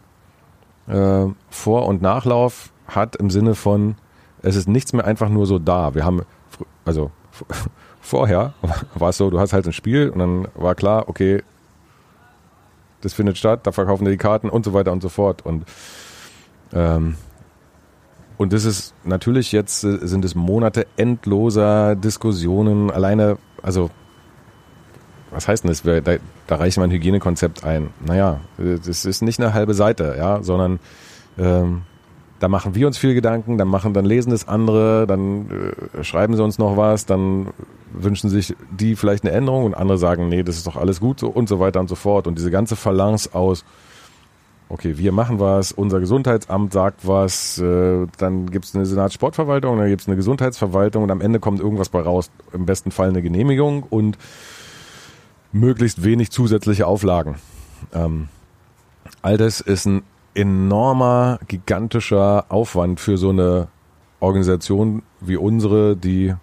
äh, 0.88 1.26
Vor- 1.50 1.88
und 1.88 2.02
Nachlauf 2.02 2.72
hat 2.88 3.16
im 3.18 3.30
Sinne 3.30 3.56
von, 3.56 3.96
es 4.42 4.56
ist 4.56 4.68
nichts 4.68 4.94
mehr 4.94 5.06
einfach 5.06 5.30
nur 5.30 5.46
so 5.46 5.60
da. 5.60 5.94
Wir 5.96 6.06
haben, 6.06 6.22
also 6.86 7.12
vorher 8.02 8.54
war 8.96 9.10
es 9.10 9.18
so, 9.18 9.30
du 9.30 9.40
hast 9.40 9.54
halt 9.54 9.66
ein 9.66 9.74
Spiel 9.74 10.10
und 10.10 10.20
dann 10.20 10.48
war 10.56 10.76
klar, 10.76 11.10
okay, 11.10 11.44
das 13.02 13.14
findet 13.14 13.38
statt, 13.38 13.62
da 13.64 13.72
verkaufen 13.72 14.06
die 14.06 14.18
Karten 14.18 14.50
und 14.50 14.66
so 14.66 14.74
weiter 14.74 14.92
und 14.92 15.02
so 15.02 15.10
fort. 15.10 15.46
Und 15.46 15.66
ähm, 16.74 17.16
und 18.38 18.54
das 18.54 18.66
ist 18.66 18.94
natürlich 19.04 19.52
jetzt 19.52 19.82
sind 19.82 20.24
es 20.24 20.36
Monate 20.36 20.86
endloser 20.96 21.96
Diskussionen. 21.96 22.92
Alleine, 22.92 23.38
also 23.64 23.90
was 25.32 25.48
heißt 25.48 25.64
denn 25.64 25.70
das? 25.70 25.82
Da, 25.82 26.18
da 26.48 26.56
reicht 26.56 26.78
mein 26.78 26.92
Hygienekonzept 26.92 27.64
ein. 27.64 27.90
Naja, 28.06 28.40
das 28.58 29.06
ist 29.06 29.22
nicht 29.22 29.40
eine 29.40 29.54
halbe 29.54 29.74
Seite, 29.74 30.16
ja, 30.18 30.42
sondern 30.44 30.80
ähm, 31.38 31.82
da 32.40 32.48
machen 32.48 32.76
wir 32.76 32.88
uns 32.88 32.98
viel 32.98 33.14
Gedanken, 33.14 33.58
dann 33.58 33.68
machen, 33.68 33.94
dann 33.94 34.06
lesen 34.06 34.30
das 34.30 34.48
andere, 34.48 35.08
dann 35.08 35.50
äh, 36.00 36.04
schreiben 36.04 36.36
sie 36.36 36.44
uns 36.44 36.58
noch 36.58 36.78
was, 36.78 37.06
dann 37.06 37.48
wünschen 37.92 38.30
sich 38.30 38.56
die 38.72 38.96
vielleicht 38.96 39.24
eine 39.24 39.34
Änderung 39.34 39.66
und 39.66 39.74
andere 39.74 39.98
sagen, 39.98 40.30
nee, 40.30 40.44
das 40.44 40.58
ist 40.58 40.68
doch 40.68 40.76
alles 40.76 41.00
gut 41.00 41.20
so 41.20 41.28
und 41.28 41.50
so 41.50 41.60
weiter 41.60 41.80
und 41.80 41.88
so 41.88 41.96
fort. 41.96 42.28
Und 42.28 42.38
diese 42.38 42.52
ganze 42.52 42.76
Balance 42.76 43.34
aus, 43.34 43.66
okay, 44.70 44.98
wir 44.98 45.12
machen 45.12 45.40
was, 45.40 45.72
unser 45.72 46.00
Gesundheitsamt 46.00 46.74
sagt 46.74 47.08
was, 47.08 47.58
äh, 47.58 48.06
dann 48.18 48.52
gibt 48.52 48.66
es 48.66 48.76
eine 48.76 48.86
Senatssportverwaltung, 48.86 49.78
dann 49.78 49.90
gibt 49.90 50.02
es 50.02 50.08
eine 50.08 50.16
Gesundheitsverwaltung 50.16 51.04
und 51.04 51.12
am 51.12 51.22
Ende 51.22 51.40
kommt 51.40 51.60
irgendwas 51.60 51.90
bei 51.90 52.02
raus, 52.02 52.30
im 52.54 52.66
besten 52.66 52.92
Fall 52.92 53.10
eine 53.10 53.22
Genehmigung 53.22 53.84
und 53.84 54.18
möglichst 55.52 56.04
wenig 56.04 56.32
zusätzliche 56.32 56.86
Auflagen. 56.86 57.36
Ähm, 57.94 58.28
all 59.22 59.38
das 59.38 59.62
ist 59.62 59.86
ein 59.86 60.04
enormer, 60.38 61.40
gigantischer 61.48 62.46
Aufwand 62.50 63.00
für 63.00 63.18
so 63.18 63.30
eine 63.30 63.68
Organisation 64.20 65.02
wie 65.20 65.36
unsere, 65.36 65.98
die 65.98 66.36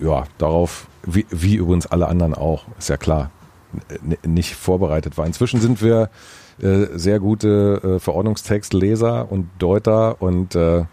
ja 0.00 0.24
darauf, 0.38 0.88
wie, 1.04 1.24
wie 1.30 1.54
übrigens 1.54 1.86
alle 1.86 2.08
anderen 2.08 2.34
auch, 2.34 2.64
ist 2.78 2.88
ja 2.88 2.96
klar, 2.96 3.30
nicht 4.24 4.54
vorbereitet 4.54 5.16
war. 5.16 5.26
Inzwischen 5.26 5.60
sind 5.60 5.82
wir 5.82 6.10
äh, 6.60 6.86
sehr 6.94 7.20
gute 7.20 7.80
äh, 7.96 7.98
Verordnungstextleser 8.00 9.30
und 9.30 9.48
Deuter 9.58 10.20
und 10.20 10.54
äh, 10.56 10.84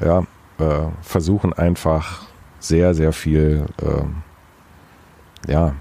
ja, 0.00 0.26
äh, 0.58 0.88
versuchen 1.00 1.54
einfach 1.54 2.26
sehr, 2.58 2.94
sehr 2.94 3.12
viel 3.12 3.66
äh, 3.80 5.50
ja, 5.50 5.74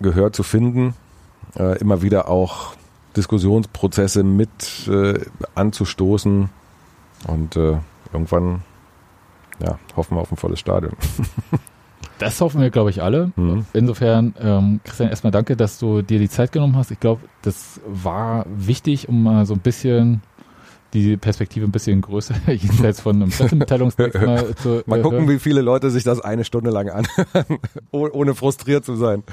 Gehör 0.00 0.32
zu 0.32 0.42
finden 0.42 0.94
äh, 1.58 1.78
immer 1.78 2.02
wieder 2.02 2.28
auch 2.28 2.74
Diskussionsprozesse 3.16 4.24
mit 4.24 4.88
äh, 4.88 5.20
anzustoßen 5.54 6.50
und 7.28 7.56
äh, 7.56 7.78
irgendwann 8.12 8.62
ja, 9.60 9.78
hoffen 9.96 10.16
wir 10.16 10.20
auf 10.20 10.32
ein 10.32 10.36
volles 10.36 10.60
Stadion. 10.60 10.92
Das 12.18 12.40
hoffen 12.40 12.60
wir, 12.60 12.70
glaube 12.70 12.90
ich, 12.90 13.02
alle. 13.02 13.32
Mhm. 13.34 13.66
Insofern, 13.72 14.34
ähm, 14.40 14.80
Christian, 14.84 15.10
erstmal 15.10 15.32
danke, 15.32 15.56
dass 15.56 15.78
du 15.78 16.00
dir 16.00 16.20
die 16.20 16.28
Zeit 16.28 16.52
genommen 16.52 16.76
hast. 16.76 16.92
Ich 16.92 17.00
glaube, 17.00 17.22
das 17.42 17.80
war 17.86 18.46
wichtig, 18.48 19.08
um 19.08 19.24
mal 19.24 19.46
so 19.46 19.54
ein 19.54 19.60
bisschen 19.60 20.22
die 20.92 21.16
Perspektive 21.16 21.66
ein 21.66 21.72
bisschen 21.72 22.00
größer, 22.00 22.36
jenseits 22.46 23.00
von 23.00 23.16
einem 23.16 23.30
Pressemitteilungstext 23.30 24.22
mal 24.22 24.54
zu 24.54 24.82
Mal 24.86 25.02
gucken, 25.02 25.20
hören. 25.20 25.28
wie 25.28 25.40
viele 25.40 25.60
Leute 25.60 25.90
sich 25.90 26.04
das 26.04 26.20
eine 26.20 26.44
Stunde 26.44 26.70
lang 26.70 26.88
anhören, 26.88 27.58
ohne 27.90 28.34
frustriert 28.34 28.84
zu 28.84 28.94
sein. 28.94 29.24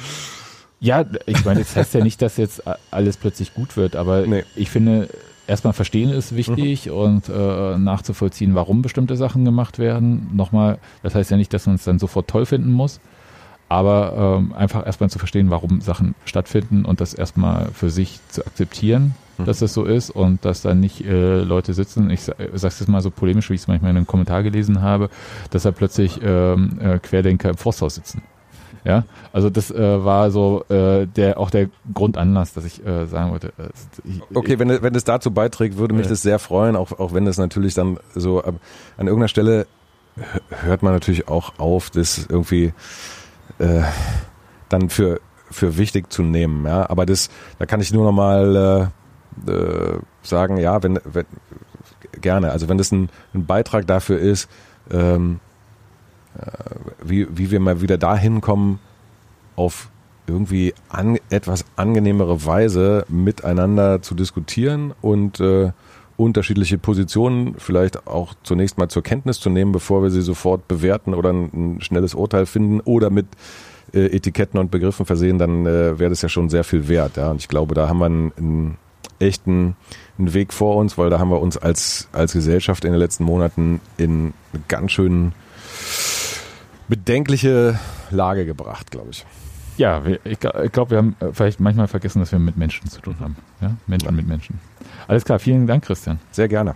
Ja, 0.82 1.06
ich 1.28 1.46
meine, 1.46 1.60
das 1.60 1.76
heißt 1.76 1.94
ja 1.94 2.04
nicht, 2.04 2.22
dass 2.24 2.38
jetzt 2.38 2.64
alles 2.90 3.16
plötzlich 3.16 3.54
gut 3.54 3.78
wird, 3.78 3.96
aber 3.96 4.26
nee. 4.26 4.44
ich 4.56 4.72
finde, 4.72 5.10
erstmal 5.46 5.74
verstehen 5.74 6.10
ist 6.10 6.36
wichtig 6.36 6.88
mhm. 6.88 6.94
und 6.94 7.30
äh, 7.30 7.78
nachzuvollziehen, 7.78 8.56
warum 8.56 8.82
bestimmte 8.82 9.16
Sachen 9.16 9.46
gemacht 9.46 9.78
werden. 9.78 10.32
Nochmal, 10.34 10.80
das 11.04 11.14
heißt 11.14 11.30
ja 11.30 11.38
nicht, 11.38 11.54
dass 11.54 11.68
man 11.68 11.76
es 11.76 11.84
dann 11.84 12.00
sofort 12.00 12.28
toll 12.28 12.48
finden 12.48 12.72
muss, 12.72 13.00
aber 13.70 14.40
ähm, 14.40 14.54
einfach 14.54 14.84
erstmal 14.84 15.12
zu 15.12 15.20
verstehen, 15.20 15.52
warum 15.52 15.82
Sachen 15.82 16.16
stattfinden 16.26 16.84
und 16.84 17.00
das 17.00 17.14
erstmal 17.14 17.68
für 17.74 17.92
sich 17.92 18.20
zu 18.30 18.44
akzeptieren, 18.44 19.14
mhm. 19.38 19.46
dass 19.46 19.60
das 19.60 19.76
so 19.76 19.86
ist 19.86 20.10
und 20.10 20.44
dass 20.46 20.64
dann 20.64 20.80
nicht 20.80 21.06
äh, 21.06 21.42
Leute 21.42 21.76
sitzen, 21.76 22.10
ich 22.10 22.22
sage 22.22 22.50
es 22.50 22.64
jetzt 22.64 22.90
mal 22.90 23.02
so 23.02 23.12
polemisch, 23.12 23.52
wie 23.52 23.54
ich 23.54 23.62
es 23.62 23.68
manchmal 23.68 23.92
in 23.92 23.98
einem 23.98 24.08
Kommentar 24.08 24.42
gelesen 24.42 24.82
habe, 24.82 25.12
dass 25.52 25.62
da 25.62 25.72
plötzlich 25.72 26.20
ähm, 26.24 26.80
äh, 26.82 26.98
Querdenker 26.98 27.50
im 27.50 27.58
Forsthaus 27.58 27.94
sitzen. 27.94 28.24
Ja, 28.84 29.04
also 29.32 29.50
das 29.50 29.70
äh, 29.70 30.04
war 30.04 30.32
so 30.32 30.64
äh, 30.70 31.06
der 31.06 31.40
auch 31.40 31.52
der 31.52 31.70
Grundanlass, 31.94 32.54
dass 32.54 32.66
ich 32.66 32.86
äh, 32.86 33.06
sagen 33.06 33.32
wollte. 33.32 33.50
Äh, 33.58 33.70
ich, 34.04 34.22
okay, 34.34 34.58
wenn 34.58 34.82
wenn 34.82 34.96
es 34.96 35.04
dazu 35.04 35.32
beiträgt, 35.32 35.78
würde 35.78 35.94
mich 35.94 36.08
das 36.08 36.22
sehr 36.22 36.40
freuen, 36.40 36.76
auch 36.76 36.92
auch 37.00 37.14
wenn 37.14 37.28
es 37.28 37.38
natürlich 37.38 37.76
dann 37.76 38.00
so 38.16 38.42
an 38.42 38.60
irgendeiner 38.98 39.28
Stelle 39.28 39.68
hört 40.50 40.84
man 40.84 40.94
natürlich 40.94 41.28
auch 41.28 41.60
auf, 41.60 41.90
das 41.90 42.26
irgendwie 42.28 42.74
äh, 43.60 43.84
dann 44.70 44.90
für 44.90 45.20
für 45.50 45.78
wichtig 45.78 46.12
zu 46.12 46.24
nehmen. 46.24 46.66
Ja, 46.66 46.90
aber 46.90 47.06
das 47.06 47.30
da 47.60 47.66
kann 47.66 47.82
ich 47.82 47.94
nur 47.94 48.06
noch 48.06 48.12
mal 48.12 48.92
äh, 49.48 49.52
äh, 49.52 50.00
sagen, 50.24 50.58
ja, 50.58 50.82
wenn, 50.82 51.00
wenn 51.06 51.26
gerne. 52.20 52.52
Also 52.52 52.70
wenn 52.70 52.78
das 52.78 52.92
ein, 52.92 53.10
ein 53.34 53.46
Beitrag 53.46 53.88
dafür 53.88 54.20
ist. 54.20 54.50
Ähm, 54.92 55.40
äh, 55.40 55.51
wie, 57.04 57.28
wie 57.30 57.52
wir 57.52 57.60
mal 57.60 57.82
wieder 57.82 57.98
dahin 57.98 58.42
kommen, 58.42 58.80
auf 59.56 59.90
irgendwie 60.28 60.74
an, 60.90 61.18
etwas 61.30 61.66
angenehmere 61.76 62.46
Weise 62.46 63.06
miteinander 63.10 64.02
zu 64.02 64.16
diskutieren 64.16 64.94
und 65.02 65.40
äh, 65.40 65.72
unterschiedliche 66.16 66.78
Positionen 66.78 67.56
vielleicht 67.58 68.08
auch 68.08 68.34
zunächst 68.44 68.78
mal 68.78 68.88
zur 68.88 69.04
Kenntnis 69.04 69.40
zu 69.40 69.50
nehmen, 69.50 69.72
bevor 69.72 70.04
wir 70.04 70.10
sie 70.10 70.22
sofort 70.22 70.68
bewerten 70.68 71.14
oder 71.14 71.32
ein, 71.32 71.50
ein 71.54 71.82
schnelles 71.82 72.14
Urteil 72.14 72.46
finden 72.46 72.80
oder 72.82 73.10
mit 73.10 73.26
äh, 73.94 74.06
Etiketten 74.06 74.60
und 74.60 74.72
Begriffen 74.72 75.06
versehen, 75.06 75.38
dann 75.38 75.66
äh, 75.66 76.00
wäre 76.00 76.12
das 76.12 76.22
ja 76.22 76.30
schon 76.30 76.50
sehr 76.50 76.64
viel 76.64 76.88
wert. 76.88 77.18
Ja? 77.18 77.32
Und 77.32 77.42
ich 77.42 77.48
glaube, 77.48 77.74
da 77.74 77.90
haben 77.90 78.00
wir 78.00 78.06
einen, 78.06 78.32
einen 78.38 78.78
echten 79.20 79.76
einen 80.18 80.34
Weg 80.34 80.54
vor 80.54 80.78
uns, 80.78 80.98
weil 80.98 81.10
da 81.10 81.20
haben 81.20 81.30
wir 81.30 81.42
uns 81.42 81.58
als, 81.58 82.08
als 82.12 82.34
Gesellschaft 82.34 82.86
in 82.86 82.92
den 82.92 83.00
letzten 83.00 83.24
Monaten 83.24 83.82
in 83.98 84.34
ganz 84.68 84.92
schönen 84.92 85.34
bedenkliche 86.92 87.80
Lage 88.10 88.46
gebracht, 88.46 88.92
glaube 88.92 89.12
ich. 89.12 89.26
Ja, 89.78 90.04
ich, 90.26 90.40
glaube, 90.40 90.92
wir 90.92 90.98
haben 90.98 91.16
äh, 91.22 91.28
vielleicht 91.32 91.62
manchmal 91.62 91.88
vergessen, 91.88 92.20
dass 92.20 92.34
wir 92.34 92.40
mit 92.40 92.58
Menschen 92.58 92.90
zu 92.90 93.00
tun 93.00 93.16
haben. 93.22 93.38
Ja? 93.62 93.78
Menschen 93.88 94.08
ja. 94.08 94.12
mit 94.12 94.28
Menschen. 94.28 94.60
Alles 95.08 95.24
klar, 95.24 95.40
vielen 95.40 95.66
Dank, 95.68 95.86
Christian. 95.86 96.20
Sehr 96.32 96.50
gerne. 96.50 96.76